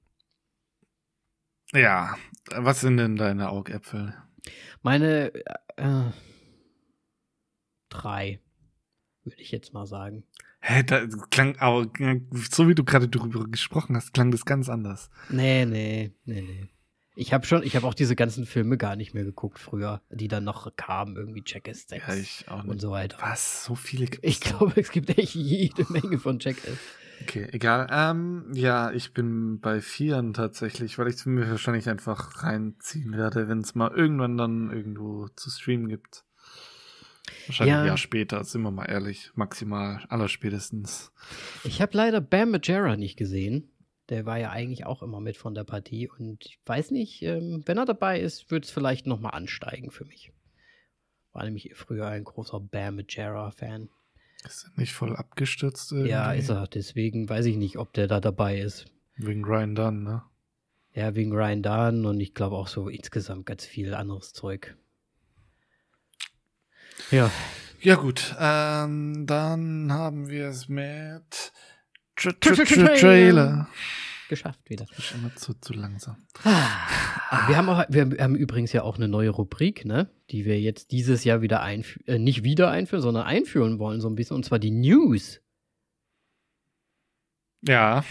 Ja, 1.73 2.17
was 2.51 2.81
sind 2.81 2.97
denn 2.97 3.17
deine 3.17 3.51
Augäpfel? 3.51 4.15
Meine, 4.83 5.33
äh, 5.77 6.11
drei, 7.91 8.41
würde 9.25 9.43
ich 9.43 9.51
jetzt 9.51 9.75
mal 9.75 9.87
sagen. 9.87 10.25
Hä, 10.61 10.83
da 10.83 11.07
klang, 11.31 11.57
aber 11.59 11.87
so 12.51 12.69
wie 12.69 12.75
du 12.75 12.85
gerade 12.85 13.09
darüber 13.09 13.47
gesprochen 13.47 13.97
hast, 13.97 14.13
klang 14.13 14.31
das 14.31 14.45
ganz 14.45 14.69
anders. 14.69 15.11
Nee, 15.29 15.67
nee, 15.67 16.13
nee, 16.25 16.43
nee. 16.43 16.69
Ich 17.19 17.33
habe 17.33 17.45
schon, 17.47 17.63
ich 17.65 17.75
habe 17.75 17.87
auch 17.87 17.95
diese 17.95 18.15
ganzen 18.15 18.47
Filme 18.47 18.77
gar 18.77 18.95
nicht 18.95 19.13
mehr 19.13 19.25
geguckt 19.25 19.59
früher, 19.59 20.01
die 20.11 20.29
dann 20.29 20.45
noch 20.45 20.75
kamen, 20.77 21.17
irgendwie 21.17 21.43
Jackass 21.45 21.87
6 21.89 22.07
Ja, 22.07 22.15
ich 22.15 22.45
auch 22.49 22.63
nicht. 22.63 22.71
und 22.71 22.81
so 22.81 22.91
weiter. 22.93 23.19
Was? 23.21 23.65
So 23.65 23.75
viele 23.75 24.07
gibt's 24.07 24.21
Ich 24.23 24.41
glaube, 24.41 24.81
es 24.81 24.91
gibt 24.93 25.11
echt 25.19 25.35
jede 25.35 25.85
Menge 25.91 26.19
von 26.19 26.39
Jackass. 26.39 26.77
Okay, 27.23 27.49
egal. 27.51 27.89
Ähm, 27.91 28.45
ja, 28.55 28.93
ich 28.93 29.13
bin 29.13 29.59
bei 29.59 29.81
Vieren 29.81 30.33
tatsächlich, 30.33 30.97
weil 30.99 31.09
ich 31.09 31.17
es 31.17 31.27
mir 31.27 31.51
wahrscheinlich 31.51 31.89
einfach 31.89 32.45
reinziehen 32.45 33.17
werde, 33.17 33.49
wenn 33.49 33.59
es 33.63 33.75
mal 33.75 33.91
irgendwann 33.91 34.37
dann 34.37 34.71
irgendwo 34.71 35.27
zu 35.35 35.51
streamen 35.51 35.89
gibt. 35.89 36.25
Wahrscheinlich 37.49 37.73
Ja. 37.75 37.81
ein 37.81 37.87
Jahr 37.89 37.97
später, 37.97 38.45
sind 38.45 38.63
wir 38.63 38.71
mal 38.71 38.85
ehrlich. 38.85 39.33
Maximal, 39.35 40.05
allerspätestens. 40.09 41.11
Ich 41.65 41.83
habe 41.83 41.97
leider 41.97 42.21
Bam 42.21 42.53
Majera 42.53 42.97
nicht 42.97 43.17
gesehen. 43.17 43.73
Der 44.09 44.25
war 44.25 44.39
ja 44.39 44.51
eigentlich 44.51 44.87
auch 44.87 45.03
immer 45.03 45.21
mit 45.21 45.37
von 45.37 45.55
der 45.55 45.65
Partie 45.65 46.09
und 46.09 46.45
ich 46.47 46.59
weiß 46.65 46.91
nicht, 46.93 47.23
ähm, 47.23 47.63
wenn 47.67 47.79
er 47.79 47.85
dabei 47.85 48.21
ist, 48.21 48.51
wird 48.51 48.65
es 48.65 48.71
vielleicht 48.71 49.07
noch 49.07 49.21
mal 49.21 49.31
ansteigen 49.31 49.91
für 49.91 50.05
mich. 50.05 50.33
War 51.33 51.45
nämlich 51.45 51.73
früher 51.75 52.07
ein 52.09 52.25
großer 52.25 52.59
Bam 52.59 52.97
Majera-Fan. 52.97 53.91
Ist 54.45 54.65
er 54.65 54.81
nicht 54.81 54.93
voll 54.93 55.15
abgestürzt 55.15 55.93
irgendwie? 55.93 56.11
Ja, 56.11 56.33
ist 56.33 56.49
er. 56.49 56.67
Deswegen 56.67 57.29
weiß 57.29 57.47
ich 57.47 57.57
nicht, 57.57 57.77
ob 57.77 57.93
der 57.93 58.07
da 58.07 58.21
dabei 58.21 58.59
ist. 58.59 58.87
Wegen 59.17 59.45
Ryan 59.45 59.75
Dunn, 59.75 60.03
ne? 60.05 60.23
Ja, 60.95 61.15
wegen 61.15 61.33
Ryan 61.33 61.63
Dunn 61.63 62.07
und 62.07 62.21
ich 62.21 62.35
glaube 62.35 62.57
auch 62.57 62.69
so 62.69 62.89
insgesamt 62.89 63.47
ganz 63.47 63.65
viel 63.65 63.95
anderes 63.95 64.33
Zeug. 64.33 64.77
Ja, 67.11 67.31
Ja 67.81 67.95
gut, 67.95 68.35
ähm, 68.41 69.25
dann 69.27 69.93
haben 69.93 70.29
wir 70.29 70.49
es 70.49 70.69
mit 70.69 71.53
Tra 72.21 72.31
Tra- 72.31 72.39
Tra 72.41 72.53
Tra- 72.65 72.75
Tra 72.87 72.95
Trailer. 72.97 73.69
geschafft 74.29 74.61
wieder. 74.69 74.87
Ist 74.97 75.13
immer 75.15 75.35
zu, 75.37 75.55
zu 75.55 75.73
langsam. 75.73 76.17
Ah, 76.45 77.49
wir, 77.49 77.57
haben 77.57 77.69
auch, 77.69 77.85
wir 77.89 78.03
haben 78.21 78.35
übrigens 78.37 78.73
ja 78.73 78.83
auch 78.83 78.97
eine 78.97 79.09
neue 79.09 79.31
Rubrik, 79.31 79.85
ne? 79.85 80.11
Die 80.31 80.45
wir 80.45 80.61
jetzt 80.61 80.91
dieses 80.93 81.25
Jahr 81.25 81.41
wieder 81.43 81.63
einführen, 81.63 82.07
äh, 82.07 82.19
nicht 82.19 82.45
wieder 82.45 82.71
einführen, 82.71 83.03
sondern 83.03 83.25
einführen 83.27 83.79
wollen, 83.79 84.01
so 84.01 84.09
ein 84.09 84.15
bisschen, 84.17 84.37
und 84.37 84.45
zwar 84.45 84.59
die 84.59 84.71
News. 84.71 85.41
Ja, 87.63 88.05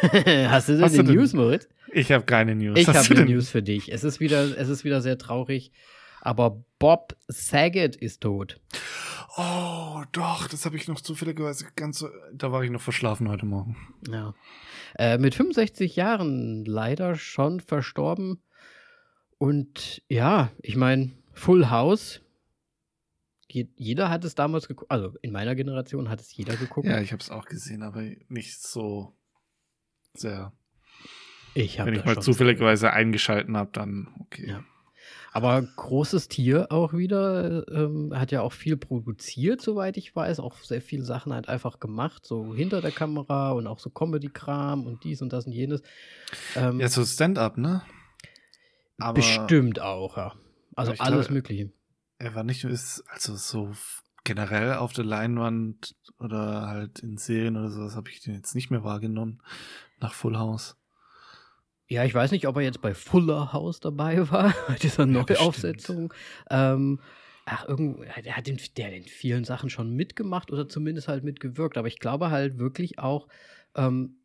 Hast 0.02 0.68
du 0.68 0.72
denn 0.74 0.82
Hast 0.82 0.92
die 0.94 0.98
du 0.98 1.02
denn- 1.04 1.14
News, 1.16 1.32
Moritz? 1.32 1.68
ich 1.92 2.10
habe 2.12 2.24
keine 2.24 2.54
News. 2.54 2.78
Ich 2.78 2.86
habe 2.88 2.98
eine 2.98 3.14
denn- 3.14 3.26
News 3.28 3.50
für 3.50 3.62
dich. 3.62 3.92
Es 3.92 4.04
ist 4.04 4.20
wieder, 4.20 4.56
es 4.56 4.68
ist 4.68 4.84
wieder 4.84 5.00
sehr 5.00 5.18
traurig, 5.18 5.72
aber 6.20 6.64
Bob 6.78 7.16
Saget 7.28 7.96
ist 7.96 8.20
tot. 8.22 8.60
Oh, 9.36 10.02
doch, 10.12 10.46
das 10.48 10.66
habe 10.66 10.76
ich 10.76 10.88
noch 10.88 11.00
zufälligerweise 11.00 11.66
ganz 11.74 11.98
so, 11.98 12.08
da 12.34 12.52
war 12.52 12.62
ich 12.64 12.70
noch 12.70 12.80
verschlafen 12.82 13.28
heute 13.28 13.46
Morgen. 13.46 13.76
Ja. 14.08 14.34
Äh, 14.98 15.16
mit 15.18 15.34
65 15.34 15.96
Jahren 15.96 16.64
leider 16.66 17.14
schon 17.14 17.60
verstorben. 17.60 18.42
Und 19.38 20.02
ja, 20.08 20.50
ich 20.60 20.76
meine, 20.76 21.12
Full 21.32 21.70
House. 21.70 22.20
Je- 23.48 23.68
Jeder 23.76 24.10
hat 24.10 24.24
es 24.24 24.34
damals 24.34 24.68
geguckt. 24.68 24.90
Also 24.90 25.14
in 25.22 25.32
meiner 25.32 25.54
Generation 25.54 26.08
hat 26.10 26.20
es 26.20 26.34
jeder 26.36 26.56
geguckt. 26.56 26.86
Ja, 26.86 27.00
ich 27.00 27.12
habe 27.12 27.22
es 27.22 27.30
auch 27.30 27.46
gesehen, 27.46 27.82
aber 27.82 28.02
nicht 28.28 28.60
so 28.62 29.16
sehr. 30.14 30.52
ich 31.54 31.80
habe 31.80 31.90
Wenn 31.90 31.98
ich 31.98 32.04
mal 32.04 32.20
zufälligerweise 32.20 32.92
eingeschalten 32.92 33.56
habe, 33.56 33.70
dann 33.72 34.14
okay. 34.20 34.46
Ja. 34.50 34.64
Aber 35.32 35.62
großes 35.62 36.28
Tier 36.28 36.70
auch 36.70 36.92
wieder. 36.92 37.66
Ähm, 37.68 38.12
hat 38.14 38.30
ja 38.32 38.42
auch 38.42 38.52
viel 38.52 38.76
produziert, 38.76 39.62
soweit 39.62 39.96
ich 39.96 40.14
weiß. 40.14 40.40
Auch 40.40 40.56
sehr 40.58 40.82
viele 40.82 41.04
Sachen 41.04 41.32
halt 41.32 41.48
einfach 41.48 41.80
gemacht, 41.80 42.26
so 42.26 42.54
hinter 42.54 42.82
der 42.82 42.90
Kamera 42.90 43.52
und 43.52 43.66
auch 43.66 43.78
so 43.78 43.88
Comedy-Kram 43.88 44.86
und 44.86 45.04
dies 45.04 45.22
und 45.22 45.32
das 45.32 45.46
und 45.46 45.52
jenes. 45.52 45.82
Ähm, 46.54 46.80
Ja, 46.80 46.88
so 46.88 47.04
Stand-up, 47.04 47.56
ne? 47.56 47.82
Aber 48.98 49.14
bestimmt 49.14 49.80
auch, 49.80 50.16
ja. 50.16 50.34
Also 50.76 50.92
alles 50.98 51.30
Mögliche. 51.30 51.72
er 52.18 52.34
war 52.34 52.44
nicht 52.44 52.62
nur, 52.62 52.72
ist, 52.72 53.02
also 53.08 53.34
so 53.34 53.72
generell 54.24 54.74
auf 54.74 54.92
der 54.92 55.04
Leinwand 55.04 55.96
oder 56.18 56.68
halt 56.68 57.00
in 57.00 57.16
Serien 57.16 57.56
oder 57.56 57.70
sowas 57.70 57.96
habe 57.96 58.10
ich 58.10 58.20
den 58.20 58.34
jetzt 58.34 58.54
nicht 58.54 58.70
mehr 58.70 58.84
wahrgenommen 58.84 59.40
nach 59.98 60.14
Full 60.14 60.38
House. 60.38 60.76
Ja, 61.92 62.04
ich 62.04 62.14
weiß 62.14 62.30
nicht, 62.30 62.46
ob 62.46 62.56
er 62.56 62.62
jetzt 62.62 62.80
bei 62.80 62.94
Fuller 62.94 63.52
House 63.52 63.78
dabei 63.78 64.30
war, 64.30 64.54
bei 64.66 64.76
dieser 64.76 65.04
Ja, 65.04 65.12
Neuaufsetzung. 65.12 66.14
Ähm, 66.48 67.00
ach, 67.44 67.68
irgendwo, 67.68 68.02
der 68.02 68.34
hat 68.34 68.48
in, 68.48 68.58
der 68.78 68.86
hat 68.86 68.94
in 68.94 69.02
vielen 69.04 69.44
Sachen 69.44 69.68
schon 69.68 69.90
mitgemacht 69.90 70.50
oder 70.50 70.70
zumindest 70.70 71.08
halt 71.08 71.22
mitgewirkt. 71.22 71.76
Aber 71.76 71.88
ich 71.88 71.98
glaube 71.98 72.30
halt 72.30 72.58
wirklich 72.58 72.98
auch, 72.98 73.28
ähm, 73.74 74.16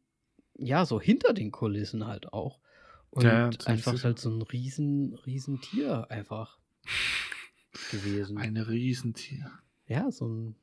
ja, 0.57 0.86
so 0.86 1.01
hinter 1.01 1.34
den 1.34 1.51
Kulissen 1.51 2.07
halt 2.07 2.32
auch. 2.32 2.61
Und 3.09 3.24
Ja, 3.26 3.49
ja, 3.49 3.59
einfach 3.65 4.01
halt 4.01 4.18
so 4.20 4.30
ein 4.30 4.41
riesen, 4.43 5.13
riesen 5.26 5.59
Tier 5.59 6.09
einfach 6.09 6.59
gewesen. 7.91 8.38
Ein 8.38 8.55
Riesentier. 8.55 9.51
ja, 9.88 10.09
so 10.09 10.26
ein 10.26 10.55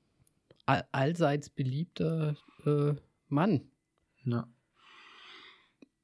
all, 0.64 0.86
allseits 0.90 1.50
beliebter 1.50 2.36
äh, 2.64 2.94
Mann. 3.28 3.70
Ja. 4.24 4.48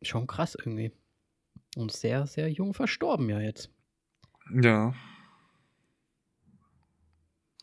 Schon 0.03 0.27
krass 0.27 0.55
irgendwie. 0.55 0.93
Und 1.77 1.93
sehr, 1.93 2.27
sehr 2.27 2.51
jung 2.51 2.75
verstorben 2.75 3.29
ja 3.29 3.41
jetzt. 3.41 3.71
Ja. 4.63 4.95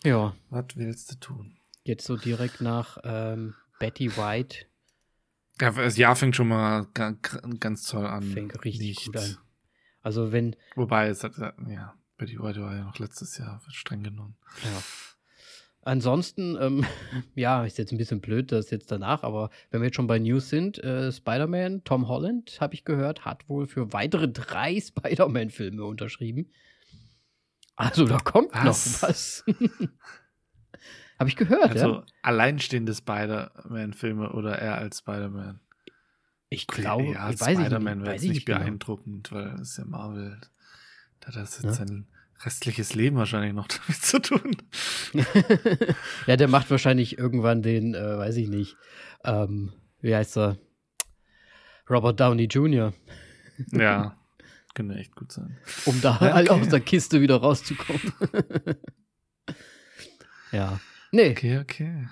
Ja, 0.04 0.36
Was 0.50 0.66
willst 0.76 1.12
du 1.12 1.16
tun? 1.20 1.58
jetzt 1.84 2.06
so 2.06 2.18
direkt 2.18 2.62
nach 2.62 2.98
ähm, 3.04 3.56
Betty 3.80 4.16
White 4.18 4.66
Ja, 5.60 5.72
das 5.72 5.98
Jahr 5.98 6.16
fängt 6.16 6.36
schon 6.36 6.50
mal 6.50 6.86
ga- 6.94 7.12
ga- 7.22 7.42
ganz 7.60 7.84
toll 7.88 8.06
an. 8.06 8.22
fängt 8.24 8.64
richtig 8.66 8.88
Nicht. 8.90 9.06
gut 9.08 9.18
an. 9.18 9.38
Also 10.02 10.32
wenn, 10.32 10.56
Wobei, 10.76 11.08
es 11.08 11.24
hat, 11.24 11.36
ja, 11.38 11.98
Betty 12.18 12.40
White 12.40 12.62
war 12.62 12.76
ja 12.76 12.84
noch 12.84 13.00
letztes 13.00 13.38
Jahr 13.38 13.62
streng 13.70 14.04
genommen. 14.04 14.38
ja. 14.64 14.84
Ansonsten, 15.88 16.58
ähm, 16.60 16.86
ja, 17.36 17.64
ist 17.66 17.78
jetzt 17.78 17.94
ein 17.94 17.98
bisschen 17.98 18.20
blöd, 18.20 18.52
das 18.52 18.70
jetzt 18.72 18.92
danach, 18.92 19.24
aber 19.24 19.50
wenn 19.72 19.80
wir 19.82 19.86
jetzt 19.86 19.96
schon 19.96 20.08
bei 20.08 20.20
News 20.20 20.50
sind, 20.50 20.84
äh, 20.84 21.12
Spider-Man, 21.12 21.84
Tom 21.86 22.08
Holland, 22.10 22.60
habe 22.60 22.74
ich 22.74 22.84
gehört, 22.84 23.24
hat 23.24 23.48
wohl 23.48 23.68
für 23.68 23.94
weitere 23.94 24.28
drei 24.28 24.80
Spider-Man-Filme 24.82 25.84
unterschrieben. 25.86 26.52
Also 27.78 28.06
da 28.06 28.18
kommt 28.18 28.54
Was? 28.54 29.02
noch 29.02 29.10
was. 29.10 29.46
habe 31.20 31.30
ich 31.30 31.36
gehört, 31.36 31.70
Also 31.72 31.88
ja. 31.96 32.06
alleinstehende 32.22 32.94
Spider-Man-Filme 32.94 34.34
oder 34.34 34.58
er 34.58 34.78
als 34.80 35.00
Spider-Man? 35.00 35.60
Ich 36.50 36.68
glaube, 36.68 37.12
ja, 37.14 37.30
ich 37.30 37.40
weiß 37.40 37.58
Spider-Man 37.60 38.02
wäre 38.02 38.14
jetzt 38.14 38.24
ich 38.24 38.30
nicht 38.30 38.36
nicht 38.40 38.46
genau. 38.48 38.60
beeindruckend, 38.60 39.32
weil 39.32 39.48
es 39.56 39.72
ist 39.72 39.78
ja 39.78 39.86
Marvel. 39.86 40.38
Da 41.20 41.32
das 41.32 41.62
jetzt 41.62 41.64
Ja. 41.64 41.74
sein 41.74 42.08
restliches 42.44 42.94
Leben 42.94 43.18
wahrscheinlich 43.18 43.54
noch 43.54 43.68
damit 43.88 44.02
zu 44.02 44.20
tun. 44.22 44.56
ja, 46.28 46.36
der 46.38 46.48
macht 46.48 46.70
wahrscheinlich 46.72 47.18
irgendwann 47.18 47.62
den, 47.62 47.94
äh, 47.94 48.18
weiß 48.18 48.36
ich 48.38 48.48
nicht, 48.50 48.78
ähm, 49.24 49.74
wie 50.02 50.16
heißt 50.16 50.38
er? 50.38 50.58
Robert 51.90 52.20
Downey 52.20 52.46
Jr., 52.46 52.94
ja, 53.72 54.18
könnte 54.76 54.96
echt 54.96 55.16
gut 55.16 55.32
sein. 55.32 55.58
um 55.86 56.00
da 56.02 56.20
halt 56.20 56.50
okay. 56.50 56.62
aus 56.62 56.70
der 56.70 56.82
Kiste 56.82 57.22
wieder 57.22 57.38
rauszukommen. 57.38 58.14
ja. 60.52 60.80
Nee, 61.12 61.32
Okay, 61.32 61.60
okay. 61.60 62.08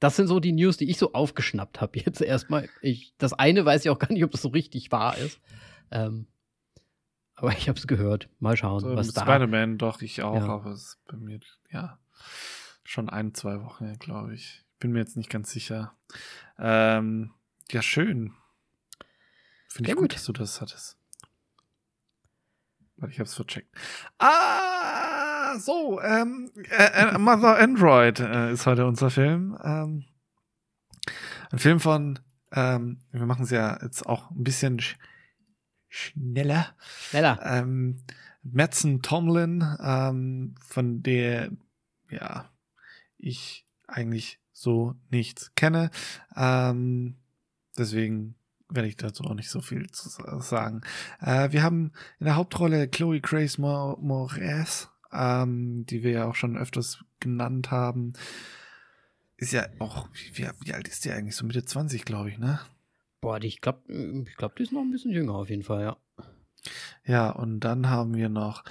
das 0.00 0.16
sind 0.16 0.26
so 0.26 0.40
die 0.40 0.52
News, 0.52 0.76
die 0.76 0.90
ich 0.90 0.98
so 0.98 1.12
aufgeschnappt 1.12 1.80
habe. 1.80 2.00
Jetzt 2.00 2.20
erstmal. 2.20 2.68
Ich, 2.82 3.14
das 3.18 3.32
eine 3.32 3.64
weiß 3.64 3.84
ich 3.84 3.90
auch 3.90 3.98
gar 3.98 4.12
nicht, 4.12 4.24
ob 4.24 4.32
das 4.32 4.42
so 4.42 4.48
richtig 4.48 4.90
wahr 4.90 5.16
ist. 5.16 5.40
Ähm, 5.92 6.26
aber 7.36 7.52
ich 7.52 7.68
habe 7.68 7.78
es 7.78 7.86
gehört. 7.86 8.28
Mal 8.38 8.56
schauen, 8.56 8.80
So, 8.80 8.96
was 8.96 9.12
da. 9.12 9.22
Spider-Man 9.22 9.78
doch, 9.78 10.00
ich 10.02 10.22
auch, 10.22 10.36
Ja. 10.36 10.48
aber 10.48 10.70
es 10.72 10.82
ist 10.82 11.04
bei 11.06 11.16
mir, 11.16 11.40
ja, 11.70 11.98
schon 12.84 13.08
ein, 13.08 13.34
zwei 13.34 13.62
Wochen, 13.62 13.92
glaube 13.98 14.34
ich. 14.34 14.64
Bin 14.78 14.92
mir 14.92 14.98
jetzt 15.00 15.16
nicht 15.16 15.30
ganz 15.30 15.50
sicher. 15.50 15.94
Ähm, 16.58 17.32
ja, 17.70 17.80
schön. 17.82 18.34
Finde 19.68 19.90
ich 19.90 19.96
gut, 19.96 20.04
gut. 20.04 20.14
dass 20.14 20.24
du 20.24 20.32
das 20.32 20.60
hattest. 20.60 20.96
Weil 22.96 23.10
ich 23.10 23.18
hab's 23.18 23.34
vercheckt. 23.34 23.74
Ah, 24.18 25.58
so, 25.58 26.00
ähm, 26.00 26.50
äh, 26.70 27.14
äh, 27.14 27.18
Mother 27.18 27.58
Android 27.58 28.20
äh, 28.20 28.52
ist 28.52 28.66
heute 28.66 28.86
unser 28.86 29.10
Film. 29.10 29.58
Ähm, 29.64 30.04
ein 31.50 31.58
Film 31.58 31.80
von, 31.80 32.18
ähm, 32.52 33.00
wir 33.10 33.26
machen 33.26 33.44
es 33.44 33.50
ja 33.50 33.78
jetzt 33.82 34.06
auch 34.06 34.30
ein 34.30 34.44
bisschen 34.44 34.78
sch 34.80 34.96
schneller 35.94 36.74
Schneller. 37.10 37.38
ähm, 37.44 38.00
Metzen 38.42 39.00
Tomlin, 39.00 39.64
ähm, 39.80 40.54
von 40.60 41.02
der 41.02 41.50
ja 42.10 42.50
ich 43.16 43.66
eigentlich 43.86 44.38
so 44.52 44.94
nichts 45.10 45.52
kenne. 45.54 45.90
Ähm, 46.36 47.16
deswegen 47.78 48.34
werde 48.68 48.88
ich 48.88 48.96
dazu 48.96 49.24
auch 49.24 49.34
nicht 49.34 49.50
so 49.50 49.60
viel 49.60 49.88
zu 49.90 50.08
sa- 50.08 50.40
sagen. 50.40 50.82
Äh, 51.20 51.52
wir 51.52 51.62
haben 51.62 51.92
in 52.18 52.26
der 52.26 52.36
Hauptrolle 52.36 52.88
Chloe 52.88 53.20
Grace 53.20 53.58
Mo- 53.58 53.96
Moretz, 54.00 54.88
ähm, 55.12 55.86
die 55.86 56.02
wir 56.02 56.10
ja 56.10 56.24
auch 56.26 56.34
schon 56.34 56.56
öfters 56.58 57.04
genannt 57.20 57.70
haben. 57.70 58.12
Ist 59.36 59.52
ja 59.52 59.66
auch, 59.78 60.08
wie, 60.34 60.48
wie 60.64 60.72
alt 60.74 60.88
ist 60.88 61.04
die 61.04 61.10
eigentlich? 61.12 61.36
So 61.36 61.46
Mitte 61.46 61.64
20, 61.64 62.04
glaube 62.04 62.30
ich, 62.30 62.38
ne? 62.38 62.60
Boah, 63.24 63.40
die, 63.40 63.48
ich 63.48 63.60
glaube, 63.60 63.82
ich 63.92 64.36
glaub, 64.36 64.56
die 64.56 64.62
ist 64.64 64.72
noch 64.72 64.82
ein 64.82 64.90
bisschen 64.90 65.12
jünger 65.12 65.34
auf 65.34 65.50
jeden 65.50 65.62
Fall, 65.62 65.82
ja. 65.82 65.96
Ja, 67.04 67.30
und 67.30 67.60
dann 67.60 67.88
haben 67.90 68.14
wir 68.14 68.28
noch 68.28 68.64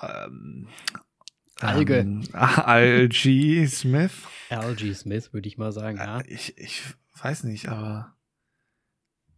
ähm, 0.00 0.68
Alge. 1.60 1.98
Ähm, 1.98 2.24
Algie 2.32 3.66
Smith. 3.66 4.12
Algie 4.50 4.94
Smith, 4.94 5.32
würde 5.32 5.48
ich 5.48 5.58
mal 5.58 5.72
sagen, 5.72 5.98
ja. 5.98 6.20
Äh, 6.20 6.32
Ich, 6.32 6.56
ich 6.58 6.82
weiß 7.20 7.44
nicht, 7.44 7.68
aber 7.68 8.16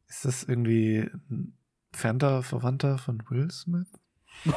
ist 0.08 0.24
das 0.24 0.44
irgendwie 0.44 1.10
ein 1.30 1.56
entfernter 1.92 2.42
Verwandter 2.42 2.98
von 2.98 3.22
Will 3.28 3.50
Smith? 3.50 3.88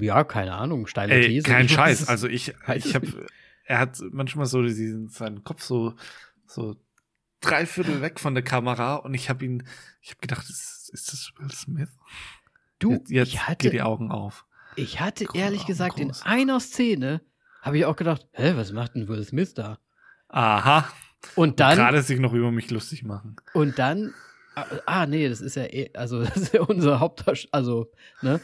ja, 0.00 0.24
keine 0.24 0.54
Ahnung, 0.54 0.86
steile 0.86 1.14
Ey, 1.14 1.26
These. 1.26 1.46
kein 1.46 1.68
Scheiß. 1.78 2.08
Also 2.08 2.28
ich, 2.28 2.54
ich 2.74 2.94
habe, 2.94 3.26
er 3.64 3.78
hat 3.78 3.98
manchmal 4.10 4.46
so 4.46 4.62
diesen, 4.62 5.08
seinen 5.08 5.44
Kopf 5.44 5.62
so, 5.62 5.94
so 6.46 6.76
drei 7.44 7.66
Viertel 7.66 8.00
weg 8.02 8.18
von 8.20 8.34
der 8.34 8.42
Kamera 8.44 8.96
und 8.96 9.14
ich 9.14 9.28
habe 9.30 9.44
ihn, 9.44 9.64
ich 10.00 10.10
habe 10.10 10.20
gedacht, 10.20 10.48
ist, 10.48 10.90
ist 10.92 11.12
das 11.12 11.32
Will 11.38 11.50
Smith? 11.52 11.88
du, 12.78 12.92
jetzt 12.92 13.10
jetzt 13.10 13.28
ich 13.28 13.46
hatte, 13.46 13.56
geht 13.64 13.72
die 13.72 13.82
Augen 13.82 14.10
auf. 14.10 14.44
ich 14.76 15.00
hatte 15.00 15.24
Große 15.24 15.38
ehrlich 15.38 15.60
Augen, 15.62 15.66
gesagt 15.68 16.00
in 16.00 16.08
groß. 16.08 16.22
einer 16.22 16.60
Szene, 16.60 17.20
habe 17.62 17.78
ich 17.78 17.84
auch 17.86 17.96
gedacht, 17.96 18.26
hä, 18.32 18.52
was 18.56 18.72
macht 18.72 18.94
denn 18.94 19.08
Will 19.08 19.24
Smith 19.24 19.54
da? 19.54 19.78
Aha. 20.28 20.88
Und 21.36 21.60
dann, 21.60 21.76
Gerade 21.76 22.02
sich 22.02 22.18
noch 22.20 22.32
über 22.34 22.50
mich 22.52 22.70
lustig 22.70 23.02
machen. 23.04 23.36
und 23.54 23.78
dann, 23.78 24.12
ah, 24.56 24.66
ah, 24.86 25.06
nee, 25.06 25.28
das 25.28 25.40
ist 25.40 25.56
ja 25.56 25.64
eh, 25.64 25.90
also 25.94 26.22
das 26.24 26.36
ist 26.36 26.52
ja 26.54 26.62
unser 26.62 27.00
Hauptdarsteller, 27.00 27.54
also, 27.54 27.90
ne, 28.20 28.40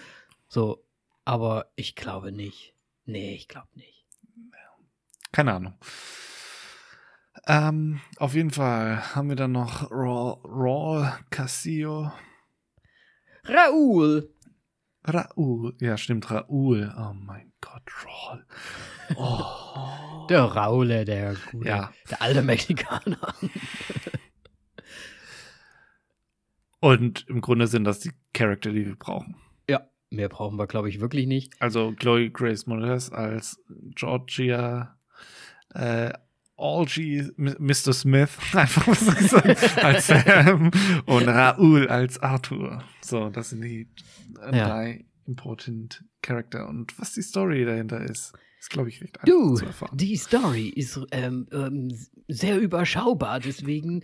so, 0.49 0.85
aber 1.25 1.71
ich 1.77 1.95
glaube 1.95 2.33
nicht. 2.33 2.75
Nee, 3.05 3.35
ich 3.35 3.49
glaube 3.49 3.69
nicht. 3.75 4.07
Keine 5.33 5.53
Ahnung. 5.53 5.75
Ähm, 7.53 8.01
auf 8.19 8.35
jeden 8.35 8.51
Fall 8.53 9.15
haben 9.17 9.29
wir 9.29 9.35
dann 9.35 9.51
noch 9.51 9.91
Raw, 9.91 10.39
Raw 10.45 11.13
Casio. 11.31 12.13
Raoul! 13.45 14.33
Raoul. 15.05 15.75
Ja, 15.81 15.97
stimmt, 15.97 16.31
Raoul. 16.31 16.95
Oh 16.97 17.13
mein 17.13 17.53
Gott, 17.61 17.83
Raul. 18.07 18.47
Oh. 19.17 20.27
Der 20.29 20.43
Raule, 20.43 21.05
der 21.05 21.35
gute, 21.51 21.69
Ja. 21.69 21.93
der 22.09 22.23
alte 22.23 22.43
Mexikaner. 22.43 23.35
Und 26.81 27.27
im 27.29 27.41
Grunde 27.41 27.67
sind 27.67 27.83
das 27.85 27.99
die 27.99 28.13
Charakter, 28.33 28.71
die 28.71 28.87
wir 28.87 28.97
brauchen. 28.97 29.35
Ja, 29.69 29.89
mehr 30.11 30.29
brauchen 30.29 30.57
wir, 30.57 30.67
glaube 30.69 30.89
ich, 30.89 31.01
wirklich 31.01 31.27
nicht. 31.27 31.61
Also 31.61 31.93
Chloe 31.99 32.31
Grace 32.31 32.67
Moretz 32.67 33.11
als 33.11 33.61
Georgia, 33.97 34.97
äh, 35.75 36.13
Algie, 36.61 37.29
Mr. 37.37 37.93
Smith, 37.93 38.31
einfach 38.53 38.87
was 38.87 39.17
gesagt, 39.17 39.85
als 39.85 40.07
Sam 40.09 40.71
und 41.07 41.29
Raoul 41.29 41.89
als 41.89 42.19
Arthur. 42.19 42.85
So, 43.01 43.31
das 43.31 43.51
sind 43.51 43.63
die 43.63 43.89
äh, 44.43 44.57
Ja. 44.57 44.69
drei 44.69 45.05
important 45.27 46.05
Charakter. 46.23 46.69
Und 46.69 46.99
was 46.99 47.13
die 47.15 47.23
Story 47.23 47.65
dahinter 47.65 48.01
ist, 48.03 48.33
ist, 48.59 48.69
glaube 48.69 48.91
ich, 48.91 49.01
recht 49.01 49.17
einfach 49.19 49.27
Du, 49.27 49.55
zu 49.55 49.65
erfahren. 49.65 49.97
die 49.97 50.17
Story 50.17 50.69
ist 50.69 51.01
ähm, 51.13 51.47
ähm, 51.51 51.89
sehr 52.29 52.59
überschaubar, 52.61 53.41
deswegen 53.41 54.03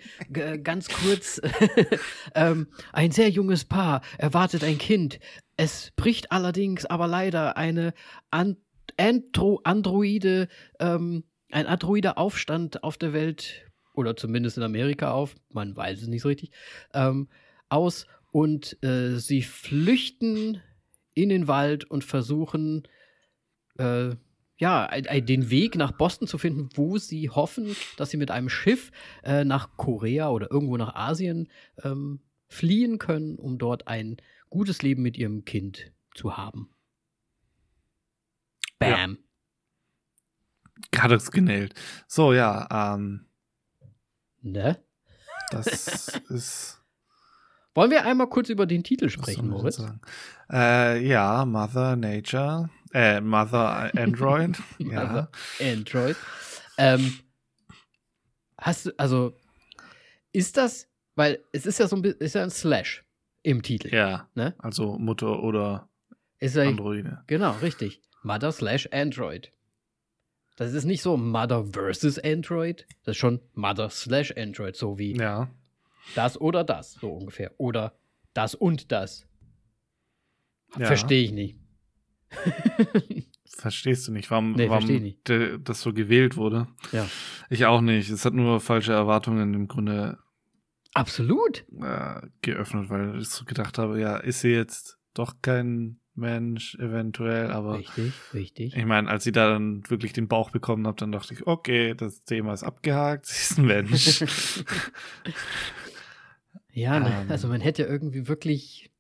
ganz 0.63 0.89
kurz. 0.89 1.41
ähm, 2.35 2.69
ein 2.93 3.11
sehr 3.11 3.29
junges 3.29 3.65
Paar 3.67 4.01
erwartet 4.19 4.65
ein 4.65 4.79
Kind. 4.79 5.19
Es 5.59 5.93
bricht 5.97 6.33
allerdings 6.33 6.87
aber 6.87 7.07
leider 7.07 7.57
eine 7.57 7.93
An 8.31 8.57
Andro 8.99 9.61
Androide, 9.65 10.49
ähm, 10.81 11.25
ein 11.51 11.67
androider 11.67 12.19
Aufstand 12.19 12.83
auf 12.83 12.97
der 12.97 13.13
Welt, 13.13 13.67
oder 13.93 14.17
zumindest 14.17 14.57
in 14.57 14.63
Amerika 14.63 15.13
auf, 15.13 15.35
man 15.51 15.77
weiß 15.77 16.03
es 16.03 16.09
nicht 16.09 16.23
so 16.23 16.29
richtig, 16.29 16.51
ähm, 16.93 17.29
aus 17.69 18.07
und 18.31 18.83
äh, 18.83 19.17
sie 19.17 19.43
flüchten 19.43 20.61
in 21.15 21.31
den 21.31 21.49
Wald 21.49 21.85
und 21.85 22.05
versuchen, 22.05 22.87
äh, 23.79 24.11
ja, 24.59 24.89
den 25.01 25.51
Weg 25.51 25.77
nach 25.77 25.93
Boston 25.93 26.29
zu 26.29 26.39
finden, 26.39 26.71
wo 26.75 26.99
sie 26.99 27.29
hoffen, 27.31 27.77
dass 27.97 28.11
sie 28.11 28.17
mit 28.17 28.31
einem 28.31 28.49
Schiff 28.49 28.91
äh, 29.23 29.45
nach 29.45 29.77
Korea 29.77 30.31
oder 30.31 30.51
irgendwo 30.51 30.77
nach 30.77 30.95
Asien 30.95 31.49
ähm, 31.83 32.21
fliehen 32.49 32.99
können, 32.99 33.37
um 33.37 33.59
dort 33.59 33.87
ein 33.89 34.17
gutes 34.49 34.83
Leben 34.83 35.03
mit 35.03 35.19
ihrem 35.19 35.45
Kind 35.45 35.93
zu 36.15 36.37
haben. 36.37 36.71
Bam. 38.79 39.19
Hat 40.97 41.11
es 41.13 41.31
genäht. 41.31 41.75
So, 42.07 42.33
ja, 42.33 42.95
ähm, 42.95 43.27
Ne? 44.43 44.79
das 45.51 46.09
ist. 46.29 46.81
Wollen 47.75 47.91
wir 47.91 48.05
einmal 48.07 48.29
kurz 48.29 48.49
über 48.49 48.65
den 48.67 48.83
Titel 48.85 49.09
sprechen, 49.11 49.49
Moritz? 49.49 49.83
Äh, 50.51 51.07
ja, 51.07 51.45
Mother 51.45 51.95
Nature, 51.97 52.71
äh, 52.95 53.21
Mother 53.21 53.91
Android. 53.97 54.57
ja. 54.79 55.05
Mother 55.05 55.31
Android. 55.61 56.17
Ähm, 56.79 57.19
hast 58.59 58.87
du, 58.87 58.93
also, 58.97 59.37
ist 60.33 60.57
das, 60.57 60.89
weil 61.17 61.41
es 61.53 61.67
ist 61.67 61.79
ja 61.79 61.87
so 61.89 61.97
ein 61.97 62.03
bisschen, 62.03 62.21
ist 62.21 62.35
ja 62.35 62.43
ein 62.43 62.51
Slash 62.51 63.05
im 63.43 63.63
Titel. 63.63 63.95
Ja, 63.95 64.29
Ne? 64.35 64.55
also 64.59 64.99
Mutter 64.99 65.43
oder 65.43 65.89
Ist 66.39 66.57
ja, 66.57 66.63
Androide. 66.65 67.23
Genau, 67.27 67.53
richtig. 67.63 68.01
Mother 68.23 68.53
slash 68.53 68.89
Android. 68.93 69.53
Das 70.57 70.73
ist 70.73 70.85
nicht 70.85 71.03
so 71.03 71.17
Mother 71.17 71.65
versus 71.73 72.19
Android. 72.19 72.87
Das 73.05 73.13
ist 73.13 73.19
schon 73.21 73.41
Mother 73.55 73.91
slash 73.91 74.33
Android, 74.37 74.75
so 74.77 74.99
wie 74.99 75.15
Ja. 75.17 75.51
das 76.15 76.41
oder 76.41 76.65
das, 76.65 76.93
so 76.95 77.11
ungefähr. 77.11 77.53
Oder 77.59 77.93
das 78.35 78.55
und 78.55 78.91
das. 78.91 79.27
Ja. 80.79 80.87
Verstehe 80.87 81.23
ich 81.25 81.33
nicht. 81.33 81.57
Verstehst 83.47 84.07
du 84.09 84.13
nicht, 84.13 84.31
warum, 84.31 84.53
Nee, 84.53 84.69
warum 84.69 84.87
nicht. 84.87 85.19
das 85.29 85.81
so 85.81 85.93
gewählt 85.93 86.37
wurde? 86.37 86.67
Ja. 86.93 87.09
Ich 87.49 87.65
auch 87.67 87.81
nicht. 87.81 88.11
Es 88.11 88.25
hat 88.25 88.35
nur 88.35 88.61
falsche 88.61 88.93
Erwartungen 88.93 89.55
im 89.55 89.69
Grunde 89.69 90.19
Absolut. 90.95 91.65
äh, 91.81 92.21
geöffnet, 92.43 92.91
weil 92.91 93.19
ich 93.19 93.29
so 93.29 93.45
gedacht 93.45 93.79
habe, 93.79 94.01
ja, 94.01 94.17
ist 94.17 94.41
sie 94.41 94.51
jetzt 94.51 94.99
doch 95.15 95.35
kein 95.43 96.01
Mensch 96.17 96.75
eventuell, 96.77 97.51
aber 97.51 97.79
Richtig, 97.79 98.13
richtig. 98.35 98.77
ich 98.77 98.85
meine, 98.85 99.09
als 99.09 99.25
sie 99.25 99.33
da 99.33 99.49
dann 99.51 99.83
wirklich 99.89 100.13
den 100.13 100.29
Bauch 100.29 100.51
bekommen 100.51 100.87
hat, 100.87 101.01
dann 101.03 101.13
dachte 101.13 101.35
ich, 101.35 101.47
okay, 101.47 101.95
das 101.95 102.25
Thema 102.25 102.53
ist 102.53 102.63
abgehakt, 102.63 103.27
sie 103.27 103.41
ist 103.41 103.59
ein 103.59 103.67
Mensch. 103.67 104.25
Ja, 106.73 107.01
ne, 107.01 107.23
Ähm. 107.23 107.31
also 107.31 107.49
man 107.49 107.63
hätte 107.63 107.85
irgendwie 107.85 108.29
wirklich, 108.29 108.91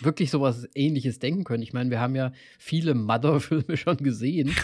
wirklich 0.00 0.30
sowas 0.30 0.66
ähnliches 0.74 1.18
denken 1.18 1.44
können. 1.44 1.62
Ich 1.62 1.74
meine, 1.74 1.90
wir 1.90 2.00
haben 2.00 2.16
ja 2.16 2.32
viele 2.58 2.94
Mother-Filme 2.94 3.76
schon 3.76 3.98
gesehen. 3.98 4.54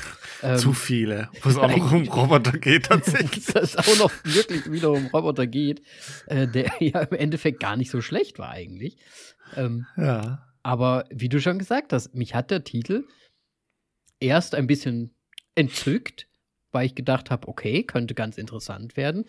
Ähm, 0.43 0.57
Zu 0.57 0.73
viele, 0.73 1.29
wo 1.43 1.51
es 1.51 1.59
auch 1.59 1.69
noch 1.69 1.93
um 1.93 2.09
Roboter 2.09 2.57
geht 2.57 2.87
tatsächlich. 2.87 3.45
dass 3.47 3.75
es 3.75 3.77
auch 3.77 3.99
noch 3.99 4.13
wirklich 4.25 4.73
wieder 4.73 4.93
um 4.93 5.07
Roboter 5.09 5.47
geht, 5.47 5.83
äh, 6.27 6.49
der 6.49 6.73
ja 6.81 7.03
im 7.03 7.17
Endeffekt 7.19 7.61
gar 7.61 7.77
nicht 7.77 7.91
so 7.91 8.01
schlecht 8.01 8.39
war 8.39 8.49
eigentlich. 8.49 8.97
Ähm, 9.55 9.85
ja. 9.99 10.47
Aber 10.63 11.05
wie 11.11 11.29
du 11.29 11.41
schon 11.41 11.59
gesagt 11.59 11.93
hast, 11.93 12.15
mich 12.15 12.35
hat 12.35 12.51
der 12.51 12.65
Titel 12.65 13.05
erst 14.21 14.55
ein 14.55 14.67
bisschen 14.67 15.15
entzückt, 15.55 16.29
weil 16.71 16.87
ich 16.87 16.95
gedacht 16.95 17.31
habe, 17.31 17.49
okay, 17.49 17.83
könnte 17.83 18.15
ganz 18.15 18.39
interessant 18.39 18.97
werden. 18.97 19.27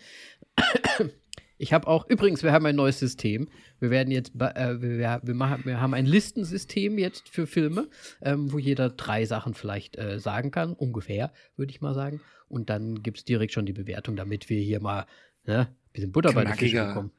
Ich 1.56 1.72
habe 1.72 1.86
auch, 1.86 2.08
übrigens, 2.08 2.42
wir 2.42 2.52
haben 2.52 2.66
ein 2.66 2.74
neues 2.74 2.98
System. 2.98 3.48
Wir 3.78 3.90
werden 3.90 4.10
jetzt, 4.10 4.32
äh, 4.40 4.82
wir, 4.82 5.20
wir, 5.22 5.34
machen, 5.34 5.64
wir 5.64 5.80
haben 5.80 5.94
ein 5.94 6.04
Listensystem 6.04 6.98
jetzt 6.98 7.28
für 7.28 7.46
Filme, 7.46 7.88
ähm, 8.22 8.52
wo 8.52 8.58
jeder 8.58 8.90
drei 8.90 9.24
Sachen 9.24 9.54
vielleicht 9.54 9.96
äh, 9.96 10.18
sagen 10.18 10.50
kann, 10.50 10.72
ungefähr, 10.72 11.32
würde 11.56 11.70
ich 11.70 11.80
mal 11.80 11.94
sagen. 11.94 12.20
Und 12.48 12.70
dann 12.70 13.02
gibt 13.02 13.18
es 13.18 13.24
direkt 13.24 13.52
schon 13.52 13.66
die 13.66 13.72
Bewertung, 13.72 14.16
damit 14.16 14.50
wir 14.50 14.60
hier 14.60 14.80
mal 14.80 15.06
ne, 15.46 15.68
ein 15.68 15.92
bisschen 15.92 16.12
Butter 16.12 16.32
bei 16.32 16.44
den 16.44 16.54
Fischen 16.54 16.72
Knackiger. 16.72 16.88
bekommen. 16.88 17.12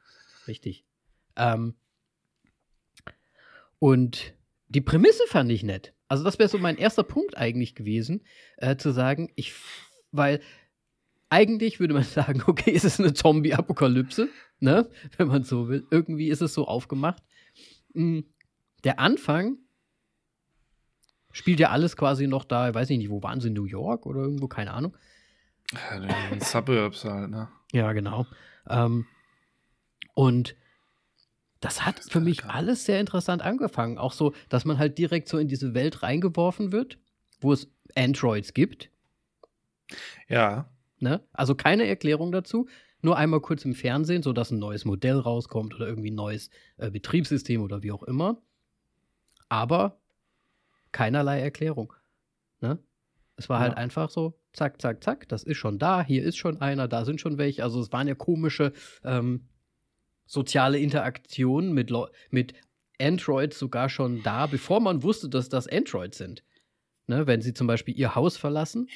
Richtig. 0.47 0.85
Ähm, 1.37 1.75
und 3.79 4.33
die 4.67 4.81
Prämisse 4.81 5.23
fand 5.27 5.51
ich 5.51 5.63
nett. 5.63 5.93
Also, 6.07 6.23
das 6.23 6.37
wäre 6.39 6.49
so 6.49 6.57
mein 6.57 6.77
erster 6.77 7.03
Punkt 7.03 7.37
eigentlich 7.37 7.75
gewesen, 7.75 8.23
äh, 8.57 8.75
zu 8.77 8.91
sagen, 8.91 9.31
ich, 9.35 9.53
weil 10.11 10.41
eigentlich 11.29 11.79
würde 11.79 11.93
man 11.93 12.03
sagen, 12.03 12.43
okay, 12.47 12.73
es 12.75 12.83
ist 12.83 12.99
eine 12.99 13.13
Zombie-Apokalypse, 13.13 14.29
ne? 14.59 14.89
Wenn 15.17 15.27
man 15.27 15.43
so 15.43 15.67
will. 15.67 15.85
Irgendwie 15.91 16.29
ist 16.29 16.41
es 16.41 16.53
so 16.53 16.67
aufgemacht. 16.67 17.23
Mm, 17.93 18.19
Der 18.83 18.99
Anfang 18.99 19.57
spielt 21.31 21.59
ja 21.59 21.69
alles 21.71 21.97
quasi 21.97 22.27
noch 22.27 22.45
da, 22.45 22.69
ich 22.69 22.75
weiß 22.75 22.89
ich 22.91 22.97
nicht, 22.97 23.09
wo 23.09 23.21
waren 23.23 23.41
sie, 23.41 23.49
New 23.49 23.65
York 23.65 24.05
oder 24.05 24.21
irgendwo, 24.21 24.47
keine 24.47 24.71
Ahnung. 24.71 24.95
ja 25.73 25.95
in 25.97 26.07
den 26.31 26.41
Suburbs 26.41 27.03
halt, 27.03 27.29
ne? 27.29 27.49
Ja, 27.73 27.91
genau. 27.93 28.25
Ähm, 28.69 29.05
und 30.13 30.55
das 31.61 31.85
hat 31.85 31.99
Das 31.99 32.09
für 32.09 32.19
mich 32.19 32.39
geil. 32.39 32.51
alles 32.51 32.85
sehr 32.85 32.99
interessant 32.99 33.41
angefangen. 33.41 33.97
Auch 33.97 34.13
so, 34.13 34.33
dass 34.49 34.65
man 34.65 34.77
halt 34.77 34.97
direkt 34.97 35.27
so 35.29 35.37
in 35.37 35.47
diese 35.47 35.73
Welt 35.73 36.03
reingeworfen 36.03 36.71
wird. 36.71 36.97
wo 37.41 37.53
es 37.53 37.67
Androids 37.95 38.53
gibt. 38.53 38.89
Ja. 40.27 40.69
Ne? 40.99 41.21
Also 41.33 41.53
keine 41.55 41.85
Erklärung 41.85 42.31
dazu. 42.31 42.67
Nur 43.01 43.17
einmal 43.17 43.41
kurz 43.41 43.65
im 43.65 43.75
Fernsehen, 43.75 44.23
sodass 44.23 44.51
ein 44.51 44.57
neues 44.59 44.85
Modell 44.85 45.19
rauskommt 45.19 45.75
oder 45.75 45.87
irgendwie 45.87 46.11
ein 46.11 46.15
neues 46.15 46.49
äh, 46.77 46.89
Betriebssystem 46.89 47.61
oder 47.61 47.83
wie 47.83 47.91
auch 47.91 48.03
immer. 48.03 48.41
Aber 49.49 49.99
keinerlei 50.91 51.41
Erklärung. 51.41 51.93
Ne? 52.61 52.79
Es 53.35 53.49
war 53.49 53.59
halt 53.59 53.73
ja. 53.73 53.75
halt 53.75 53.83
einfach 53.83 54.09
so, 54.09 54.39
zack, 54.53 54.81
zack, 54.81 55.03
zack, 55.03 55.27
das 55.27 55.43
ist 55.43 55.57
schon 55.57 55.77
da, 55.77 56.03
hier 56.03 56.23
ist 56.23 56.37
schon 56.37 56.61
einer, 56.61 56.87
da 56.87 57.05
sind 57.05 57.19
schon 57.21 57.37
welche. 57.37 57.63
Also 57.63 57.81
es 57.81 57.91
waren 57.91 58.07
ja 58.07 58.15
komische 58.15 58.71
ähm, 59.03 59.49
soziale 60.25 60.79
Interaktionen 60.79 61.73
mit, 61.73 61.91
mit 62.31 62.53
Androids 62.99 63.59
sogar 63.59 63.89
schon 63.89 64.23
da, 64.23 64.47
bevor 64.47 64.79
man 64.79 65.03
wusste, 65.03 65.29
dass 65.29 65.49
das 65.49 65.67
Androids 65.67 66.17
sind. 66.17 66.43
Ne? 67.07 67.27
Wenn 67.27 67.41
sie 67.41 67.53
zum 67.53 67.67
Beispiel 67.67 67.97
ihr 67.97 68.15
Haus 68.15 68.37
verlassen. 68.37 68.89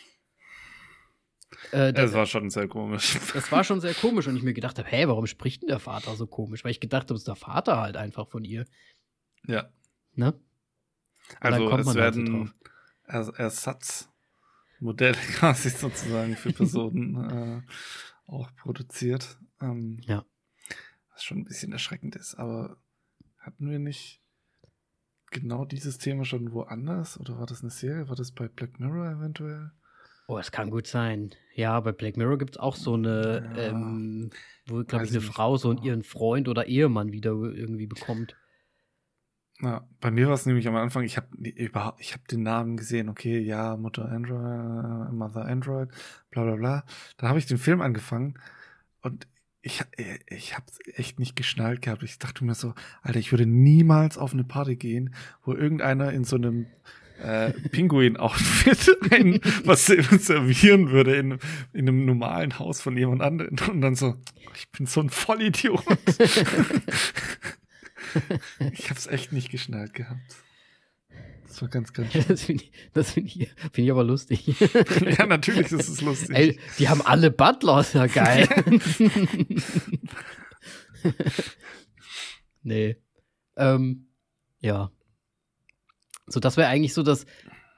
Äh, 1.72 1.94
das, 1.94 2.06
das 2.06 2.14
war 2.14 2.26
schon 2.26 2.50
sehr 2.50 2.68
komisch. 2.68 3.20
Das 3.34 3.52
war 3.52 3.64
schon 3.64 3.82
sehr 3.82 3.94
komisch 4.02 4.28
und 4.28 4.36
ich 4.36 4.44
mir 4.44 4.54
gedacht 4.54 4.78
habe, 4.80 4.88
hä, 4.88 5.08
warum 5.08 5.28
spricht 5.28 5.62
denn 5.62 5.70
der 5.70 5.80
Vater 5.80 6.16
so 6.16 6.28
komisch? 6.28 6.64
Weil 6.64 6.72
ich 6.72 6.80
gedacht 6.80 7.04
habe, 7.04 7.16
es 7.16 7.22
ist 7.22 7.28
der 7.28 7.36
Vater 7.36 7.78
halt 7.80 7.98
einfach 7.98 8.28
von 8.28 8.44
ihr. 8.44 8.66
Ja. 9.46 9.70
Ne? 10.14 10.34
Also 11.40 11.70
es 11.70 11.88
halt 11.88 11.96
werden 11.96 12.54
so 13.08 13.32
Ersatzmodelle 13.34 15.18
quasi 15.36 15.70
sozusagen 15.70 16.36
für 16.36 16.54
Personen 16.54 17.30
äh, 17.30 17.62
auch 18.32 18.54
produziert. 18.56 19.38
Ähm, 19.62 20.02
ja. 20.06 20.26
Was 21.20 21.26
schon 21.26 21.40
ein 21.40 21.44
bisschen 21.44 21.74
erschreckend 21.74 22.16
ist, 22.16 22.36
aber 22.36 22.78
hatten 23.40 23.70
wir 23.70 23.78
nicht 23.78 24.22
genau 25.32 25.66
dieses 25.66 25.98
Thema 25.98 26.24
schon 26.24 26.54
woanders? 26.54 27.20
Oder 27.20 27.38
war 27.38 27.46
das 27.46 27.60
eine 27.60 27.72
Serie? 27.72 28.08
War 28.08 28.16
das 28.16 28.32
bei 28.32 28.48
Black 28.48 28.80
Mirror 28.80 29.18
eventuell? 29.18 29.72
Oh, 30.30 30.38
es 30.38 30.50
kann 30.54 30.70
gut 30.70 30.88
sein. 30.88 31.32
Ja, 31.56 31.78
bei 31.82 31.92
Black 31.92 32.16
Mirror 32.16 32.38
gibt 32.38 32.52
es 32.52 32.58
auch 32.58 32.78
so 32.78 32.94
eine, 32.94 33.52
ja, 33.54 33.64
ähm, 33.64 34.30
wo, 34.66 34.82
glaube 34.86 35.04
ich, 35.04 35.12
eine 35.12 35.20
Frau 35.20 35.58
so 35.58 35.72
einen, 35.72 35.84
ihren 35.84 36.04
Freund 36.04 36.48
oder 36.48 36.68
Ehemann 36.68 37.12
wieder 37.12 37.32
irgendwie 37.32 37.88
bekommt. 37.88 38.38
Ja, 39.60 39.86
bei 40.00 40.12
mir 40.12 40.28
war 40.28 40.36
es 40.36 40.46
nämlich 40.46 40.70
am 40.70 40.78
Anfang, 40.78 41.04
ich 41.04 41.18
habe 41.18 41.36
überhaupt, 41.38 42.00
ich 42.00 42.14
habe 42.14 42.24
den 42.32 42.44
Namen 42.44 42.78
gesehen, 42.78 43.10
okay, 43.10 43.40
ja, 43.40 43.76
Mutter 43.76 44.10
Android, 44.10 45.12
Mother 45.12 45.44
Android, 45.44 45.90
bla 46.30 46.46
bla 46.46 46.56
bla. 46.56 46.86
Dann 47.18 47.28
habe 47.28 47.40
ich 47.40 47.46
den 47.46 47.58
Film 47.58 47.82
angefangen 47.82 48.40
und 49.02 49.28
ich, 49.62 49.84
ich 50.28 50.56
habe 50.56 50.66
echt 50.96 51.20
nicht 51.20 51.36
geschnallt 51.36 51.82
gehabt. 51.82 52.04
Ich 52.04 52.18
dachte 52.18 52.46
mir 52.46 52.56
so, 52.56 52.74
Alter, 53.02 53.20
ich 53.20 53.32
würde 53.32 53.46
niemals 53.46 54.18
auf 54.18 54.34
eine 54.34 54.44
Party 54.44 54.76
gehen, 54.76 55.14
wo 55.44 55.54
irgendeiner 55.54 56.12
in 56.14 56.24
so 56.24 56.38
einem 56.38 56.68
äh, 57.22 57.52
Pinguin-Outfit 57.72 58.98
ein, 59.12 59.40
was 59.66 59.86
servieren 59.86 60.92
würde 60.92 61.18
in, 61.18 61.40
in 61.74 61.88
einem 61.88 62.06
normalen 62.06 62.60
Haus 62.60 62.82
von 62.82 62.98
jemand 62.98 63.22
anderem. 63.22 63.56
Und 63.70 63.82
dann 63.82 63.96
so, 63.96 64.16
ich 64.56 64.70
bin 64.70 64.86
so 64.86 65.02
ein 65.02 65.10
Vollidiot. 65.10 65.84
ich 68.72 68.90
hab's 68.90 69.08
echt 69.08 69.34
nicht 69.34 69.52
geschnallt 69.52 69.94
gehabt. 69.94 70.22
Das 71.50 71.64
war 71.64 71.70
ganz, 71.70 71.92
ganz 71.94 72.12
schön. 72.14 72.26
Das 72.28 72.44
finde 72.44 72.64
ich, 72.64 72.72
find 72.94 73.28
ich, 73.28 73.50
find 73.58 73.78
ich 73.80 73.92
aber 73.92 74.04
lustig. 74.04 74.48
ja, 75.18 75.26
natürlich 75.26 75.72
ist 75.72 75.90
es 75.90 76.02
lustig. 76.02 76.36
Ey, 76.36 76.60
die 76.78 76.88
haben 76.88 77.02
alle 77.02 77.32
Butlers, 77.32 77.94
ja 77.94 78.06
geil. 78.06 78.48
nee. 82.62 82.98
Ähm, 83.58 84.08
ja. 84.60 84.92
So, 86.28 86.40
das 86.40 86.56
wäre 86.56 86.68
eigentlich 86.68 86.94
so 86.94 87.02
das 87.02 87.26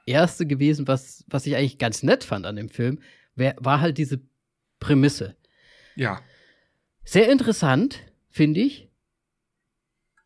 Erste 0.04 0.46
gewesen, 0.46 0.86
was, 0.86 1.24
was 1.28 1.46
ich 1.46 1.56
eigentlich 1.56 1.78
ganz 1.78 2.02
nett 2.02 2.24
fand 2.24 2.44
an 2.44 2.56
dem 2.56 2.68
Film, 2.68 3.00
wär, 3.34 3.56
war 3.58 3.80
halt 3.80 3.96
diese 3.96 4.20
Prämisse. 4.80 5.34
Ja. 5.96 6.20
Sehr 7.04 7.30
interessant, 7.32 8.00
finde 8.28 8.60
ich. 8.60 8.90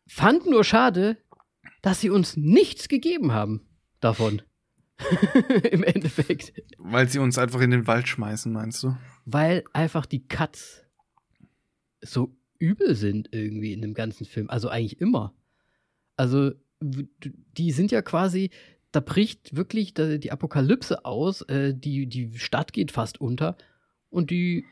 Fand 0.05 0.45
nur 0.47 0.65
schade, 0.65 1.17
dass 1.87 2.01
sie 2.01 2.09
uns 2.09 2.35
nichts 2.35 2.89
gegeben 2.89 3.31
haben 3.31 3.61
davon. 4.01 4.41
Im 5.71 5.83
Endeffekt. 5.83 6.51
Weil 6.77 7.07
sie 7.07 7.19
uns 7.19 7.37
einfach 7.37 7.61
in 7.61 7.71
den 7.71 7.87
Wald 7.87 8.09
schmeißen, 8.09 8.51
meinst 8.51 8.83
du? 8.83 8.97
Weil 9.23 9.63
einfach 9.71 10.05
die 10.05 10.27
Cuts 10.27 10.83
so 12.01 12.35
übel 12.59 12.93
sind 12.93 13.29
irgendwie 13.31 13.71
in 13.71 13.81
dem 13.81 13.93
ganzen 13.93 14.25
Film. 14.25 14.49
Also 14.49 14.67
eigentlich 14.67 14.99
immer. 14.99 15.33
Also 16.17 16.51
die 16.81 17.71
sind 17.71 17.93
ja 17.93 18.01
quasi, 18.01 18.49
da 18.91 18.99
bricht 18.99 19.55
wirklich 19.55 19.93
die 19.93 20.31
Apokalypse 20.33 21.05
aus, 21.05 21.41
äh, 21.43 21.73
die, 21.73 22.07
die 22.07 22.37
Stadt 22.37 22.73
geht 22.73 22.91
fast 22.91 23.21
unter. 23.21 23.55
Und 24.09 24.29
die, 24.29 24.65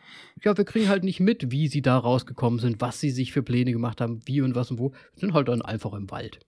ja, 0.44 0.58
wir 0.58 0.66
kriegen 0.66 0.90
halt 0.90 1.06
nicht 1.06 1.22
mit, 1.22 1.50
wie 1.50 1.70
sie 1.70 1.82
da 1.82 1.98
rausgekommen 1.98 2.60
sind, 2.60 2.82
was 2.82 3.00
sie 3.00 3.12
sich 3.12 3.32
für 3.32 3.42
Pläne 3.42 3.72
gemacht 3.72 4.02
haben, 4.02 4.20
wie 4.26 4.42
und 4.42 4.54
was 4.54 4.70
und 4.70 4.80
wo. 4.80 4.92
Sind 5.14 5.34
halt 5.34 5.48
dann 5.48 5.62
einfach 5.62 5.94
im 5.94 6.12
Wald. 6.12 6.42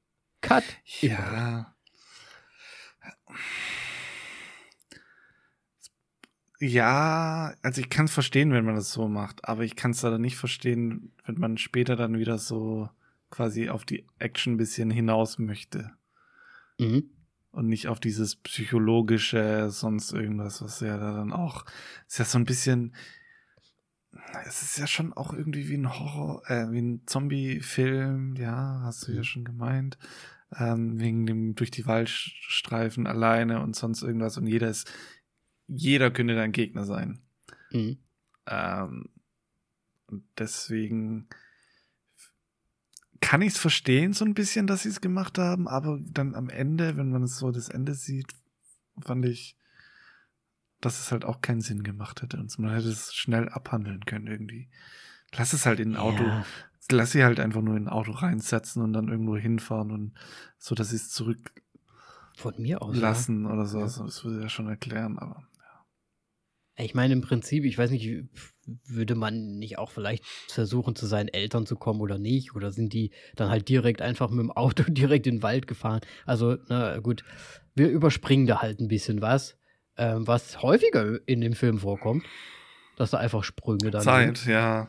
Cut. 0.47 0.63
Ja. 1.01 1.73
Ja, 6.59 7.53
also 7.61 7.81
ich 7.81 7.89
kann 7.89 8.05
es 8.05 8.13
verstehen, 8.13 8.51
wenn 8.51 8.65
man 8.65 8.75
das 8.75 8.91
so 8.91 9.07
macht, 9.07 9.47
aber 9.47 9.63
ich 9.63 9.75
kann 9.75 9.91
es 9.91 10.01
leider 10.01 10.17
nicht 10.17 10.37
verstehen, 10.37 11.11
wenn 11.25 11.37
man 11.37 11.57
später 11.57 11.95
dann 11.95 12.17
wieder 12.17 12.37
so 12.37 12.89
quasi 13.29 13.69
auf 13.69 13.85
die 13.85 14.07
Action 14.19 14.53
ein 14.53 14.57
bisschen 14.57 14.89
hinaus 14.89 15.37
möchte. 15.37 15.91
Mhm. 16.79 17.11
Und 17.51 17.67
nicht 17.67 17.87
auf 17.87 17.99
dieses 17.99 18.37
psychologische, 18.37 19.69
sonst 19.69 20.13
irgendwas, 20.13 20.61
was 20.61 20.79
ja 20.79 20.97
da 20.97 21.13
dann 21.13 21.33
auch, 21.33 21.65
ist 22.07 22.19
ja 22.19 22.25
so 22.25 22.39
ein 22.39 22.45
bisschen, 22.45 22.95
es 24.45 24.61
ist 24.61 24.77
ja 24.77 24.87
schon 24.87 25.13
auch 25.13 25.33
irgendwie 25.33 25.67
wie 25.67 25.77
ein 25.77 25.91
Horror, 25.99 26.49
äh, 26.49 26.71
wie 26.71 26.81
ein 26.81 27.01
Zombie-Film, 27.05 28.35
ja, 28.35 28.81
hast 28.83 29.07
du 29.07 29.11
ja 29.11 29.19
mhm. 29.19 29.23
schon 29.23 29.45
gemeint. 29.45 29.97
Ähm, 30.55 30.99
wegen 30.99 31.25
dem 31.25 31.55
durch 31.55 31.71
die 31.71 31.85
Waldstreifen 31.85 33.05
alleine 33.05 33.61
und 33.61 33.75
sonst 33.75 34.01
irgendwas 34.01 34.37
und 34.37 34.47
jeder 34.47 34.69
ist, 34.69 34.89
jeder 35.67 36.09
könnte 36.09 36.35
dein 36.35 36.53
Gegner 36.53 36.85
sein. 36.85 37.19
Mhm. 37.71 37.97
Ähm, 38.45 39.09
und 40.07 40.23
deswegen 40.37 41.27
kann 43.19 43.41
ich 43.41 43.53
es 43.53 43.57
verstehen, 43.57 44.13
so 44.13 44.25
ein 44.25 44.33
bisschen, 44.33 44.67
dass 44.67 44.83
sie 44.83 44.89
es 44.89 45.01
gemacht 45.01 45.37
haben, 45.37 45.67
aber 45.67 45.99
dann 46.01 46.35
am 46.35 46.49
Ende, 46.49 46.97
wenn 46.97 47.09
man 47.09 47.23
es 47.23 47.37
so 47.37 47.51
das 47.51 47.69
Ende 47.69 47.93
sieht, 47.93 48.33
fand 49.01 49.25
ich, 49.25 49.57
dass 50.81 50.99
es 50.99 51.11
halt 51.11 51.25
auch 51.25 51.41
keinen 51.41 51.61
Sinn 51.61 51.83
gemacht 51.83 52.21
hätte 52.21 52.37
und 52.37 52.57
man 52.59 52.73
hätte 52.73 52.89
es 52.89 53.13
schnell 53.13 53.49
abhandeln 53.49 54.05
können 54.05 54.27
irgendwie. 54.27 54.69
Lass 55.35 55.53
es 55.53 55.65
halt 55.65 55.79
in 55.79 55.93
ein 55.93 55.97
Auto, 55.97 56.23
ja. 56.23 56.45
Lass 56.91 57.11
sie 57.11 57.23
halt 57.23 57.39
einfach 57.39 57.61
nur 57.61 57.75
in 57.75 57.85
ein 57.85 57.89
Auto 57.89 58.11
reinsetzen 58.11 58.81
und 58.81 58.93
dann 58.93 59.09
irgendwo 59.09 59.37
hinfahren 59.37 59.91
und 59.91 60.13
so, 60.57 60.75
dass 60.75 60.89
sie 60.89 60.95
es 60.95 61.09
zurück 61.09 61.51
von 62.35 62.53
mir 62.57 62.81
aus 62.81 62.95
lassen 62.95 63.45
ja. 63.45 63.51
oder 63.51 63.65
so. 63.65 63.79
Also, 63.79 64.05
das 64.05 64.23
würde 64.23 64.41
ja 64.41 64.49
schon 64.49 64.67
erklären, 64.67 65.17
aber 65.17 65.47
ja. 65.57 66.83
Ich 66.83 66.93
meine, 66.93 67.13
im 67.13 67.21
Prinzip, 67.21 67.65
ich 67.65 67.77
weiß 67.77 67.91
nicht, 67.91 68.29
würde 68.85 69.15
man 69.15 69.57
nicht 69.57 69.77
auch 69.77 69.91
vielleicht 69.91 70.25
versuchen, 70.49 70.95
zu 70.95 71.07
seinen 71.07 71.29
Eltern 71.29 71.65
zu 71.65 71.75
kommen 71.75 72.01
oder 72.01 72.19
nicht? 72.19 72.55
Oder 72.55 72.71
sind 72.71 72.93
die 72.93 73.11
dann 73.35 73.49
halt 73.49 73.69
direkt 73.69 74.01
einfach 74.01 74.29
mit 74.29 74.39
dem 74.39 74.51
Auto 74.51 74.83
direkt 74.87 75.27
in 75.27 75.37
den 75.37 75.43
Wald 75.43 75.67
gefahren? 75.67 76.01
Also, 76.25 76.57
na 76.67 76.99
gut, 76.99 77.23
wir 77.75 77.89
überspringen 77.89 78.45
da 78.45 78.61
halt 78.61 78.79
ein 78.79 78.87
bisschen 78.87 79.21
was 79.21 79.57
ähm, 79.97 80.27
was 80.27 80.61
häufiger 80.61 81.19
in 81.27 81.41
dem 81.41 81.53
Film 81.53 81.79
vorkommt, 81.79 82.23
dass 82.95 83.11
da 83.11 83.17
einfach 83.17 83.43
Sprünge 83.43 83.91
dann 83.91 84.01
Zeit, 84.01 84.37
sind. 84.37 84.53
ja. 84.53 84.87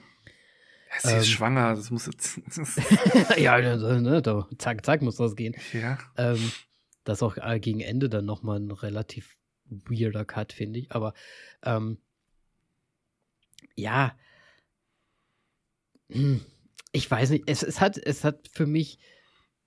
Sie 0.98 1.12
ähm, 1.12 1.18
ist 1.18 1.28
schwanger, 1.28 1.74
das 1.74 1.90
muss 1.90 2.06
jetzt. 2.06 2.40
ja, 3.38 3.54
also, 3.54 3.98
ne, 3.98 4.22
da, 4.22 4.48
zack, 4.58 4.84
zack, 4.84 5.02
muss 5.02 5.16
das 5.16 5.36
gehen. 5.36 5.54
Ja. 5.72 5.98
Ähm, 6.16 6.52
das 7.04 7.18
ist 7.18 7.22
auch 7.22 7.36
äh, 7.36 7.60
gegen 7.60 7.80
Ende 7.80 8.08
dann 8.08 8.24
nochmal 8.24 8.58
ein 8.58 8.70
relativ 8.70 9.36
weirder 9.64 10.24
Cut, 10.24 10.52
finde 10.52 10.78
ich. 10.78 10.92
Aber 10.92 11.14
ähm, 11.62 11.98
ja, 13.74 14.16
hm, 16.10 16.40
ich 16.92 17.10
weiß 17.10 17.30
nicht, 17.30 17.44
es, 17.46 17.62
es, 17.62 17.80
hat, 17.80 17.98
es 17.98 18.24
hat 18.24 18.48
für 18.52 18.66
mich 18.66 18.98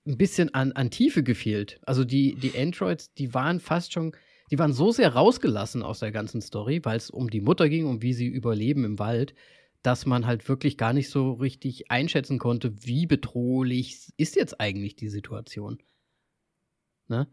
ein 0.06 0.16
bisschen 0.16 0.52
an, 0.54 0.72
an 0.72 0.90
Tiefe 0.90 1.22
gefehlt. 1.22 1.80
Also 1.86 2.04
die, 2.04 2.34
die 2.34 2.58
Androids, 2.58 3.12
die 3.14 3.32
waren 3.34 3.60
fast 3.60 3.92
schon 3.92 4.12
die 4.52 4.58
waren 4.58 4.74
so 4.74 4.92
sehr 4.92 5.14
rausgelassen 5.14 5.82
aus 5.82 6.00
der 6.00 6.12
ganzen 6.12 6.42
Story, 6.42 6.80
weil 6.82 6.98
es 6.98 7.08
um 7.08 7.30
die 7.30 7.40
Mutter 7.40 7.70
ging, 7.70 7.86
um 7.86 8.02
wie 8.02 8.12
sie 8.12 8.26
überleben 8.26 8.84
im 8.84 8.98
Wald, 8.98 9.34
dass 9.82 10.06
man 10.06 10.26
halt 10.26 10.48
wirklich 10.48 10.78
gar 10.78 10.92
nicht 10.92 11.10
so 11.10 11.32
richtig 11.32 11.90
einschätzen 11.90 12.38
konnte, 12.38 12.86
wie 12.86 13.06
bedrohlich 13.06 14.12
ist 14.16 14.36
jetzt 14.36 14.60
eigentlich 14.60 14.96
die 14.96 15.08
Situation. 15.08 15.82
Ne? 17.08 17.26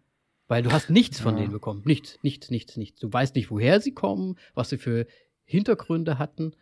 Weil 0.47 0.64
du 0.64 0.72
hast 0.72 0.89
nichts 0.89 1.20
von 1.20 1.36
denen 1.36 1.52
bekommen. 1.52 1.84
Nichts, 1.86 2.18
nichts, 2.24 2.50
nichts, 2.50 2.76
nichts. 2.76 3.00
Du 3.00 3.14
weißt 3.14 3.36
nicht, 3.36 3.52
woher 3.52 3.80
sie 3.82 3.93
kommen, 3.93 4.38
was 4.56 4.70
sie 4.70 4.80
für 4.80 5.06
Hintergründe 5.45 6.18
hatten. 6.18 6.56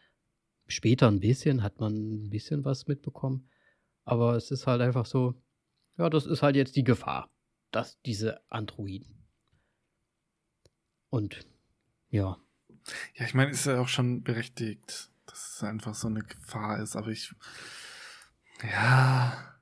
Später 0.68 1.08
ein 1.08 1.22
bisschen 1.22 1.64
hat 1.64 1.80
man 1.80 2.26
ein 2.26 2.30
bisschen 2.30 2.66
was 2.66 2.88
mitbekommen. 2.88 3.50
Aber 4.04 4.36
es 4.36 4.52
ist 4.52 4.68
halt 4.68 4.82
einfach 4.82 5.06
so, 5.06 5.42
ja, 5.98 6.10
das 6.10 6.26
ist 6.26 6.44
halt 6.44 6.58
jetzt 6.58 6.76
die 6.76 6.84
Gefahr, 6.84 7.30
dass 7.72 8.02
diese 8.02 8.42
Androiden. 8.52 9.26
Und 11.10 11.48
ja. 12.10 12.38
Ja, 13.16 13.26
ich 13.26 13.34
meine, 13.34 13.52
ist 13.52 13.66
ja 13.66 13.80
auch 13.80 13.88
schon 13.88 14.24
berechtigt, 14.24 15.10
dass 15.28 15.56
es 15.56 15.64
einfach 15.64 15.96
so 15.96 16.08
eine 16.08 16.24
Gefahr 16.24 16.80
ist, 16.82 16.96
aber 16.96 17.10
ich. 17.10 17.34
Ja. 18.64 19.54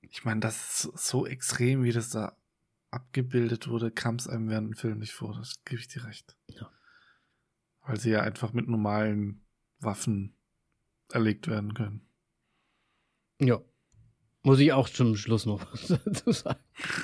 Ich 0.00 0.24
meine, 0.24 0.40
das 0.40 0.84
ist 0.84 1.06
so 1.06 1.26
extrem, 1.26 1.84
wie 1.84 1.92
das 1.92 2.10
da 2.10 2.36
abgebildet 2.90 3.68
wurde, 3.68 3.90
kam 3.90 4.16
es 4.16 4.28
einem 4.28 4.48
während 4.48 4.68
dem 4.68 4.76
Film 4.76 4.98
nicht 4.98 5.12
vor. 5.12 5.34
Das 5.34 5.62
gebe 5.64 5.80
ich 5.80 5.88
dir 5.88 6.04
recht. 6.04 6.36
Ja. 6.46 6.70
Weil 7.82 8.00
sie 8.00 8.10
ja 8.10 8.22
einfach 8.22 8.52
mit 8.52 8.68
normalen 8.68 9.44
Waffen 9.80 10.34
erlegt 11.10 11.48
werden 11.48 11.74
können. 11.74 12.06
Ja. 13.40 13.60
Muss 14.42 14.60
ich 14.60 14.72
auch 14.72 14.88
zum 14.88 15.16
Schluss 15.16 15.46
noch 15.46 15.60
was 15.72 15.88
dazu 16.04 16.32
sagen. 16.32 16.60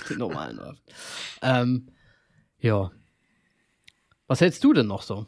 Die 0.09 0.17
normalen 0.17 0.59
Waffen. 0.59 0.81
Ähm, 1.43 1.91
ja. 2.59 2.91
Was 4.27 4.41
hältst 4.41 4.65
du 4.65 4.73
denn 4.73 4.87
noch 4.87 5.03
so? 5.03 5.27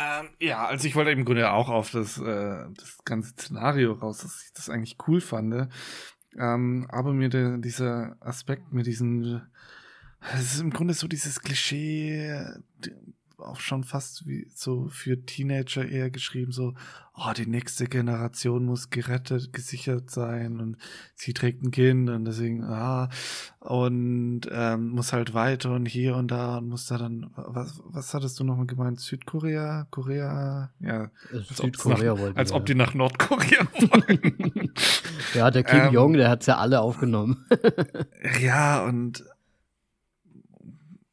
Ähm, 0.00 0.30
ja, 0.40 0.64
also 0.66 0.86
ich 0.86 0.94
wollte 0.94 1.10
im 1.10 1.24
Grunde 1.24 1.50
auch 1.50 1.68
auf 1.68 1.90
das, 1.90 2.18
äh, 2.18 2.64
das 2.74 2.98
ganze 3.04 3.30
Szenario 3.30 3.92
raus, 3.92 4.18
dass 4.18 4.42
ich 4.44 4.52
das 4.54 4.70
eigentlich 4.70 4.96
cool 5.06 5.20
fand. 5.20 5.68
Ähm, 6.38 6.86
aber 6.90 7.12
mir 7.12 7.28
der, 7.28 7.58
dieser 7.58 8.16
Aspekt 8.20 8.72
mit 8.72 8.86
diesen, 8.86 9.42
es 10.34 10.54
ist 10.54 10.60
im 10.60 10.70
Grunde 10.70 10.94
so 10.94 11.06
dieses 11.06 11.40
Klischee, 11.40 12.44
auch 13.40 13.60
schon 13.60 13.84
fast 13.84 14.26
wie 14.26 14.46
so 14.54 14.88
für 14.88 15.24
Teenager 15.24 15.86
eher 15.86 16.10
geschrieben, 16.10 16.52
so, 16.52 16.74
oh, 17.14 17.32
die 17.36 17.46
nächste 17.46 17.86
Generation 17.86 18.64
muss 18.64 18.90
gerettet, 18.90 19.52
gesichert 19.52 20.10
sein 20.10 20.60
und 20.60 20.76
sie 21.14 21.34
trägt 21.34 21.62
ein 21.62 21.70
Kind 21.70 22.08
und 22.08 22.24
deswegen, 22.24 22.64
ah, 22.64 23.08
und 23.58 24.42
ähm, 24.50 24.90
muss 24.90 25.12
halt 25.12 25.34
weiter 25.34 25.72
und 25.72 25.86
hier 25.86 26.16
und 26.16 26.30
da 26.30 26.58
und 26.58 26.68
muss 26.68 26.86
da 26.86 26.98
dann, 26.98 27.30
was, 27.36 27.80
was 27.84 28.14
hattest 28.14 28.38
du 28.40 28.44
nochmal 28.44 28.66
gemeint? 28.66 29.00
Südkorea? 29.00 29.86
Korea? 29.90 30.70
Ja, 30.80 31.10
als, 31.32 31.48
Südkorea 31.56 32.14
nach, 32.14 32.36
als 32.36 32.52
ob 32.52 32.66
die 32.66 32.74
nach 32.74 32.94
Nordkorea 32.94 33.66
wollen. 33.74 34.72
ja, 35.34 35.50
der 35.50 35.64
Kim 35.64 35.80
ähm, 35.80 35.92
Jong, 35.92 36.12
der 36.14 36.30
hat's 36.30 36.46
ja 36.46 36.56
alle 36.56 36.80
aufgenommen. 36.80 37.44
ja, 38.40 38.82
und 38.84 39.24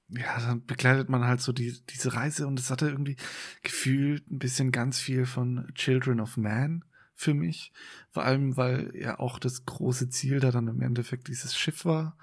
ja, 0.09 0.39
dann 0.39 0.65
begleitet 0.65 1.09
man 1.09 1.25
halt 1.25 1.41
so 1.41 1.51
die, 1.51 1.77
diese 1.89 2.13
Reise 2.13 2.47
und 2.47 2.59
es 2.59 2.71
hatte 2.71 2.89
irgendwie 2.89 3.17
gefühlt 3.63 4.29
ein 4.31 4.39
bisschen 4.39 4.71
ganz 4.71 4.99
viel 4.99 5.25
von 5.25 5.69
Children 5.75 6.21
of 6.21 6.37
Man 6.37 6.85
für 7.13 7.33
mich. 7.33 7.73
Vor 8.11 8.23
allem, 8.23 8.55
weil 8.55 8.95
ja 8.95 9.19
auch 9.19 9.39
das 9.39 9.65
große 9.65 10.09
Ziel 10.09 10.39
da 10.39 10.51
dann 10.51 10.67
im 10.67 10.81
Endeffekt 10.81 11.27
dieses 11.27 11.57
Schiff 11.57 11.83
war, 11.83 12.17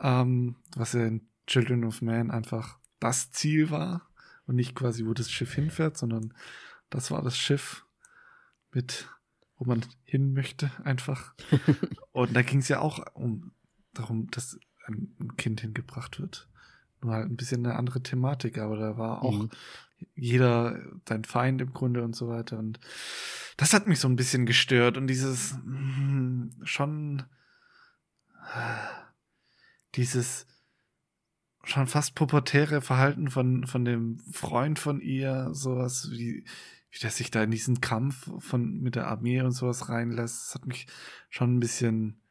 ähm, 0.00 0.56
was 0.74 0.94
ja 0.94 1.04
in 1.04 1.28
Children 1.46 1.84
of 1.84 2.00
Man 2.00 2.30
einfach 2.30 2.78
das 2.98 3.30
Ziel 3.30 3.70
war 3.70 4.08
und 4.46 4.56
nicht 4.56 4.74
quasi, 4.74 5.04
wo 5.04 5.12
das 5.12 5.30
Schiff 5.30 5.52
hinfährt, 5.52 5.98
sondern 5.98 6.32
das 6.88 7.10
war 7.10 7.20
das 7.22 7.36
Schiff 7.36 7.84
mit, 8.70 9.08
wo 9.56 9.64
man 9.64 9.84
hin 10.04 10.32
möchte 10.32 10.70
einfach. 10.84 11.34
und 12.12 12.34
da 12.34 12.42
ging 12.42 12.60
es 12.60 12.68
ja 12.68 12.80
auch 12.80 13.04
um 13.14 13.52
darum, 13.92 14.30
dass 14.30 14.58
ein 14.86 15.36
Kind 15.36 15.60
hingebracht 15.60 16.18
wird. 16.18 16.48
Nur 17.02 17.14
halt 17.14 17.30
ein 17.30 17.36
bisschen 17.36 17.66
eine 17.66 17.76
andere 17.76 18.02
Thematik, 18.02 18.58
aber 18.58 18.76
da 18.76 18.96
war 18.96 19.22
auch 19.22 19.42
mhm. 19.42 19.50
jeder 20.14 20.78
dein 21.04 21.24
Feind 21.24 21.60
im 21.60 21.72
Grunde 21.72 22.02
und 22.02 22.14
so 22.14 22.28
weiter. 22.28 22.58
Und 22.58 22.80
das 23.56 23.72
hat 23.72 23.86
mich 23.86 24.00
so 24.00 24.08
ein 24.08 24.16
bisschen 24.16 24.46
gestört 24.46 24.96
und 24.96 25.06
dieses 25.06 25.56
mh, 25.64 26.50
schon 26.64 27.24
dieses 29.94 30.46
schon 31.64 31.86
fast 31.86 32.14
pubertäre 32.14 32.80
Verhalten 32.80 33.30
von, 33.30 33.66
von 33.66 33.84
dem 33.84 34.18
Freund 34.32 34.78
von 34.78 35.00
ihr, 35.00 35.50
sowas 35.52 36.08
wie, 36.10 36.44
wie 36.90 36.98
der 36.98 37.10
sich 37.10 37.30
da 37.30 37.42
in 37.44 37.50
diesen 37.50 37.80
Kampf 37.80 38.30
von, 38.38 38.80
mit 38.80 38.96
der 38.96 39.06
Armee 39.06 39.40
und 39.42 39.52
sowas 39.52 39.88
reinlässt, 39.88 40.48
das 40.48 40.54
hat 40.56 40.66
mich 40.66 40.86
schon 41.30 41.56
ein 41.56 41.60
bisschen 41.60 42.21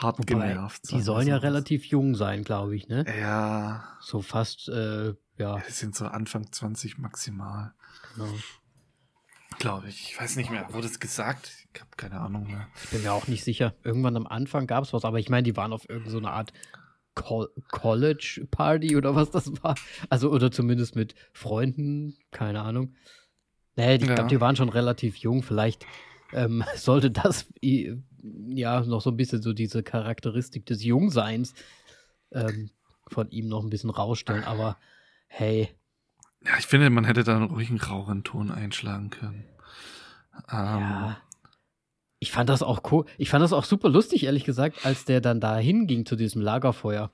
hart 0.00 0.18
Wobei, 0.18 0.48
genervt. 0.48 0.90
Die 0.90 1.00
sollen 1.00 1.26
ja 1.26 1.36
relativ 1.36 1.84
jung 1.86 2.14
sein, 2.14 2.44
glaube 2.44 2.76
ich, 2.76 2.88
ne? 2.88 3.04
Ja. 3.20 3.84
So 4.00 4.22
fast, 4.22 4.68
äh, 4.68 5.14
ja. 5.36 5.58
Die 5.66 5.72
sind 5.72 5.94
so 5.94 6.06
Anfang 6.06 6.50
20 6.50 6.98
maximal. 6.98 7.72
Genau. 8.14 8.28
Glaube 9.58 9.88
ich. 9.88 10.10
Ich 10.10 10.20
weiß 10.20 10.36
nicht 10.36 10.50
mehr. 10.50 10.72
Wurde 10.72 10.86
es 10.86 11.00
gesagt? 11.00 11.50
Ich 11.74 11.80
habe 11.80 11.90
keine 11.96 12.20
Ahnung 12.20 12.46
mehr. 12.46 12.68
Ich 12.84 12.90
bin 12.90 13.02
mir 13.02 13.12
auch 13.12 13.26
nicht 13.26 13.44
sicher. 13.44 13.74
Irgendwann 13.82 14.16
am 14.16 14.26
Anfang 14.26 14.66
gab 14.66 14.84
es 14.84 14.92
was, 14.92 15.04
aber 15.04 15.18
ich 15.18 15.30
meine, 15.30 15.42
die 15.42 15.56
waren 15.56 15.72
auf 15.72 15.88
irgendeine 15.88 16.20
so 16.20 16.28
Art 16.28 16.52
College 17.68 18.46
Party 18.50 18.96
oder 18.96 19.16
was 19.16 19.30
das 19.30 19.62
war. 19.62 19.74
Also, 20.08 20.30
oder 20.30 20.50
zumindest 20.50 20.94
mit 20.94 21.14
Freunden, 21.32 22.16
keine 22.30 22.62
Ahnung. 22.62 22.94
Nee, 23.76 23.96
ich 23.96 24.02
ja. 24.02 24.14
glaube, 24.14 24.30
die 24.30 24.40
waren 24.40 24.56
schon 24.56 24.68
relativ 24.68 25.16
jung. 25.16 25.42
Vielleicht 25.42 25.86
ähm, 26.32 26.64
sollte 26.76 27.10
das 27.10 27.46
ja 27.60 28.80
noch 28.82 29.00
so 29.00 29.10
ein 29.10 29.16
bisschen 29.16 29.42
so 29.42 29.52
diese 29.52 29.82
Charakteristik 29.82 30.66
des 30.66 30.84
Jungseins 30.84 31.54
ähm, 32.32 32.70
von 33.08 33.30
ihm 33.30 33.48
noch 33.48 33.62
ein 33.62 33.70
bisschen 33.70 33.90
rausstellen, 33.90 34.44
aber 34.44 34.76
hey. 35.26 35.68
Ja, 36.44 36.52
ich 36.58 36.66
finde, 36.66 36.90
man 36.90 37.04
hätte 37.04 37.24
da 37.24 37.36
einen 37.36 37.50
ruhigen, 37.50 37.80
rauchen 37.80 38.24
Ton 38.24 38.50
einschlagen 38.50 39.10
können. 39.10 39.44
Ähm, 40.50 40.80
ja. 40.80 41.20
Ich 42.20 42.32
fand 42.32 42.48
das 42.48 42.62
auch 42.62 42.80
cool. 42.90 43.04
Ich 43.16 43.30
fand 43.30 43.42
das 43.42 43.52
auch 43.52 43.64
super 43.64 43.88
lustig, 43.88 44.24
ehrlich 44.24 44.44
gesagt, 44.44 44.84
als 44.84 45.04
der 45.04 45.20
dann 45.20 45.40
da 45.40 45.56
hinging 45.56 46.04
zu 46.04 46.16
diesem 46.16 46.42
Lagerfeuer. 46.42 47.12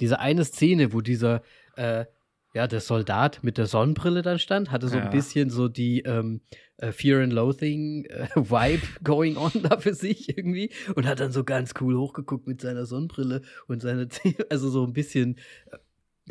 Diese 0.00 0.18
eine 0.18 0.44
Szene, 0.44 0.92
wo 0.92 1.00
dieser 1.00 1.42
äh, 1.76 2.06
ja, 2.52 2.66
der 2.66 2.80
Soldat 2.80 3.40
mit 3.42 3.58
der 3.58 3.66
Sonnenbrille 3.66 4.22
dann 4.22 4.38
stand, 4.38 4.70
hatte 4.70 4.88
so 4.88 4.96
ja. 4.96 5.04
ein 5.04 5.10
bisschen 5.10 5.50
so 5.50 5.68
die 5.68 6.00
ähm, 6.00 6.40
äh, 6.78 6.92
Fear 6.92 7.22
and 7.22 7.32
Loathing 7.32 8.04
äh, 8.06 8.28
Vibe 8.34 8.86
going 9.04 9.36
on 9.36 9.52
da 9.62 9.78
für 9.78 9.94
sich 9.94 10.36
irgendwie 10.36 10.70
und 10.94 11.06
hat 11.06 11.20
dann 11.20 11.32
so 11.32 11.44
ganz 11.44 11.74
cool 11.80 11.96
hochgeguckt 11.96 12.46
mit 12.46 12.60
seiner 12.60 12.86
Sonnenbrille 12.86 13.42
und 13.68 13.80
seine 13.80 14.08
also 14.50 14.68
so 14.68 14.84
ein 14.84 14.92
bisschen 14.92 15.36
äh, 15.70 15.78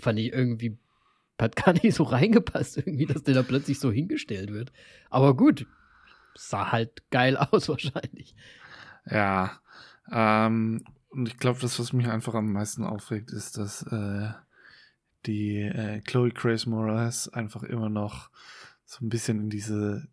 fand 0.01 0.20
ich 0.20 0.34
irgendwie 0.34 0.78
hat 1.39 1.55
gar 1.55 1.74
nicht 1.74 1.95
so 1.95 2.03
reingepasst 2.03 2.78
irgendwie, 2.78 3.05
dass 3.05 3.24
der 3.24 3.34
da 3.34 3.43
plötzlich 3.43 3.80
so 3.80 3.91
hingestellt 3.91 4.51
wird. 4.51 4.72
Aber 5.09 5.36
gut, 5.36 5.65
sah 6.36 6.72
halt 6.72 7.09
geil 7.11 7.38
aus 7.51 7.70
wahrscheinlich. 7.70 8.36
Ja, 9.05 9.59
ähm, 10.11 10.84
und 11.09 11.28
ich 11.28 11.38
glaube, 11.38 11.59
das, 11.59 11.80
was 11.80 11.93
mich 11.93 12.07
einfach 12.07 12.36
am 12.36 12.51
meisten 12.51 12.84
aufregt, 12.84 13.32
ist, 13.32 13.57
dass 13.57 13.84
äh, 13.84 14.30
die 15.26 15.61
äh, 15.61 16.01
Chloe 16.01 16.32
Grace 16.32 16.65
Moretz 16.65 17.28
einfach 17.28 17.63
immer 17.63 17.89
noch 17.89 18.30
so 18.86 19.05
ein 19.05 19.09
bisschen 19.09 19.39
in 19.39 19.49
diese 19.49 20.07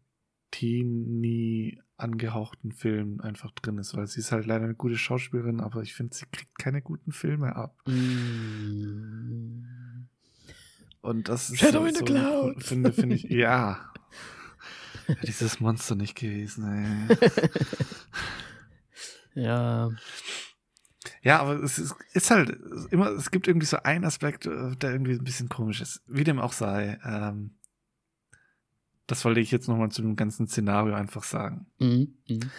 teeny 0.50 1.80
angehauchten 1.96 2.72
Filmen 2.72 3.20
einfach 3.20 3.50
drin 3.52 3.78
ist, 3.78 3.96
weil 3.96 4.06
sie 4.06 4.20
ist 4.20 4.32
halt 4.32 4.46
leider 4.46 4.64
eine 4.64 4.74
gute 4.74 4.98
Schauspielerin, 4.98 5.60
aber 5.60 5.82
ich 5.82 5.94
finde, 5.94 6.14
sie 6.14 6.26
kriegt 6.30 6.58
keine 6.58 6.82
guten 6.82 7.12
Filme 7.12 7.56
ab. 7.56 7.74
Mm. 7.86 9.64
Und 11.00 11.28
das 11.28 11.50
ist 11.50 11.60
Shadow 11.60 11.80
so, 11.80 11.86
in 11.86 11.94
the 11.94 12.04
Cloud. 12.04 12.62
Finde, 12.62 12.92
finde 12.92 13.16
ich, 13.16 13.24
ja. 13.24 13.92
Dieses 15.26 15.60
Monster 15.60 15.94
nicht 15.94 16.16
gewesen, 16.16 17.08
ey. 17.14 17.16
ja. 19.44 19.90
Ja, 21.26 21.40
aber 21.40 21.54
es 21.54 21.76
ist, 21.80 21.96
ist, 22.12 22.30
halt 22.30 22.56
immer, 22.92 23.08
es 23.08 23.32
gibt 23.32 23.48
irgendwie 23.48 23.66
so 23.66 23.78
einen 23.78 24.04
Aspekt, 24.04 24.46
äh, 24.46 24.76
der 24.76 24.92
irgendwie 24.92 25.14
ein 25.14 25.24
bisschen 25.24 25.48
komisch 25.48 25.80
ist. 25.80 26.00
Wie 26.06 26.22
dem 26.22 26.38
auch 26.38 26.52
sei. 26.52 27.00
Ähm, 27.04 27.58
das 29.08 29.24
wollte 29.24 29.40
ich 29.40 29.50
jetzt 29.50 29.66
nochmal 29.66 29.90
zu 29.90 30.02
dem 30.02 30.14
ganzen 30.14 30.46
Szenario 30.46 30.94
einfach 30.94 31.24
sagen. 31.24 31.66
Mhm. 31.80 32.14
Mhm. 32.28 32.50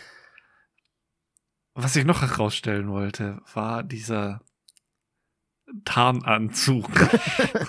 Was 1.76 1.96
ich 1.96 2.04
noch 2.04 2.22
herausstellen 2.22 2.90
wollte, 2.90 3.42
war 3.54 3.84
dieser 3.84 4.42
Tarnanzug. 5.86 6.90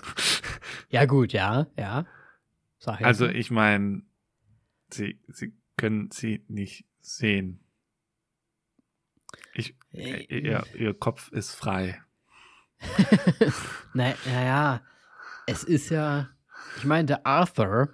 ja, 0.88 1.04
gut, 1.04 1.32
ja, 1.32 1.68
ja. 1.78 2.06
also, 3.04 3.28
ich 3.28 3.52
meine, 3.52 4.02
sie, 4.90 5.20
sie 5.28 5.54
können 5.76 6.10
sie 6.10 6.44
nicht 6.48 6.86
sehen. 7.00 7.60
Äh, 9.92 10.22
ihr, 10.24 10.64
ihr 10.74 10.94
Kopf 10.94 11.30
ist 11.32 11.54
frei. 11.54 12.00
naja, 13.94 14.14
na 14.24 14.80
es 15.48 15.64
ist 15.64 15.90
ja, 15.90 16.28
ich 16.76 16.84
meine, 16.84 17.06
der 17.06 17.26
Arthur, 17.26 17.88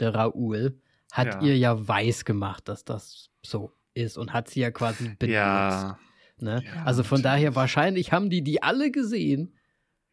der 0.00 0.14
Raoul, 0.14 0.80
hat 1.12 1.26
ja. 1.34 1.40
ihr 1.42 1.58
ja 1.58 1.88
weiß 1.88 2.24
gemacht, 2.24 2.68
dass 2.68 2.84
das 2.84 3.30
so 3.42 3.72
ist 3.94 4.16
und 4.16 4.32
hat 4.32 4.48
sie 4.48 4.60
ja 4.60 4.70
quasi 4.70 5.10
benutzt. 5.18 5.34
Ja. 5.34 5.98
Ne? 6.38 6.62
ja 6.64 6.84
also 6.84 7.02
von 7.02 7.22
daher, 7.22 7.54
wahrscheinlich 7.54 8.12
haben 8.12 8.30
die 8.30 8.42
die 8.42 8.62
alle 8.62 8.90
gesehen. 8.90 9.56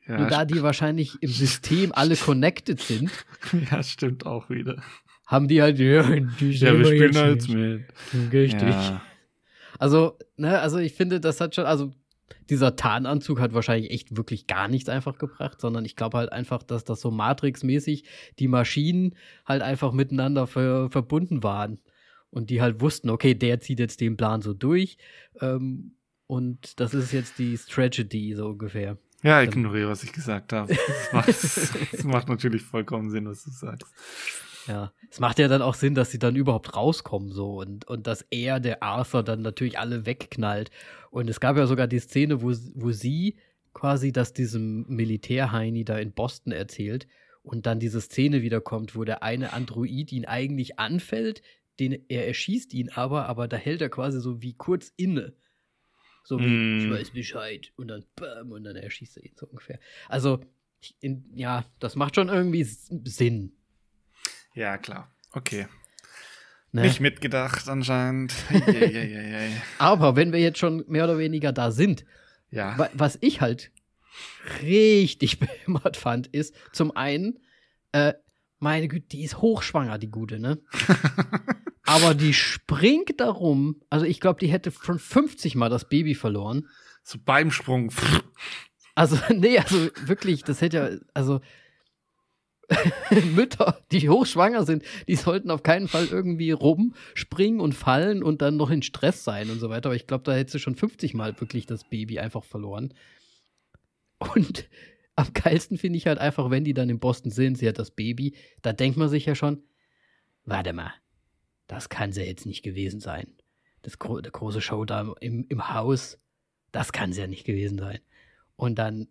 Ja, 0.06 0.20
Nur 0.20 0.28
da 0.28 0.46
die 0.46 0.62
wahrscheinlich 0.62 1.22
im 1.22 1.30
System 1.30 1.92
alle 1.94 2.16
connected 2.18 2.80
sind. 2.80 3.12
Ja, 3.72 3.84
stimmt 3.84 4.26
auch 4.26 4.50
wieder. 4.50 4.82
Haben 5.26 5.48
die 5.48 5.62
halt, 5.62 5.80
ja, 5.80 6.04
die 6.04 6.52
ja 6.52 6.78
wir 6.78 6.86
spielen 6.86 7.14
jetzt 7.14 7.50
mit. 7.50 7.86
Richtig. 8.32 8.70
Ja. 8.70 9.02
Also, 9.80 10.18
ne, 10.38 10.60
also 10.60 10.78
ich 10.78 10.94
finde, 10.94 11.20
das 11.20 11.42
hat 11.42 11.56
schon, 11.56 11.66
also 11.66 11.92
dieser 12.50 12.76
Tarnanzug 12.76 13.40
hat 13.40 13.54
wahrscheinlich 13.54 13.92
echt 13.92 14.16
wirklich 14.16 14.48
gar 14.48 14.68
nichts 14.68 14.90
einfach 14.90 15.18
gebracht, 15.18 15.60
sondern 15.62 15.86
ich 15.86 15.96
glaube 15.96 16.18
halt 16.18 16.32
einfach, 16.32 16.64
dass 16.64 16.84
das 16.84 17.02
so 17.02 17.12
Matrix-mäßig 17.12 18.04
die 18.40 18.48
Maschinen 18.48 19.16
halt 19.46 19.62
einfach 19.62 19.92
miteinander 19.92 20.48
ver 20.48 20.90
verbunden 20.90 21.44
waren 21.44 21.80
und 22.30 22.50
die 22.50 22.62
halt 22.62 22.82
wussten, 22.82 23.10
okay, 23.10 23.34
der 23.34 23.60
zieht 23.60 23.80
jetzt 23.80 24.02
den 24.02 24.18
Plan 24.18 24.42
so 24.42 24.54
durch 24.54 24.98
ähm, 25.42 25.96
und 26.28 26.80
das 26.80 26.94
ist 26.94 27.12
jetzt 27.12 27.40
die 27.40 27.58
Strategy 27.58 28.34
so 28.36 28.48
ungefähr. 28.50 28.98
Ja, 29.24 29.42
ignoriere, 29.42 29.90
was 29.90 30.04
ich 30.04 30.14
gesagt 30.14 30.54
habe. 30.54 30.74
Das 30.76 31.14
macht, 31.14 31.28
das 31.94 32.04
macht 32.04 32.30
natürlich 32.30 32.62
vollkommen 32.62 33.10
Sinn, 33.10 33.28
was 33.28 33.44
du 33.44 33.50
sagst. 33.50 33.92
Ja, 34.68 34.94
es 35.10 35.20
macht 35.20 35.40
ja 35.40 35.48
dann 35.48 35.62
auch 35.62 35.76
Sinn, 35.76 35.96
dass 35.96 36.12
sie 36.12 36.20
dann 36.20 36.36
überhaupt 36.36 36.76
rauskommen 36.76 37.32
so 37.32 37.60
und, 37.60 37.88
und 37.88 38.08
dass 38.08 38.26
er, 38.30 38.60
der 38.60 38.84
Arthur, 38.84 39.24
dann 39.24 39.42
natürlich 39.42 39.80
alle 39.80 40.06
wegknallt. 40.06 40.72
Und 41.10 41.30
es 41.30 41.40
gab 41.40 41.58
ja 41.58 41.68
sogar 41.68 41.88
die 41.88 42.00
Szene, 42.00 42.42
wo, 42.42 42.54
wo 42.76 42.92
sie 42.92 43.38
quasi 43.74 44.12
das 44.12 44.34
diesem 44.34 44.86
Militärheini 44.88 45.86
da 45.86 45.98
in 45.98 46.12
Boston 46.12 46.52
erzählt 46.52 47.08
und 47.44 47.66
dann 47.66 47.80
diese 47.80 48.02
Szene 48.02 48.42
wiederkommt, 48.42 48.96
wo 48.96 49.04
der 49.04 49.24
eine 49.24 49.54
Android 49.54 50.12
ihn 50.12 50.26
eigentlich 50.26 50.80
anfällt, 50.80 51.42
den 51.80 52.06
er 52.10 52.28
erschießt 52.28 52.74
ihn 52.74 52.90
aber, 52.90 53.28
aber 53.28 53.48
da 53.48 53.58
hält 53.58 53.82
er 53.82 53.90
quasi 53.90 54.20
so 54.20 54.42
wie 54.42 54.54
kurz 54.54 54.92
inne. 54.98 55.34
So 56.24 56.40
wie, 56.40 56.48
mm. 56.48 56.80
ich 56.80 56.90
weiß 56.92 57.12
Bescheid. 57.12 57.72
Und 57.78 57.88
dann 57.88 58.04
bam, 58.16 58.52
und 58.52 58.66
dann 58.66 58.76
erschießt 58.76 59.18
er 59.18 59.24
ihn 59.24 59.36
so 59.38 59.48
ungefähr. 59.48 59.80
Also, 60.10 60.42
in, 61.00 61.24
ja, 61.36 61.64
das 61.80 61.96
macht 61.96 62.16
schon 62.16 62.28
irgendwie 62.28 62.64
Sinn. 62.64 63.57
Ja, 64.58 64.80
klar. 64.80 65.12
Okay. 65.34 65.68
Ne? 66.72 66.82
Nicht 66.82 67.00
mitgedacht 67.00 67.70
anscheinend. 67.70 68.34
yeah, 68.50 68.68
yeah, 68.68 69.04
yeah, 69.04 69.50
Aber 69.78 70.16
wenn 70.16 70.32
wir 70.32 70.40
jetzt 70.40 70.58
schon 70.58 70.84
mehr 70.88 71.04
oder 71.04 71.20
weniger 71.20 71.52
da 71.52 71.70
sind, 71.70 72.06
ja. 72.50 72.90
was 72.94 73.20
ich 73.22 73.40
halt 73.40 73.72
richtig 74.64 75.38
behämmert 75.40 75.96
fand, 75.96 76.26
ist 76.26 76.56
zum 76.72 76.96
einen, 76.96 77.38
äh, 77.92 78.14
meine 78.58 78.88
Güte, 78.88 79.06
die 79.10 79.24
ist 79.24 79.38
hochschwanger, 79.38 80.00
die 80.00 80.10
Gute, 80.10 80.40
ne? 80.40 80.58
Aber 81.84 82.16
die 82.16 82.34
springt 82.34 83.20
darum, 83.20 83.80
also 83.92 84.08
ich 84.08 84.20
glaube, 84.20 84.40
die 84.40 84.48
hätte 84.48 84.72
schon 84.72 84.98
50 84.98 85.54
Mal 85.54 85.70
das 85.70 85.88
Baby 85.88 86.16
verloren. 86.16 86.68
So 87.04 87.20
beim 87.24 87.52
Sprung. 87.52 87.94
Also, 88.96 89.20
nee, 89.30 89.60
also 89.60 89.90
wirklich, 90.08 90.44
das 90.44 90.62
hätte 90.62 90.78
ja, 90.78 91.06
also 91.14 91.42
Mütter, 93.34 93.82
die 93.92 94.10
hochschwanger 94.10 94.66
sind, 94.66 94.84
die 95.08 95.16
sollten 95.16 95.52
auf 95.52 95.64
keinen 95.64 95.88
Fall 95.88 96.08
irgendwie 96.08 96.52
rumspringen 96.52 97.62
und 97.62 97.74
fallen 97.74 98.24
und 98.24 98.42
dann 98.42 98.58
noch 98.58 98.70
in 98.70 98.82
Stress 98.82 99.24
sein 99.24 99.50
und 99.50 99.60
so 99.60 99.70
weiter. 99.70 99.90
Aber 99.90 99.96
ich 99.96 100.08
glaube, 100.08 100.24
da 100.26 100.34
hätte 100.34 100.52
sie 100.52 100.60
schon 100.60 100.76
50 100.76 101.14
Mal 101.14 101.40
wirklich 101.40 101.66
das 101.66 101.86
Baby 101.86 102.20
einfach 102.20 102.44
verloren. 102.44 102.94
Und 104.18 104.70
am 105.16 105.32
geilsten 105.34 105.78
finde 105.78 105.98
ich 105.98 106.08
halt 106.08 106.20
einfach, 106.20 106.50
wenn 106.50 106.66
die 106.66 106.74
dann 106.74 106.90
in 106.90 107.00
Boston 107.00 107.32
sind, 107.32 107.58
sie 107.58 107.68
hat 107.68 107.80
das 107.80 107.92
Baby, 107.92 108.36
da 108.62 108.74
denkt 108.74 108.98
man 108.98 109.10
sich 109.10 109.26
ja 109.26 109.36
schon, 109.36 109.64
warte 110.44 110.74
mal, 110.74 110.94
das 111.68 111.90
kann 111.90 112.12
sie 112.12 112.24
jetzt 112.24 112.46
nicht 112.46 112.64
gewesen 112.64 113.00
sein. 113.00 113.34
Das 113.82 114.00
gro 114.00 114.20
der 114.20 114.32
große 114.32 114.62
Show 114.62 114.84
da 114.84 115.14
im, 115.22 115.46
im 115.48 115.74
Haus, 115.74 116.20
das 116.72 116.92
kann 116.92 117.14
sie 117.14 117.22
ja 117.22 117.28
nicht 117.28 117.46
gewesen 117.46 117.78
sein. 117.78 118.00
Und 118.56 118.78
dann 118.78 119.08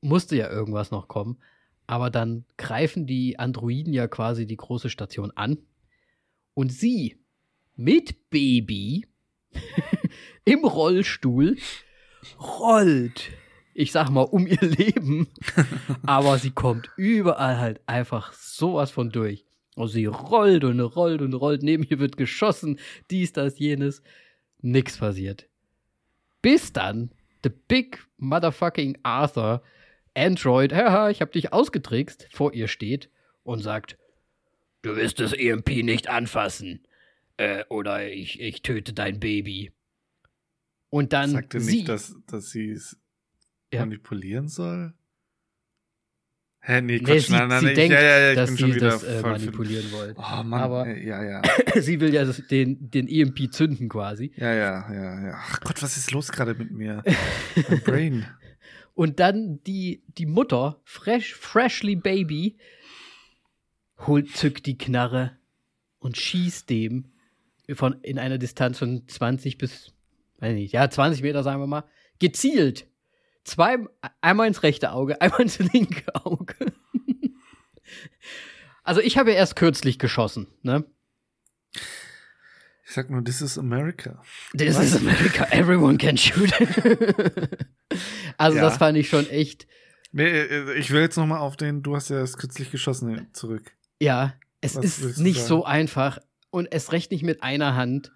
musste 0.00 0.36
ja 0.36 0.50
irgendwas 0.50 0.90
noch 0.90 1.06
kommen. 1.06 1.38
Aber 1.90 2.08
dann 2.08 2.44
greifen 2.56 3.04
die 3.04 3.40
Androiden 3.40 3.92
ja 3.92 4.06
quasi 4.06 4.46
die 4.46 4.56
große 4.56 4.90
Station 4.90 5.32
an. 5.34 5.58
Und 6.54 6.70
sie 6.72 7.16
mit 7.74 8.30
Baby 8.30 9.06
im 10.44 10.64
Rollstuhl 10.64 11.56
rollt, 12.38 13.32
ich 13.74 13.90
sag 13.90 14.08
mal, 14.08 14.22
um 14.22 14.46
ihr 14.46 14.60
Leben. 14.60 15.26
Aber 16.06 16.38
sie 16.38 16.52
kommt 16.52 16.88
überall 16.96 17.58
halt 17.58 17.80
einfach 17.86 18.34
sowas 18.34 18.92
von 18.92 19.10
durch. 19.10 19.44
Und 19.74 19.88
sie 19.88 20.06
rollt 20.06 20.62
und 20.62 20.78
rollt 20.78 21.22
und 21.22 21.34
rollt. 21.34 21.64
Neben 21.64 21.82
ihr 21.82 21.98
wird 21.98 22.16
geschossen. 22.16 22.78
Dies, 23.10 23.32
das, 23.32 23.58
jenes. 23.58 24.00
Nix 24.60 24.98
passiert. 24.98 25.48
Bis 26.40 26.72
dann 26.72 27.10
The 27.42 27.50
Big 27.50 27.98
Motherfucking 28.18 28.98
Arthur 29.02 29.60
Android, 30.14 30.72
haha, 30.72 31.10
ich 31.10 31.20
hab 31.20 31.32
dich 31.32 31.52
ausgetrickst, 31.52 32.28
vor 32.30 32.52
ihr 32.52 32.68
steht 32.68 33.10
und 33.42 33.60
sagt, 33.60 33.96
du 34.82 34.96
wirst 34.96 35.20
das 35.20 35.32
EMP 35.32 35.82
nicht 35.82 36.08
anfassen. 36.08 36.86
Äh, 37.36 37.64
oder 37.68 38.08
ich, 38.08 38.40
ich 38.40 38.62
töte 38.62 38.92
dein 38.92 39.20
Baby. 39.20 39.72
Und 40.90 41.12
dann. 41.12 41.30
Sagte 41.30 41.60
sie, 41.60 41.76
nicht, 41.76 41.88
dass, 41.88 42.16
dass 42.26 42.50
sie 42.50 42.70
es 42.70 42.98
ja. 43.72 43.80
manipulieren 43.80 44.48
soll? 44.48 44.92
Hä, 46.62 46.82
nee, 46.82 46.98
Quatsch, 46.98 47.08
nee, 47.08 47.18
sie, 47.20 47.32
nein, 47.32 47.48
nein, 47.48 47.60
sie 47.60 47.72
denkt, 47.72 47.94
ja, 47.94 48.02
ja, 48.02 48.18
ja, 48.18 48.34
dass 48.34 48.54
sie 48.54 48.72
das 48.72 49.02
äh, 49.02 49.22
manipulieren 49.22 49.90
wollen. 49.92 50.14
Oh 50.18 50.42
Mann, 50.42 50.60
aber 50.60 50.86
äh, 50.86 51.06
ja, 51.06 51.24
ja. 51.24 51.42
sie 51.80 52.00
will 52.00 52.12
ja 52.12 52.26
das, 52.26 52.42
den, 52.48 52.90
den 52.90 53.08
EMP 53.08 53.50
zünden 53.50 53.88
quasi. 53.88 54.30
Ja, 54.36 54.52
ja, 54.52 54.92
ja, 54.92 55.26
ja. 55.28 55.34
Ach 55.38 55.60
Gott, 55.60 55.82
was 55.82 55.96
ist 55.96 56.12
los 56.12 56.30
gerade 56.30 56.52
mit 56.52 56.70
mir? 56.70 57.02
mein 57.70 57.80
Brain. 57.80 58.26
Und 59.00 59.18
dann 59.18 59.62
die, 59.62 60.02
die 60.08 60.26
Mutter, 60.26 60.78
fresh, 60.84 61.34
freshly 61.34 61.96
baby, 61.96 62.58
holt, 64.06 64.36
zückt 64.36 64.66
die 64.66 64.76
Knarre 64.76 65.38
und 66.00 66.18
schießt 66.18 66.68
dem 66.68 67.10
von, 67.72 68.02
in 68.02 68.18
einer 68.18 68.36
Distanz 68.36 68.78
von 68.78 69.08
20 69.08 69.56
bis, 69.56 69.94
weiß 70.40 70.52
nicht, 70.52 70.74
ja, 70.74 70.90
20 70.90 71.22
Meter, 71.22 71.42
sagen 71.42 71.62
wir 71.62 71.66
mal, 71.66 71.84
gezielt. 72.18 72.88
Zwei, 73.42 73.78
einmal 74.20 74.48
ins 74.48 74.62
rechte 74.62 74.92
Auge, 74.92 75.18
einmal 75.22 75.40
ins 75.40 75.58
linke 75.58 76.14
Auge. 76.14 76.56
also 78.82 79.00
ich 79.00 79.16
habe 79.16 79.30
ja 79.30 79.36
erst 79.38 79.56
kürzlich 79.56 79.98
geschossen, 79.98 80.46
ne? 80.60 80.84
Ich 82.90 82.94
sag 82.94 83.08
nur, 83.08 83.22
this 83.22 83.40
is 83.40 83.56
America. 83.56 84.20
This 84.52 84.76
Was? 84.76 84.86
is 84.86 84.96
America. 84.96 85.46
Everyone 85.52 85.96
can 85.96 86.16
shoot. 86.16 86.50
also 88.36 88.56
ja. 88.56 88.62
das 88.64 88.78
fand 88.78 88.98
ich 88.98 89.08
schon 89.08 89.30
echt. 89.30 89.68
Nee, 90.10 90.28
äh, 90.28 90.74
ich 90.74 90.90
will 90.90 91.00
jetzt 91.00 91.16
noch 91.16 91.24
mal 91.24 91.38
auf 91.38 91.56
den, 91.56 91.84
du 91.84 91.94
hast 91.94 92.10
ja 92.10 92.18
das 92.18 92.36
kürzlich 92.36 92.72
geschossen 92.72 93.28
zurück. 93.32 93.70
Ja, 94.00 94.34
es 94.60 94.74
Was 94.74 94.84
ist 94.84 95.18
nicht 95.20 95.40
so 95.40 95.64
einfach 95.64 96.18
und 96.50 96.66
es 96.72 96.90
recht 96.90 97.12
nicht 97.12 97.22
mit 97.22 97.44
einer 97.44 97.76
Hand. 97.76 98.10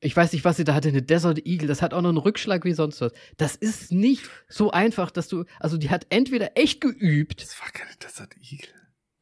Ich 0.00 0.16
weiß 0.16 0.32
nicht, 0.32 0.46
was 0.46 0.56
sie 0.56 0.64
da 0.64 0.72
hatte, 0.72 0.88
eine 0.88 1.02
Desert 1.02 1.44
Eagle, 1.44 1.68
das 1.68 1.82
hat 1.82 1.92
auch 1.92 2.00
noch 2.00 2.08
einen 2.08 2.16
Rückschlag 2.16 2.64
wie 2.64 2.72
sonst 2.72 3.02
was. 3.02 3.12
Das 3.36 3.54
ist 3.54 3.92
nicht 3.92 4.30
so 4.48 4.70
einfach, 4.70 5.10
dass 5.10 5.28
du, 5.28 5.44
also 5.60 5.76
die 5.76 5.90
hat 5.90 6.06
entweder 6.08 6.56
echt 6.56 6.80
geübt. 6.80 7.42
Das 7.42 7.60
war 7.60 7.68
keine 7.68 7.94
Desert 8.02 8.34
Eagle. 8.40 8.70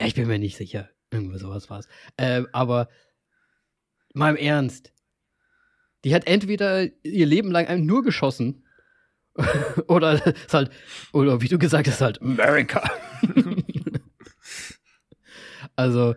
Ich 0.00 0.14
bin 0.14 0.28
mir 0.28 0.38
nicht 0.38 0.56
sicher. 0.56 0.88
Irgendwo 1.10 1.36
sowas 1.36 1.68
war 1.68 1.80
es. 1.80 1.88
Äh, 2.16 2.44
aber 2.52 2.88
Mal 4.12 4.30
im 4.30 4.36
Ernst. 4.36 4.92
Die 6.04 6.14
hat 6.14 6.26
entweder 6.26 6.88
ihr 7.02 7.26
Leben 7.26 7.50
lang 7.50 7.84
nur 7.84 8.02
geschossen 8.02 8.64
oder 9.88 10.26
ist 10.26 10.52
halt, 10.52 10.70
oder 11.12 11.40
wie 11.40 11.48
du 11.48 11.58
gesagt 11.58 11.88
hast, 11.88 12.00
halt 12.00 12.20
America. 12.20 12.90
also, 15.76 16.14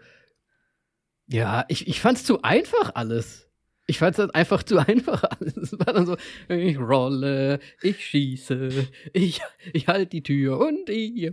ja, 1.27 1.65
ich, 1.69 1.87
ich 1.87 2.01
fand's 2.01 2.23
zu 2.23 2.41
einfach 2.41 2.91
alles. 2.95 3.49
Ich 3.87 3.99
fand's 3.99 4.17
dann 4.17 4.31
einfach 4.31 4.63
zu 4.63 4.79
einfach 4.79 5.23
alles. 5.23 5.55
Es 5.57 5.73
war 5.73 5.93
dann 5.93 6.07
so, 6.07 6.17
ich 6.49 6.79
rolle, 6.79 7.59
ich 7.81 8.03
schieße, 8.03 8.87
ich, 9.13 9.41
ich 9.73 9.87
halte 9.87 10.07
die 10.07 10.23
Tür 10.23 10.59
und 10.59 10.89
ich. 10.89 11.31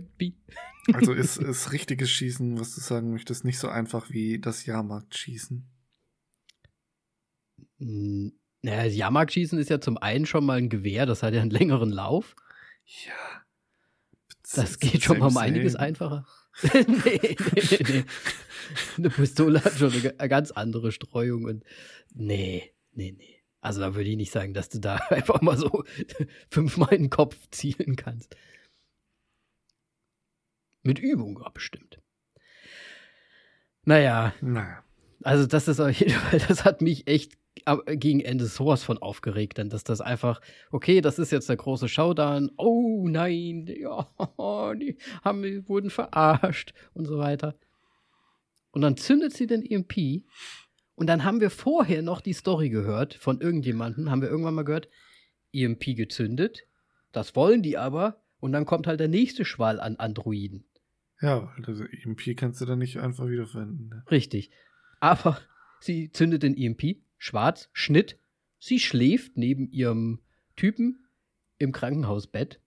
Also 0.93 1.13
ist, 1.13 1.37
ist 1.37 1.71
richtiges 1.71 2.11
Schießen, 2.11 2.59
was 2.59 2.75
du 2.75 2.81
sagen 2.81 3.11
möchtest, 3.11 3.43
nicht 3.43 3.59
so 3.59 3.67
einfach 3.67 4.09
wie 4.09 4.39
das 4.39 4.65
Jahrmarktschießen? 4.65 5.67
Naja, 8.61 8.85
Jahrmarktschießen 8.85 9.59
ist 9.59 9.69
ja 9.69 9.81
zum 9.81 9.97
einen 9.97 10.25
schon 10.25 10.45
mal 10.45 10.57
ein 10.57 10.69
Gewehr, 10.69 11.05
das 11.05 11.23
hat 11.23 11.33
ja 11.33 11.41
einen 11.41 11.51
längeren 11.51 11.89
Lauf. 11.89 12.35
Ja. 13.05 13.43
Das 14.55 14.79
geht 14.79 15.03
schon 15.03 15.19
mal 15.19 15.27
um 15.27 15.37
einiges 15.37 15.75
einfacher. 15.75 16.25
nee, 16.73 16.85
nee, 16.85 17.35
nee, 17.55 17.79
nee. 17.87 18.05
Eine 18.97 19.09
Pistole 19.09 19.63
hat 19.63 19.73
schon 19.73 19.91
eine 19.91 20.29
ganz 20.29 20.51
andere 20.51 20.91
Streuung 20.91 21.45
und 21.45 21.63
nee, 22.13 22.73
nee, 22.91 23.11
nee. 23.11 23.43
Also 23.61 23.79
da 23.79 23.95
würde 23.95 24.09
ich 24.09 24.17
nicht 24.17 24.31
sagen, 24.31 24.53
dass 24.53 24.69
du 24.69 24.79
da 24.79 24.95
einfach 25.09 25.41
mal 25.41 25.57
so 25.57 25.83
fünfmal 26.49 26.93
in 26.93 27.03
den 27.03 27.09
Kopf 27.09 27.37
zielen 27.49 27.95
kannst. 27.95 28.35
Mit 30.83 30.99
Übung 30.99 31.39
ja, 31.41 31.49
bestimmt. 31.49 31.99
Naja. 33.85 34.33
Naja. 34.41 34.83
Also 35.23 35.47
das 35.47 35.69
ist 35.69 35.79
auf 35.79 35.91
jeden 35.91 36.11
Fall, 36.11 36.39
das 36.47 36.65
hat 36.65 36.81
mich 36.81 37.07
echt 37.07 37.37
gegen 37.87 38.19
Ende 38.19 38.45
sowas 38.45 38.83
von 38.83 38.97
aufgeregt, 38.97 39.57
denn 39.57 39.69
dass 39.69 39.83
das 39.83 40.01
einfach, 40.01 40.41
okay, 40.71 41.01
das 41.01 41.19
ist 41.19 41.31
jetzt 41.31 41.49
der 41.49 41.55
große 41.55 41.87
Showdown, 41.87 42.51
oh 42.57 43.07
nein, 43.07 43.67
ja, 43.79 44.07
die 44.75 44.97
haben, 45.23 45.67
wurden 45.67 45.89
verarscht 45.89 46.73
und 46.93 47.05
so 47.05 47.17
weiter. 47.17 47.55
Und 48.71 48.81
dann 48.81 48.97
zündet 48.97 49.33
sie 49.33 49.47
den 49.47 49.63
EMP 49.63 50.23
und 50.95 51.07
dann 51.07 51.23
haben 51.23 51.41
wir 51.41 51.49
vorher 51.49 52.01
noch 52.01 52.21
die 52.21 52.33
Story 52.33 52.69
gehört 52.69 53.13
von 53.13 53.39
irgendjemandem, 53.39 54.09
haben 54.09 54.21
wir 54.21 54.29
irgendwann 54.29 54.55
mal 54.55 54.65
gehört, 54.65 54.89
EMP 55.53 55.95
gezündet. 55.95 56.63
Das 57.11 57.35
wollen 57.35 57.61
die 57.61 57.77
aber. 57.77 58.21
Und 58.39 58.51
dann 58.51 58.65
kommt 58.65 58.87
halt 58.87 58.99
der 58.99 59.07
nächste 59.07 59.45
Schwall 59.45 59.79
an 59.79 59.95
Androiden. 59.95 60.65
Ja, 61.21 61.55
das 61.65 61.79
EMP 61.79 62.35
kannst 62.35 62.59
du 62.59 62.65
dann 62.65 62.79
nicht 62.79 62.99
einfach 62.99 63.27
wiederverwenden. 63.27 63.87
Ne? 63.89 64.03
Richtig. 64.11 64.51
Aber 64.99 65.39
sie 65.79 66.11
zündet 66.11 66.43
den 66.43 66.57
EMP, 66.57 66.97
schwarz, 67.23 67.69
Schnitt. 67.71 68.19
Sie 68.59 68.79
schläft 68.79 69.37
neben 69.37 69.71
ihrem 69.71 70.19
Typen 70.57 71.07
im 71.57 71.71
Krankenhausbett 71.71 72.59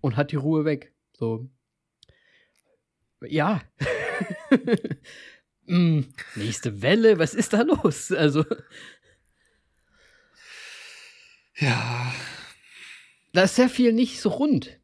und 0.00 0.16
hat 0.16 0.30
die 0.30 0.36
Ruhe 0.36 0.64
weg. 0.64 0.94
So. 1.12 1.50
Ja. 3.20 3.62
mm, 5.66 6.02
nächste 6.36 6.82
Welle, 6.82 7.18
was 7.18 7.34
ist 7.34 7.52
da 7.52 7.62
los? 7.62 8.12
Also. 8.12 8.44
Ja. 11.56 12.14
Da 13.32 13.42
ist 13.42 13.56
sehr 13.56 13.68
viel 13.68 13.92
nicht 13.92 14.20
so 14.20 14.28
rund. 14.28 14.78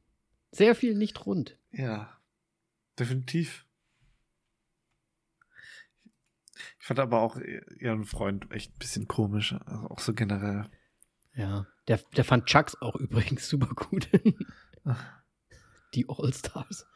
Sehr 0.51 0.75
viel 0.75 0.97
nicht 0.97 1.27
rund. 1.27 1.57
Ja. 1.71 2.21
Definitiv. 2.99 3.67
Ich 6.85 6.89
fand 6.89 7.01
aber 7.01 7.23
auch 7.23 7.39
ihren 7.79 8.05
Freund 8.05 8.51
echt 8.51 8.75
ein 8.75 8.79
bisschen 8.79 9.09
komisch. 9.09 9.55
Also 9.65 9.87
auch 9.87 10.01
so 10.01 10.13
generell. 10.13 10.67
Ja. 11.33 11.67
Der, 11.89 11.97
der 12.15 12.25
fand 12.25 12.45
Chucks 12.45 12.77
auch 12.79 12.95
übrigens 13.01 13.49
super 13.49 13.69
gut. 13.69 14.11
Die 15.95 16.07
All-Stars. 16.07 16.87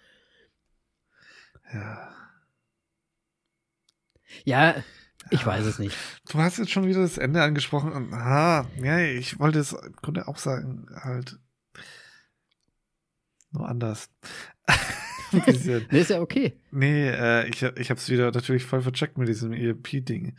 Ja. 1.72 2.14
Ja, 4.44 4.84
ich 5.30 5.46
weiß 5.46 5.64
es 5.64 5.78
nicht. 5.78 5.96
Du 6.28 6.38
hast 6.38 6.58
jetzt 6.58 6.70
schon 6.70 6.86
wieder 6.86 7.00
das 7.00 7.16
Ende 7.16 7.42
angesprochen. 7.42 7.92
Und, 7.92 8.12
aha, 8.12 8.66
ja, 8.82 8.98
ich 8.98 9.38
wollte 9.38 9.58
es 9.58 9.72
im 9.72 9.96
Grunde 9.96 10.28
auch 10.28 10.36
sagen, 10.36 10.86
halt. 11.02 11.38
Nur 13.52 13.66
anders. 13.66 14.10
Bisschen. 15.46 15.86
nee, 15.90 16.00
ist 16.00 16.10
ja 16.10 16.20
okay. 16.20 16.58
Nee, 16.70 17.08
äh, 17.08 17.48
ich, 17.48 17.62
ich 17.62 17.90
habe 17.90 17.98
es 17.98 18.08
wieder 18.08 18.30
natürlich 18.30 18.64
voll 18.64 18.82
vercheckt 18.82 19.18
mit 19.18 19.28
diesem 19.28 19.52
EMP-Ding 19.52 20.36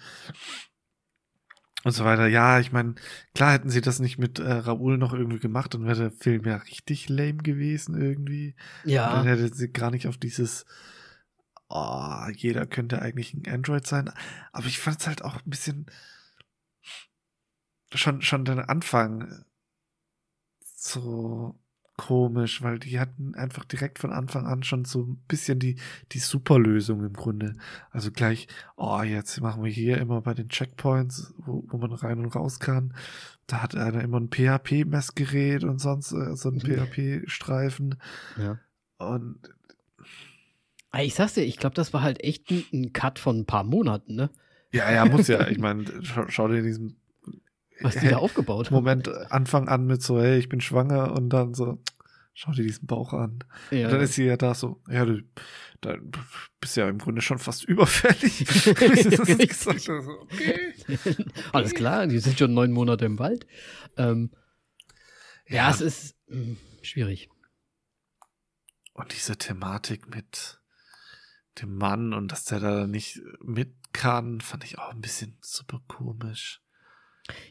und 1.84 1.92
so 1.92 2.06
weiter. 2.06 2.28
Ja, 2.28 2.60
ich 2.60 2.72
meine, 2.72 2.96
klar 3.34 3.54
hätten 3.54 3.70
sie 3.70 3.82
das 3.82 4.00
nicht 4.00 4.18
mit 4.18 4.40
äh, 4.40 4.52
Raoul 4.52 4.98
noch 4.98 5.14
irgendwie 5.14 5.40
gemacht, 5.40 5.74
dann 5.74 5.86
wäre 5.86 6.10
der 6.10 6.12
Film 6.12 6.44
ja 6.46 6.58
richtig 6.58 7.10
lame 7.10 7.38
gewesen 7.38 8.00
irgendwie. 8.00 8.56
Ja. 8.84 9.10
Und 9.10 9.26
dann 9.26 9.28
hätte 9.28 9.54
sie 9.54 9.72
gar 9.72 9.92
nicht 9.92 10.08
auf 10.08 10.18
dieses, 10.18 10.66
oh, 11.70 12.26
jeder 12.36 12.66
könnte 12.66 13.02
eigentlich 13.02 13.34
ein 13.34 13.48
Android 13.48 13.88
sein. 13.88 14.12
Aber 14.52 14.68
ich 14.68 14.80
fand 14.80 15.00
es 15.00 15.08
halt 15.08 15.24
auch 15.24 15.36
ein 15.36 15.50
bisschen 15.50 15.86
schon, 17.94 18.22
schon 18.22 18.46
den 18.46 18.60
Anfang 18.60 19.46
so 20.76 21.60
komisch, 22.00 22.62
weil 22.64 22.80
die 22.80 22.98
hatten 22.98 23.36
einfach 23.36 23.66
direkt 23.66 24.00
von 24.00 24.14
Anfang 24.14 24.46
an 24.46 24.64
schon 24.64 24.86
so 24.86 25.02
ein 25.02 25.18
bisschen 25.28 25.60
die, 25.60 25.76
die 26.14 26.20
Superlösung 26.20 27.04
im 27.04 27.12
Grunde. 27.12 27.56
Also 27.92 28.10
gleich, 28.10 28.48
oh, 28.78 29.02
jetzt 29.02 29.42
machen 29.42 29.66
wir 29.66 29.72
hier 29.72 29.98
immer 29.98 30.22
bei 30.22 30.34
den 30.34 30.48
Checkpoints, 30.48 31.34
wo, 31.40 31.66
wo 31.68 31.78
man 31.78 31.92
rein 31.92 32.20
und 32.20 32.34
raus 32.34 32.62
kann. 32.62 32.94
Da 33.48 33.62
hat 33.62 33.76
einer 33.76 34.02
immer 34.02 34.18
ein 34.18 34.30
PHP-Messgerät 34.30 35.66
und 35.66 35.80
sonst 35.80 36.14
äh, 36.14 36.38
so 36.38 36.50
ein 36.50 36.62
PHP-Streifen. 36.62 37.96
Ja. 38.38 38.60
Und 38.98 39.40
ich 41.02 41.16
sag's 41.16 41.34
dir, 41.34 41.44
ich 41.44 41.58
glaube, 41.58 41.76
das 41.76 41.94
war 41.94 42.02
halt 42.02 42.24
echt 42.24 42.50
ein, 42.50 42.64
ein 42.72 42.94
Cut 42.94 43.20
von 43.20 43.40
ein 43.40 43.46
paar 43.46 43.66
Monaten, 43.66 44.16
ne? 44.16 44.30
Ja, 44.72 44.90
ja, 44.90 45.04
muss 45.04 45.28
ja. 45.28 45.50
Ich 45.50 45.60
meine, 45.60 45.84
schau, 46.02 46.26
schau 46.30 46.48
dir 46.48 46.62
diesen 46.62 46.96
was 47.82 47.96
die 47.96 48.08
da 48.08 48.18
aufgebaut 48.18 48.68
haben. 48.68 48.76
Moment, 48.76 49.08
Anfang 49.32 49.68
an 49.68 49.86
mit 49.86 50.02
so, 50.02 50.22
hey, 50.22 50.38
ich 50.38 50.50
bin 50.50 50.62
schwanger 50.62 51.14
und 51.14 51.30
dann 51.30 51.54
so, 51.54 51.80
schau 52.34 52.52
dir 52.52 52.64
diesen 52.64 52.88
Bauch 52.88 53.14
an. 53.14 53.40
Ja. 53.72 53.88
Und 53.88 53.94
dann 53.94 54.02
ist 54.02 54.14
sie 54.14 54.26
ja 54.26 54.38
da 54.38 54.54
so, 54.54 54.82
ja, 54.88 55.06
du 55.06 55.22
da 55.82 55.96
bist 56.60 56.76
ja 56.76 56.90
im 56.90 56.98
Grunde 56.98 57.22
schon 57.22 57.40
fast 57.40 57.64
überfällig. 57.64 58.40
gesagt, 59.48 59.82
so, 59.82 59.94
okay. 59.94 60.74
Alles 61.54 61.74
klar, 61.74 62.08
die 62.08 62.20
sind 62.20 62.38
schon 62.38 62.54
neun 62.54 62.72
Monate 62.72 63.06
im 63.06 63.18
Wald. 63.18 63.46
Ähm, 63.96 64.32
ja. 65.48 65.56
ja. 65.56 65.70
es 65.72 65.82
ist 65.82 66.16
mh, 66.28 66.36
hm, 66.36 66.58
schwierig. 66.82 67.30
Und 68.94 69.14
diese 69.14 69.38
Thematik 69.38 70.10
mit 70.14 70.60
dem 71.62 71.78
Mann 71.78 72.14
und 72.14 72.32
dass 72.32 72.44
der 72.44 72.60
da 72.60 72.88
nicht 72.88 73.22
mit 73.42 73.74
kann, 73.94 74.42
fand 74.42 74.64
ich 74.66 74.78
auch 74.78 74.92
ein 74.92 75.02
bisschen 75.02 75.38
super 75.42 75.82
komisch. 75.88 76.62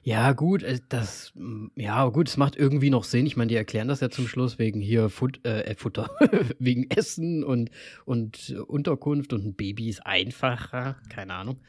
Ja, 0.03 0.33
gut, 0.33 0.63
äh, 0.63 0.81
das, 0.89 1.33
mm, 1.35 1.69
ja, 1.77 2.07
gut, 2.09 2.29
es 2.29 2.37
macht 2.37 2.57
irgendwie 2.57 2.91
noch 2.91 3.05
Sinn. 3.05 3.27
Ich 3.27 3.37
meine, 3.37 3.49
die 3.49 3.57
erklären 3.57 3.89
das 3.89 4.01
ja 4.01 4.11
zum 4.11 4.29
Schluss 4.29 4.59
wegen 4.59 4.81
hier 4.81 5.11
Fut, 5.11 5.45
äh, 5.45 5.75
Futter, 5.77 6.11
wegen 6.59 6.91
Essen 6.91 7.45
und, 7.45 7.71
und 8.05 8.51
Unterkunft 8.67 9.33
und 9.33 9.45
ein 9.45 9.55
Baby 9.55 9.89
ist 9.89 10.07
einfacher, 10.07 10.97
keine 11.09 11.35
Ahnung. 11.35 11.61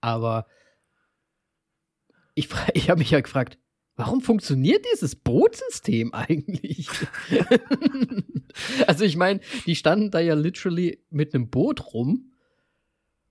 Aber 0.00 0.46
ich, 2.34 2.48
ich 2.74 2.90
habe 2.90 2.98
mich 2.98 3.10
ja 3.10 3.20
gefragt, 3.20 3.58
warum 3.96 4.22
funktioniert 4.22 4.84
dieses 4.92 5.14
Bootsystem 5.14 6.14
eigentlich? 6.14 6.88
also 8.86 9.04
ich 9.04 9.16
meine, 9.16 9.40
die 9.66 9.76
standen 9.76 10.10
da 10.10 10.20
ja 10.20 10.34
literally 10.34 11.04
mit 11.10 11.34
einem 11.34 11.50
Boot 11.50 11.92
rum 11.92 12.29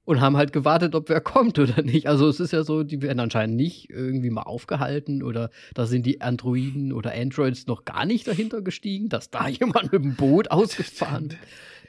und 0.10 0.22
haben 0.22 0.38
halt 0.38 0.54
gewartet, 0.54 0.96
ob 0.96 1.08
wer 1.08 1.22
kommt 1.22 1.60
oder 1.60 1.84
nicht. 1.84 2.08
Also 2.08 2.28
es 2.28 2.40
ist 2.40 2.52
ja 2.52 2.64
so, 2.64 2.82
die 2.84 3.04
werden 3.04 3.20
anscheinend 3.20 3.56
nicht 3.56 3.92
irgendwie 3.92 4.32
mal 4.32 4.42
aufgehalten 4.42 5.22
oder 5.22 5.52
da 5.76 5.86
sind 5.86 6.04
die 6.04 6.20
Androiden 6.20 6.94
oder 6.94 7.14
Androids 7.14 7.68
noch 7.68 7.86
gar 7.86 8.08
nicht 8.08 8.28
dahinter 8.28 8.64
gestiegen, 8.64 9.10
dass 9.10 9.30
da 9.30 9.48
jemand 9.48 9.94
mit 9.94 10.04
dem 10.04 10.16
Boot 10.16 10.50
ausgefahren 10.50 11.30
wird. 11.30 11.40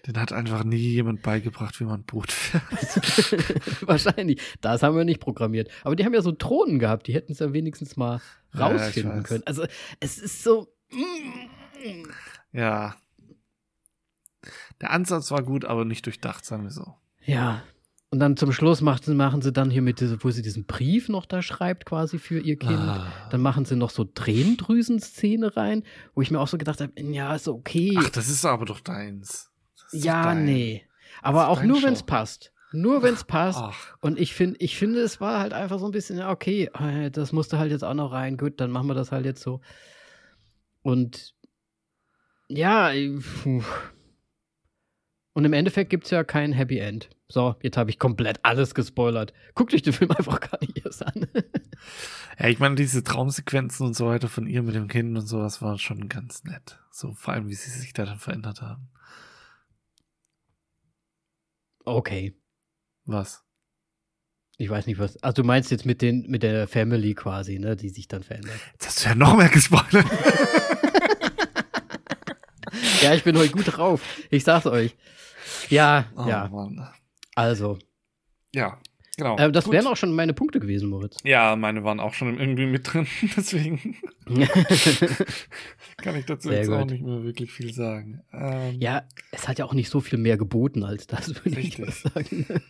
Den 0.06 0.20
hat 0.20 0.34
einfach 0.34 0.64
nie 0.64 0.76
jemand 0.76 1.22
beigebracht, 1.22 1.80
wie 1.80 1.84
man 1.84 2.00
ein 2.00 2.04
Boot 2.04 2.30
fährt. 2.30 2.62
Wahrscheinlich. 3.88 4.38
Das 4.60 4.82
haben 4.82 4.96
wir 4.96 5.04
nicht 5.04 5.20
programmiert. 5.20 5.70
Aber 5.82 5.96
die 5.96 6.04
haben 6.04 6.12
ja 6.12 6.20
so 6.20 6.32
Drohnen 6.36 6.78
gehabt, 6.78 7.06
die 7.06 7.14
hätten 7.14 7.32
es 7.32 7.38
ja 7.38 7.54
wenigstens 7.54 7.96
mal 7.96 8.20
rausfinden 8.58 9.16
ja, 9.16 9.22
können. 9.22 9.42
Also 9.46 9.64
es 9.98 10.18
ist 10.18 10.42
so. 10.42 10.68
Ja. 12.52 12.96
Der 14.82 14.90
Ansatz 14.90 15.30
war 15.30 15.42
gut, 15.42 15.64
aber 15.64 15.86
nicht 15.86 16.04
durchdacht, 16.04 16.44
sagen 16.44 16.64
wir 16.64 16.70
so. 16.70 16.94
Ja, 17.24 17.62
und 18.10 18.18
dann 18.18 18.36
zum 18.36 18.52
Schluss 18.52 18.80
machen, 18.80 19.16
machen 19.16 19.40
sie 19.40 19.52
dann 19.52 19.70
hier 19.70 19.82
mit, 19.82 20.02
wo 20.24 20.30
sie 20.30 20.42
diesen 20.42 20.66
Brief 20.66 21.08
noch 21.08 21.26
da 21.26 21.42
schreibt, 21.42 21.86
quasi 21.86 22.18
für 22.18 22.40
ihr 22.40 22.58
Kind. 22.58 22.72
Ah. 22.72 23.06
Dann 23.30 23.40
machen 23.40 23.64
sie 23.64 23.76
noch 23.76 23.90
so 23.90 24.04
Tränendrüsen-Szene 24.04 25.56
rein, 25.56 25.84
wo 26.14 26.22
ich 26.22 26.32
mir 26.32 26.40
auch 26.40 26.48
so 26.48 26.58
gedacht 26.58 26.80
habe, 26.80 26.92
ja, 26.96 27.34
ist 27.34 27.46
okay. 27.46 27.96
Ach, 27.96 28.10
das 28.10 28.28
ist 28.28 28.44
aber 28.44 28.64
doch 28.64 28.80
deins. 28.80 29.50
Ja, 29.92 30.24
dein. 30.24 30.44
nee. 30.44 30.84
Aber 31.22 31.48
auch 31.48 31.62
nur, 31.62 31.82
wenn 31.84 31.92
es 31.92 32.02
passt. 32.02 32.52
Nur 32.72 33.02
wenn 33.02 33.14
es 33.14 33.24
passt. 33.24 33.60
Ach. 33.60 33.96
Und 34.00 34.18
ich 34.18 34.34
finde, 34.34 34.56
ich 34.58 34.76
finde, 34.76 35.00
es 35.00 35.20
war 35.20 35.40
halt 35.40 35.52
einfach 35.52 35.78
so 35.78 35.86
ein 35.86 35.92
bisschen, 35.92 36.18
ja, 36.18 36.30
okay, 36.30 36.68
äh, 36.78 37.10
das 37.10 37.32
musste 37.32 37.58
halt 37.58 37.70
jetzt 37.70 37.84
auch 37.84 37.94
noch 37.94 38.12
rein. 38.12 38.36
Gut, 38.36 38.60
dann 38.60 38.70
machen 38.72 38.88
wir 38.88 38.94
das 38.94 39.12
halt 39.12 39.24
jetzt 39.24 39.42
so. 39.42 39.60
Und 40.82 41.34
ja, 42.48 42.90
puh. 43.42 43.62
Und 45.32 45.44
im 45.44 45.52
Endeffekt 45.52 45.90
gibt 45.90 46.04
es 46.04 46.10
ja 46.10 46.24
kein 46.24 46.52
Happy 46.52 46.78
End. 46.78 47.08
So, 47.28 47.54
jetzt 47.62 47.76
habe 47.76 47.90
ich 47.90 48.00
komplett 48.00 48.40
alles 48.42 48.74
gespoilert. 48.74 49.32
Guckt 49.54 49.72
euch 49.72 49.82
den 49.82 49.92
Film 49.92 50.10
einfach 50.10 50.40
gar 50.40 50.58
nicht 50.60 50.84
erst 50.84 51.06
an. 51.06 51.28
ja, 52.38 52.48
ich 52.48 52.58
meine, 52.58 52.74
diese 52.74 53.04
Traumsequenzen 53.04 53.86
und 53.86 53.94
so 53.94 54.06
weiter 54.06 54.28
von 54.28 54.48
ihr 54.48 54.62
mit 54.62 54.74
dem 54.74 54.88
Kind 54.88 55.16
und 55.16 55.26
sowas 55.26 55.62
war 55.62 55.78
schon 55.78 56.08
ganz 56.08 56.42
nett. 56.42 56.80
So, 56.90 57.12
vor 57.12 57.34
allem, 57.34 57.48
wie 57.48 57.54
sie 57.54 57.70
sich 57.70 57.92
da 57.92 58.04
dann 58.04 58.18
verändert 58.18 58.62
haben. 58.62 58.90
Okay. 61.84 62.36
Was? 63.04 63.44
Ich 64.56 64.68
weiß 64.68 64.86
nicht, 64.86 64.98
was. 64.98 65.16
Also, 65.22 65.42
du 65.42 65.46
meinst 65.46 65.70
jetzt 65.70 65.86
mit, 65.86 66.02
den, 66.02 66.26
mit 66.28 66.42
der 66.42 66.66
Family 66.66 67.14
quasi, 67.14 67.58
ne, 67.60 67.76
die 67.76 67.88
sich 67.88 68.08
dann 68.08 68.24
verändert. 68.24 68.58
Jetzt 68.72 68.86
hast 68.86 69.04
du 69.04 69.08
ja 69.08 69.14
noch 69.14 69.36
mehr 69.36 69.48
gespoilert. 69.48 70.06
ja, 73.02 73.14
ich 73.14 73.24
bin 73.24 73.36
heute 73.36 73.52
gut 73.52 73.76
drauf. 73.76 74.02
Ich 74.30 74.44
sag's 74.44 74.66
euch. 74.66 74.96
Ja, 75.68 76.06
oh, 76.16 76.26
ja. 76.28 76.48
Mann. 76.48 76.88
Also. 77.34 77.78
Ja, 78.54 78.80
genau. 79.16 79.36
Äh, 79.36 79.52
das 79.52 79.64
Gut. 79.64 79.74
wären 79.74 79.86
auch 79.86 79.96
schon 79.96 80.12
meine 80.12 80.34
Punkte 80.34 80.60
gewesen, 80.60 80.88
Moritz. 80.88 81.18
Ja, 81.24 81.56
meine 81.56 81.84
waren 81.84 82.00
auch 82.00 82.14
schon 82.14 82.38
irgendwie 82.38 82.66
mit 82.66 82.92
drin, 82.92 83.06
deswegen 83.36 83.96
kann 85.96 86.16
ich 86.16 86.26
dazu 86.26 86.48
Sehr 86.48 86.58
jetzt 86.58 86.68
gut. 86.68 86.76
auch 86.76 86.86
nicht 86.86 87.02
mehr 87.02 87.22
wirklich 87.22 87.52
viel 87.52 87.72
sagen. 87.72 88.22
Ähm, 88.32 88.80
ja, 88.80 89.06
es 89.30 89.48
hat 89.48 89.58
ja 89.58 89.64
auch 89.64 89.74
nicht 89.74 89.90
so 89.90 90.00
viel 90.00 90.18
mehr 90.18 90.36
geboten 90.36 90.84
als 90.84 91.06
das, 91.06 91.44
würde 91.44 91.60
ich 91.60 91.76
sagen. 91.76 92.46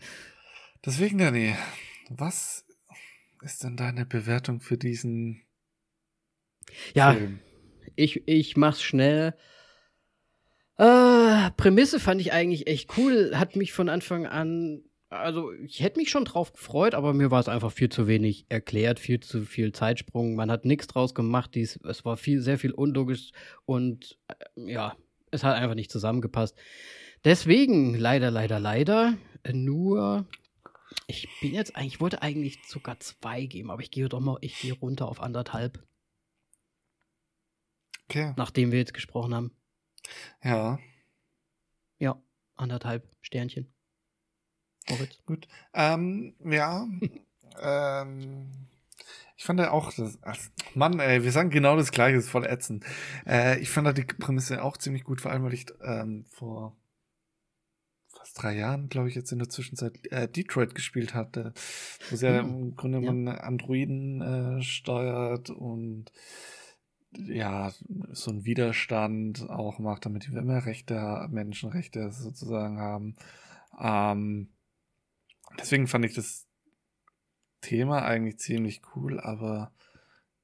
Deswegen, 0.84 1.18
Danny, 1.18 1.54
was 2.08 2.64
ist 3.42 3.64
denn 3.64 3.76
deine 3.76 4.06
Bewertung 4.06 4.60
für 4.60 4.78
diesen 4.78 5.42
ja, 6.94 7.12
Film? 7.12 7.40
Ich, 7.96 8.26
ich 8.26 8.56
mach's 8.56 8.82
schnell. 8.82 9.34
Äh, 10.80 11.50
Prämisse 11.58 12.00
fand 12.00 12.22
ich 12.22 12.32
eigentlich 12.32 12.66
echt 12.66 12.96
cool. 12.96 13.32
Hat 13.34 13.54
mich 13.54 13.74
von 13.74 13.90
Anfang 13.90 14.26
an 14.26 14.82
also 15.10 15.52
ich 15.52 15.80
hätte 15.80 15.98
mich 15.98 16.08
schon 16.08 16.24
drauf 16.24 16.52
gefreut, 16.52 16.94
aber 16.94 17.12
mir 17.12 17.32
war 17.32 17.40
es 17.40 17.48
einfach 17.48 17.72
viel 17.72 17.88
zu 17.88 18.06
wenig 18.06 18.46
erklärt, 18.48 19.00
viel 19.00 19.18
zu 19.18 19.44
viel 19.44 19.72
Zeitsprung. 19.72 20.36
Man 20.36 20.50
hat 20.50 20.64
nichts 20.64 20.86
draus 20.86 21.14
gemacht. 21.14 21.54
Dies, 21.54 21.80
es 21.84 22.04
war 22.04 22.16
viel, 22.16 22.40
sehr 22.40 22.58
viel 22.58 22.70
unlogisch 22.70 23.32
und 23.66 24.18
äh, 24.28 24.72
ja, 24.72 24.96
es 25.32 25.42
hat 25.42 25.56
einfach 25.56 25.74
nicht 25.74 25.90
zusammengepasst. 25.90 26.56
Deswegen, 27.24 27.96
leider, 27.96 28.30
leider, 28.30 28.60
leider, 28.60 29.18
nur. 29.52 30.26
Ich 31.08 31.28
bin 31.40 31.54
jetzt 31.54 31.76
eigentlich, 31.76 31.94
ich 31.94 32.00
wollte 32.00 32.22
eigentlich 32.22 32.60
sogar 32.66 32.98
zwei 33.00 33.46
geben, 33.46 33.70
aber 33.70 33.82
ich 33.82 33.90
gehe 33.90 34.08
doch 34.08 34.20
mal, 34.20 34.38
ich 34.40 34.58
gehe 34.60 34.74
runter 34.74 35.08
auf 35.08 35.20
anderthalb. 35.20 35.84
Okay. 38.08 38.32
Nachdem 38.36 38.70
wir 38.72 38.78
jetzt 38.78 38.94
gesprochen 38.94 39.34
haben. 39.34 39.52
Ja. 40.42 40.78
Ja, 41.98 42.20
anderthalb 42.56 43.08
Sternchen. 43.20 43.72
Moritz. 44.88 45.18
Gut. 45.26 45.48
Ähm, 45.74 46.34
ja. 46.44 46.86
ähm, 47.60 48.68
ich 49.36 49.44
fand 49.44 49.58
ja 49.58 49.70
auch, 49.70 49.92
das, 49.92 50.18
ach, 50.22 50.36
Mann, 50.74 51.00
ey, 51.00 51.24
wir 51.24 51.32
sagen 51.32 51.50
genau 51.50 51.76
das 51.76 51.92
Gleiche, 51.92 52.18
ist 52.18 52.28
voll 52.28 52.44
ätzend. 52.44 52.84
Äh, 53.26 53.58
ich 53.60 53.70
fand 53.70 53.86
da 53.86 53.92
die 53.92 54.04
Prämisse 54.04 54.62
auch 54.62 54.76
ziemlich 54.76 55.04
gut, 55.04 55.20
vor 55.20 55.30
allem, 55.30 55.44
weil 55.44 55.54
ich 55.54 55.66
ähm, 55.82 56.26
vor 56.28 56.76
fast 58.06 58.42
drei 58.42 58.54
Jahren, 58.54 58.88
glaube 58.88 59.08
ich, 59.08 59.14
jetzt 59.14 59.32
in 59.32 59.38
der 59.38 59.48
Zwischenzeit 59.48 59.98
äh, 60.12 60.28
Detroit 60.28 60.74
gespielt 60.74 61.14
hatte, 61.14 61.54
wo 62.10 62.16
sie 62.16 62.26
ja 62.26 62.40
im 62.40 62.76
Grunde 62.76 63.00
ja. 63.00 63.12
man 63.12 63.28
Androiden 63.28 64.20
äh, 64.20 64.62
steuert 64.62 65.48
und 65.48 66.12
ja, 67.12 67.72
so 68.12 68.30
ein 68.30 68.44
Widerstand 68.44 69.48
auch 69.50 69.78
macht, 69.78 70.06
damit 70.06 70.26
die 70.26 70.30
mehr 70.30 70.64
Rechte, 70.66 71.26
Menschenrechte 71.30 72.10
sozusagen 72.12 72.78
haben. 72.78 73.16
Ähm, 73.80 74.48
deswegen 75.58 75.86
fand 75.86 76.04
ich 76.04 76.14
das 76.14 76.46
Thema 77.60 78.02
eigentlich 78.04 78.38
ziemlich 78.38 78.82
cool, 78.94 79.20
aber 79.20 79.72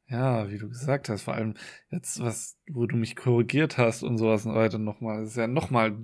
ja, 0.09 0.51
wie 0.51 0.59
du 0.59 0.69
gesagt 0.69 1.09
hast, 1.09 1.23
vor 1.23 1.35
allem 1.35 1.55
jetzt 1.91 2.21
was, 2.21 2.59
wo 2.69 2.87
du 2.87 2.97
mich 2.97 3.17
korrigiert 3.17 3.79
hast 3.79 4.03
und 4.03 4.19
sowas 4.19 4.47
und 4.47 4.55
weiter 4.55 4.79
nochmal, 4.79 5.25
ist 5.25 5.37
ja 5.37 5.47
nochmal 5.47 5.97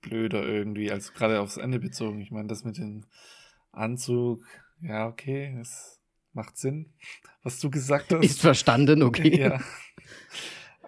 blöder 0.00 0.46
irgendwie, 0.46 0.90
als 0.92 1.14
gerade 1.14 1.40
aufs 1.40 1.56
Ende 1.56 1.80
bezogen. 1.80 2.20
Ich 2.20 2.30
meine, 2.30 2.48
das 2.48 2.64
mit 2.64 2.78
dem 2.78 3.06
Anzug, 3.72 4.44
ja, 4.80 5.08
okay, 5.08 5.56
es 5.60 6.00
macht 6.34 6.56
Sinn, 6.56 6.92
was 7.42 7.60
du 7.60 7.70
gesagt 7.70 8.12
hast. 8.12 8.24
Ist 8.24 8.40
verstanden, 8.40 9.02
okay. 9.02 9.38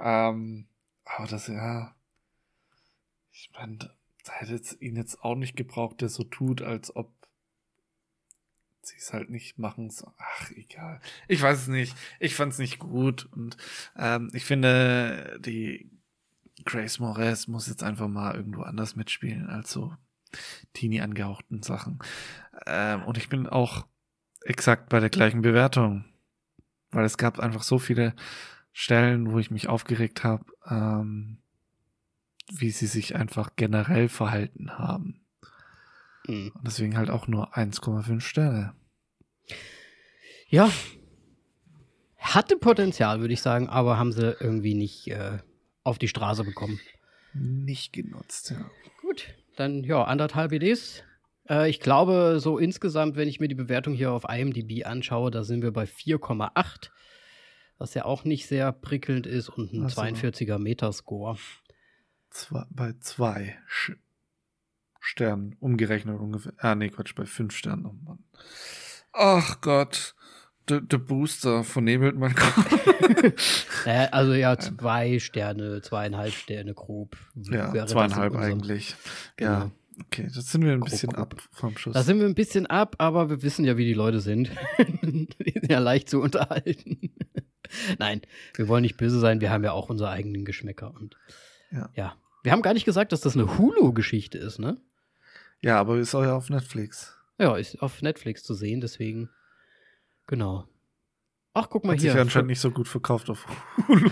ja. 0.01 0.31
ähm, 0.31 0.67
aber 1.05 1.27
das, 1.29 1.49
ja, 1.49 1.95
ich 3.33 3.51
meine, 3.55 3.79
da 3.79 4.33
hätte 4.33 4.55
es 4.55 4.81
ihn 4.81 4.97
jetzt 4.97 5.23
auch 5.23 5.37
nicht 5.37 5.57
gebraucht, 5.57 6.01
der 6.01 6.09
so 6.09 6.25
tut, 6.25 6.63
als 6.63 6.95
ob 6.95 7.13
sie 8.83 8.97
es 8.99 9.13
halt 9.13 9.31
nicht 9.31 9.59
machen. 9.59 9.91
So, 9.91 10.13
ach, 10.19 10.51
egal. 10.53 11.01
Ich 11.29 11.43
weiß 11.43 11.63
es 11.63 11.69
nicht. 11.69 11.97
Ich 12.21 12.35
fand 12.35 12.53
es 12.53 12.59
nicht 12.59 12.79
gut. 12.79 13.29
Und 13.33 13.57
ähm, 13.97 14.31
ich 14.33 14.45
finde, 14.45 15.39
die 15.41 15.91
Grace 16.65 16.99
Moretz 16.99 17.47
muss 17.47 17.69
jetzt 17.69 17.83
einfach 17.83 18.09
mal 18.09 18.35
irgendwo 18.35 18.63
anders 18.63 18.97
mitspielen 18.97 19.49
als 19.49 19.71
so 19.71 19.95
teenie 20.73 21.01
angehauchten 21.01 21.63
Sachen. 21.63 21.99
Ähm, 22.67 23.03
und 23.05 23.19
ich 23.19 23.29
bin 23.29 23.47
auch 23.47 23.87
exakt 24.49 24.89
bei 24.89 25.01
der 25.01 25.11
gleichen 25.11 25.43
Bewertung. 25.43 26.05
Weil 26.91 27.05
es 27.05 27.19
gab 27.19 27.39
einfach 27.39 27.63
so 27.63 27.79
viele 27.79 28.15
Stellen, 28.73 29.31
wo 29.31 29.39
ich 29.39 29.51
mich 29.51 29.69
aufgeregt 29.69 30.25
habe, 30.25 30.45
ähm, 30.69 31.39
wie 32.53 32.71
sie 32.71 32.87
sich 32.87 33.17
einfach 33.17 33.51
generell 33.57 34.09
verhalten 34.09 34.79
haben. 34.79 35.21
Mhm. 36.27 36.53
Und 36.55 36.67
deswegen 36.67 36.97
halt 36.97 37.11
auch 37.11 37.27
nur 37.27 37.57
1,5 37.57 38.21
Sterne. 38.21 38.75
Ja. 40.49 40.71
Hatte 42.19 42.57
Potenzial, 42.57 43.21
würde 43.21 43.35
ich 43.35 43.41
sagen, 43.41 43.69
aber 43.69 43.99
haben 43.99 44.13
sie 44.13 44.37
irgendwie 44.41 44.75
nicht 44.75 45.09
äh, 45.09 45.39
auf 45.85 45.99
die 45.99 46.09
Straße 46.09 46.45
bekommen. 46.45 46.81
Nicht 47.35 47.93
genutzt, 47.93 48.51
ja. 48.51 48.71
Gut, 49.01 49.29
dann 49.57 49.85
ja, 49.85 50.03
anderthalb 50.05 50.53
Ideen. 50.53 50.79
Äh, 51.49 51.71
ich 51.71 51.81
glaube, 51.81 52.39
so 52.41 52.59
insgesamt, 52.59 53.17
wenn 53.17 53.29
ich 53.29 53.41
mir 53.41 53.49
die 53.49 53.55
Bewertung 53.55 53.95
hier 53.95 54.13
auf 54.13 54.25
IMDb 54.29 54.87
anschaue, 54.87 55.31
da 55.31 55.45
sind 55.45 55.63
wir 55.63 55.73
bei 55.73 55.85
4,8, 55.85 56.91
was 57.79 57.95
ja 57.95 58.05
auch 58.05 58.25
nicht 58.25 58.47
sehr 58.47 58.73
prickelnd 58.73 59.27
ist 59.27 59.49
und 59.49 59.73
ein 59.73 59.89
so. 59.89 60.01
42er 60.01 60.59
Metascore. 60.59 61.37
Zwei, 62.31 62.65
bei 62.71 62.95
zwei 63.01 63.57
Sch 63.67 63.93
Sternen 65.01 65.55
umgerechnet 65.61 66.19
ungefähr. 66.19 66.53
Ah, 66.59 66.75
nee, 66.75 66.89
Quatsch, 66.89 67.15
bei 67.15 67.27
fünf 67.27 67.55
Sternen. 67.55 67.87
Oh 67.87 67.95
Mann. 68.05 68.19
Ach 69.13 69.61
Gott. 69.61 70.15
Der, 70.69 70.81
der 70.81 70.99
Booster 70.99 71.63
vernebelt 71.63 72.17
mein 72.17 72.35
Kopf. 72.35 73.87
naja, 73.87 74.09
also 74.13 74.35
ja, 74.35 74.59
zwei 74.59 75.21
Sterne, 75.21 75.81
zweieinhalb 75.81 76.33
Sterne 76.33 76.75
grob. 76.75 77.17
Ja, 77.37 77.87
zweieinhalb 77.87 78.35
eigentlich. 78.35 78.97
Ja. 79.39 79.71
Okay, 80.01 80.29
das 80.33 80.51
sind 80.51 80.63
wir 80.65 80.73
ein 80.73 80.81
bisschen 80.81 81.13
grob, 81.13 81.35
ab 81.35 81.43
vom 81.53 81.77
Schuss. 81.77 81.95
Da 81.95 82.03
sind 82.03 82.19
wir 82.19 82.27
ein 82.27 82.35
bisschen 82.35 82.67
ab, 82.67 82.97
aber 82.99 83.31
wir 83.31 83.43
wissen 83.43 83.65
ja, 83.65 83.77
wie 83.77 83.87
die 83.87 83.95
Leute 83.95 84.21
sind. 84.21 84.51
die 84.79 85.53
sind 85.53 85.71
ja 85.71 85.79
leicht 85.79 86.11
zu 86.11 86.21
unterhalten. 86.21 87.15
Nein, 87.99 88.21
wir 88.55 88.69
wollen 88.69 88.83
nicht 88.83 88.97
böse 88.97 89.19
sein, 89.19 89.41
wir 89.41 89.51
haben 89.51 89.65
ja 89.65 89.73
auch 89.73 89.89
unsere 89.89 90.11
eigenen 90.11 90.45
Geschmäcker. 90.45 90.95
Und 90.95 91.17
ja. 91.71 91.91
ja. 91.95 92.17
Wir 92.43 92.53
haben 92.53 92.63
gar 92.63 92.75
nicht 92.75 92.85
gesagt, 92.85 93.13
dass 93.13 93.23
das 93.23 93.35
eine 93.35 93.59
Hulu-Geschichte 93.59 94.39
ist, 94.39 94.59
ne? 94.59 94.81
Ja, 95.63 95.81
aber 95.81 95.97
ist 95.97 96.15
auch 96.15 96.23
ja 96.23 96.37
auf 96.37 96.51
Netflix. 96.51 97.17
Ja, 97.39 97.57
ist 97.57 97.83
auf 97.83 98.03
Netflix 98.03 98.43
zu 98.43 98.55
sehen, 98.55 98.81
deswegen. 98.81 99.31
Genau. 100.27 100.69
Ach, 101.55 101.71
guck 101.71 101.85
mal 101.85 101.95
Hat 101.95 102.01
hier. 102.01 102.11
Hat 102.11 102.17
sich 102.19 102.21
anscheinend 102.21 102.49
nicht 102.49 102.61
so 102.61 102.71
gut 102.71 102.87
verkauft 102.87 103.31
auf 103.31 103.47
Hulu. 103.89 104.11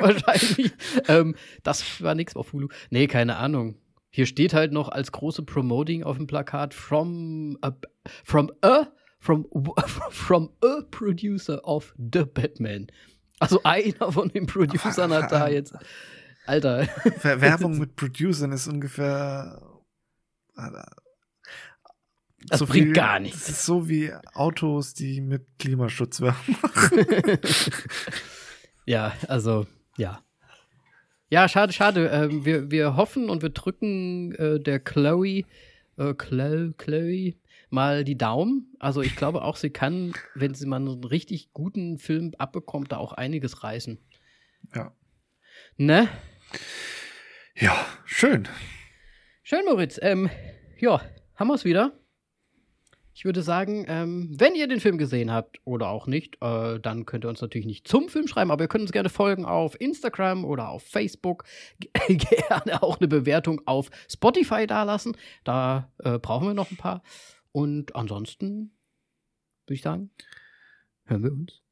Wahrscheinlich. 0.00 0.72
ähm, 1.06 1.34
das 1.62 2.02
war 2.02 2.14
nichts 2.14 2.34
auf 2.34 2.52
Hulu. 2.52 2.68
Nee, 2.90 3.06
keine 3.06 3.36
Ahnung. 3.36 3.76
Hier 4.14 4.26
steht 4.26 4.52
halt 4.52 4.72
noch 4.72 4.90
als 4.90 5.10
große 5.10 5.42
Promoting 5.42 6.02
auf 6.02 6.18
dem 6.18 6.26
Plakat 6.26 6.74
from 6.74 7.56
a, 7.62 7.72
from 8.24 8.52
a 8.60 8.88
from 9.18 9.46
from 10.10 10.50
a 10.62 10.82
producer 10.90 11.66
of 11.66 11.94
The 11.96 12.24
Batman. 12.24 12.88
Also 13.38 13.60
einer 13.64 14.12
von 14.12 14.28
den 14.28 14.46
Producern 14.46 15.12
hat 15.12 15.32
da 15.32 15.48
jetzt 15.48 15.74
Alter. 16.44 16.88
Werbung 17.22 17.78
mit 17.78 17.96
Producern 17.96 18.52
ist 18.52 18.68
ungefähr 18.68 19.60
das 22.48 22.58
so 22.58 22.66
bringt 22.66 22.86
viel, 22.86 22.92
gar 22.92 23.18
nichts. 23.18 23.46
Das 23.46 23.48
ist 23.48 23.64
so 23.64 23.88
wie 23.88 24.12
Autos, 24.34 24.92
die 24.92 25.22
mit 25.22 25.46
Klimaschutz 25.58 26.20
werben. 26.20 26.56
ja, 28.84 29.14
also, 29.28 29.66
ja. 29.96 30.22
Ja, 31.32 31.48
schade, 31.48 31.72
schade. 31.72 32.10
Ähm, 32.12 32.44
wir, 32.44 32.70
wir 32.70 32.94
hoffen 32.94 33.30
und 33.30 33.40
wir 33.40 33.48
drücken 33.48 34.34
äh, 34.34 34.60
der 34.60 34.78
Chloe, 34.78 35.44
äh, 35.96 36.12
Chloe, 36.12 36.74
Chloe 36.76 37.36
mal 37.70 38.04
die 38.04 38.18
Daumen. 38.18 38.76
Also 38.78 39.00
ich 39.00 39.16
glaube 39.16 39.40
auch, 39.40 39.56
sie 39.56 39.70
kann, 39.70 40.12
wenn 40.34 40.52
sie 40.52 40.66
mal 40.66 40.76
einen 40.76 41.04
richtig 41.04 41.54
guten 41.54 41.96
Film 41.96 42.34
abbekommt, 42.36 42.92
da 42.92 42.98
auch 42.98 43.14
einiges 43.14 43.62
reißen. 43.62 43.96
Ja. 44.74 44.94
Ne? 45.78 46.06
Ja, 47.56 47.82
schön. 48.04 48.46
Schön, 49.42 49.64
Moritz. 49.64 49.98
Ähm, 50.02 50.28
ja, 50.80 51.00
haben 51.34 51.48
wir 51.48 51.54
es 51.54 51.64
wieder. 51.64 51.98
Ich 53.14 53.24
würde 53.24 53.42
sagen, 53.42 53.84
ähm, 53.88 54.30
wenn 54.38 54.54
ihr 54.54 54.68
den 54.68 54.80
Film 54.80 54.96
gesehen 54.96 55.30
habt 55.30 55.60
oder 55.64 55.88
auch 55.88 56.06
nicht, 56.06 56.36
äh, 56.40 56.80
dann 56.80 57.04
könnt 57.04 57.24
ihr 57.24 57.28
uns 57.28 57.42
natürlich 57.42 57.66
nicht 57.66 57.86
zum 57.86 58.08
Film 58.08 58.26
schreiben, 58.26 58.50
aber 58.50 58.64
ihr 58.64 58.68
könnt 58.68 58.82
uns 58.82 58.92
gerne 58.92 59.10
folgen 59.10 59.44
auf 59.44 59.78
Instagram 59.80 60.44
oder 60.44 60.70
auf 60.70 60.82
Facebook. 60.82 61.44
gerne 62.08 62.82
auch 62.82 62.98
eine 62.98 63.08
Bewertung 63.08 63.60
auf 63.66 63.90
Spotify 64.08 64.66
dalassen. 64.66 65.16
Da 65.44 65.90
äh, 65.98 66.18
brauchen 66.18 66.48
wir 66.48 66.54
noch 66.54 66.70
ein 66.70 66.78
paar. 66.78 67.02
Und 67.52 67.94
ansonsten 67.94 68.72
würde 69.66 69.74
ich 69.74 69.82
sagen, 69.82 70.10
hören 71.04 71.22
wir 71.22 71.32
uns. 71.32 71.62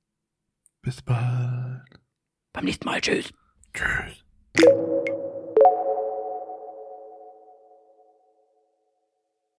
Bis 0.82 1.02
bald. 1.02 2.00
Beim 2.52 2.64
nächsten 2.64 2.86
Mal. 2.86 3.00
Tschüss. 3.00 3.32
Tschüss. 3.72 4.24